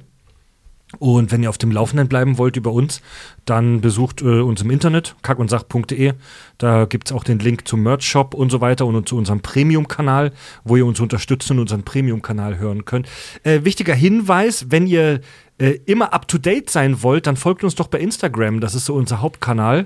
Und 0.98 1.32
wenn 1.32 1.44
ihr 1.44 1.50
auf 1.50 1.60
dem 1.60 1.72
Laufenden 1.72 2.08
bleiben 2.08 2.40
wollt 2.40 2.58
über 2.58 2.72
uns, 2.72 3.02
dann 3.46 3.80
besucht 3.80 4.22
äh, 4.22 4.42
uns 4.42 4.62
im 4.62 4.72
Internet, 4.72 5.16
kackundsach.de. 5.22 6.14
Da 6.58 6.86
gibt 6.86 7.10
es 7.10 7.16
auch 7.16 7.24
den 7.24 7.38
Link 7.38 7.68
zum 7.68 7.84
Merch-Shop 7.84 8.34
und 8.34 8.50
so 8.50 8.60
weiter 8.60 8.88
und 8.88 9.08
zu 9.08 9.16
unserem 9.16 9.42
Premium-Kanal, 9.42 10.32
wo 10.64 10.78
ihr 10.78 10.86
uns 10.86 11.00
unterstützen 11.00 11.54
und 11.54 11.60
unseren 11.60 11.84
Premium-Kanal 11.84 12.58
hören 12.58 12.86
könnt. 12.86 13.08
Äh, 13.44 13.64
wichtiger 13.66 13.94
Hinweis, 13.94 14.66
wenn 14.70 14.88
ihr 14.88 15.22
äh, 15.60 15.80
immer 15.86 16.12
up-to-date 16.12 16.72
sein 16.72 17.04
wollt, 17.04 17.28
dann 17.28 17.38
folgt 17.38 17.64
uns 17.64 17.76
doch 17.76 17.88
bei 17.88 18.00
Instagram. 18.00 18.60
Das 18.60 18.74
ist 18.74 18.86
so 18.86 18.96
unser 18.96 19.22
Hauptkanal. 19.22 19.86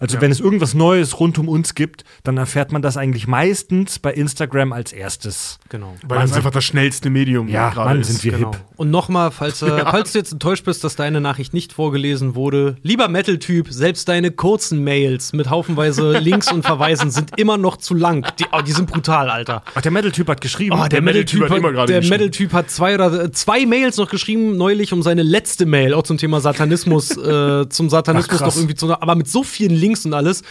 Also 0.00 0.20
wenn 0.20 0.30
es 0.32 0.40
irgendwas 0.40 0.74
Neues 0.74 1.20
rund 1.20 1.38
um 1.38 1.48
uns 1.48 1.74
gibt, 1.74 2.04
dann 2.24 2.36
erfährt 2.38 2.72
man 2.72 2.82
das 2.82 2.96
eigentlich 2.96 3.26
meistens 3.26 3.98
bei 3.98 4.12
Instagram 4.12 4.72
als 4.72 4.92
erstes. 4.92 5.58
Genau. 5.68 5.94
Weil 6.06 6.20
das 6.20 6.32
einfach 6.32 6.50
das 6.50 6.64
schnellste 6.64 7.10
Medium 7.10 7.48
Ja, 7.48 7.70
gerade 7.70 7.90
Mann, 7.90 8.00
ist. 8.00 8.08
sind 8.08 8.24
wir 8.24 8.32
Genau. 8.32 8.52
hip. 8.52 8.60
Und 8.76 8.90
nochmal, 8.90 9.30
falls, 9.30 9.60
äh, 9.62 9.84
falls 9.90 10.12
du 10.12 10.18
jetzt 10.18 10.32
enttäuscht 10.32 10.64
bist, 10.64 10.82
dass 10.84 10.96
deine 10.96 11.20
Nachricht 11.20 11.52
nicht 11.54 11.72
vorgelesen 11.72 12.34
wurde, 12.34 12.76
lieber 12.82 13.08
Metal-Typ, 13.08 13.68
selbst 13.70 14.08
deine 14.08 14.30
kurzen 14.30 14.82
Mails 14.82 15.32
mit 15.34 15.50
haufenweise 15.50 16.12
Links 16.18 16.50
und 16.50 16.62
Verweisen 16.64 17.10
sind 17.10 17.38
immer 17.38 17.58
noch 17.58 17.76
zu 17.76 17.94
lang. 17.94 18.26
Die, 18.38 18.46
oh, 18.52 18.62
die 18.62 18.72
sind 18.72 18.90
brutal, 18.90 19.28
Alter. 19.28 19.62
Ach, 19.74 19.82
der 19.82 19.90
Metal-Typ 19.92 20.28
hat 20.28 20.40
geschrieben. 20.40 20.76
Oh, 20.80 20.88
der, 20.88 21.02
Metal-Typ 21.02 21.40
Metal-Typ 21.40 21.50
hat 21.50 21.58
immer 21.58 21.86
der 21.86 21.98
geschrieben. 22.00 22.08
Metal-Typ 22.14 22.52
hat 22.54 22.70
zwei 22.70 22.94
oder 22.94 23.24
äh, 23.24 23.30
zwei 23.32 23.66
Mails 23.66 23.98
noch 23.98 24.08
geschrieben 24.08 24.56
neulich 24.56 24.94
um 24.94 25.02
seine 25.02 25.22
letzte 25.22 25.66
Mail, 25.66 25.92
auch 25.92 26.04
zum 26.04 26.16
Thema 26.16 26.40
Satanismus, 26.40 27.10
äh, 27.18 27.68
zum 27.68 27.90
Satanismus 27.90 28.40
Ach, 28.40 28.46
noch 28.46 28.56
irgendwie 28.56 28.74
zu, 28.74 28.90
aber 28.90 29.14
mit 29.14 29.28
so 29.28 29.42
vielen 29.42 29.72
Links 29.74 29.89
und 30.06 30.14
alles. 30.14 30.42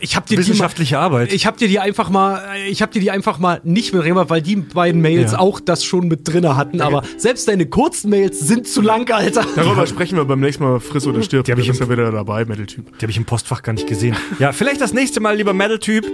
Ich 0.00 0.16
hab 0.16 0.26
dir 0.26 0.36
Wissenschaftliche 0.38 0.90
die 0.90 0.94
mal, 0.96 1.02
Arbeit. 1.04 1.32
Ich 1.32 1.46
hab 1.46 1.56
dir 1.56 1.66
die 1.68 1.80
einfach 1.80 2.10
mal, 2.10 2.42
ich 2.68 2.82
hab 2.82 2.90
dir 2.90 3.00
die 3.00 3.10
einfach 3.10 3.38
mal 3.38 3.60
nicht 3.64 3.94
reingebracht, 3.94 4.28
weil 4.30 4.42
die 4.42 4.56
beiden 4.56 5.00
Mails 5.00 5.32
Ja. 5.32 5.38
auch 5.38 5.60
das 5.60 5.82
schon 5.84 6.08
mit 6.08 6.28
drinne 6.28 6.56
hatten. 6.56 6.80
Aber 6.82 7.02
selbst 7.16 7.48
deine 7.48 7.66
kurzen 7.66 8.10
Mails 8.10 8.38
sind 8.40 8.68
zu 8.68 8.82
lang, 8.82 9.10
Alter. 9.10 9.46
Darüber 9.56 9.86
sprechen 9.86 10.16
wir 10.16 10.24
beim 10.26 10.40
nächsten 10.40 10.62
Mal 10.64 10.78
Friss 10.80 11.06
oder 11.06 11.22
stirb. 11.22 11.46
Die 11.46 11.52
hab 11.52 11.56
Der 11.56 11.64
ich 11.64 11.70
ist 11.70 11.80
im- 11.80 11.86
ja 11.86 11.92
wieder 11.92 12.10
dabei, 12.12 12.44
Metal-Typ. 12.44 12.98
Die 12.98 13.02
habe 13.02 13.10
ich 13.10 13.16
im 13.16 13.24
Postfach 13.24 13.62
gar 13.62 13.72
nicht 13.72 13.86
gesehen. 13.86 14.14
Ja, 14.38 14.52
vielleicht 14.52 14.80
das 14.80 14.92
nächste 14.92 15.20
Mal, 15.20 15.36
lieber 15.36 15.54
Metal-Typ. 15.54 16.04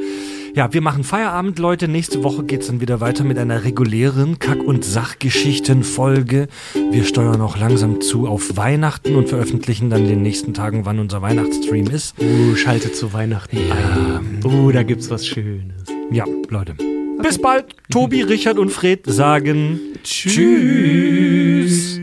Ja, 0.55 0.73
wir 0.73 0.83
machen 0.83 1.03
Feierabend, 1.03 1.59
Leute. 1.59 1.89
Nächste 1.89 2.23
Woche 2.23 2.45
geht's 2.45 2.69
dann 2.69 2.81
wieder 2.81 3.01
weiter 3.01 3.25
mit 3.25 3.39
einer 3.39 3.65
regulären 3.65 4.39
Kack- 4.39 4.63
und 4.63 4.85
Sachgeschichten-Folge. 4.85 6.47
Wir 6.93 7.05
steuern 7.05 7.41
auch 7.41 7.59
langsam 7.59 8.01
zu 8.01 8.29
auf 8.29 8.57
Weihnachten 8.57 9.17
und 9.17 9.29
veröffentlichen 9.29 9.91
dann 9.91 10.03
in 10.03 10.09
den 10.11 10.23
nächsten 10.23 10.55
Tagen, 10.55 10.87
wann 10.87 11.01
unser 11.01 11.23
Weihnachtsstream 11.23 11.89
ist. 11.89 12.15
Uh, 12.23 12.55
schalte 12.55 12.93
zu 12.93 13.13
Weihnachten 13.13 13.59
ein. 13.59 14.45
Uh, 14.45 14.71
da 14.71 14.85
gibt's 14.85 15.11
was 15.11 15.27
Schönes. 15.27 15.75
Ja, 16.13 16.25
Leute. 16.49 16.77
Bis 17.21 17.43
bald. 17.43 17.75
Tobi, 17.91 18.23
Richard 18.23 18.59
und 18.59 18.71
Fred 18.71 19.01
sagen 19.07 19.81
Tschüss. 20.05 21.99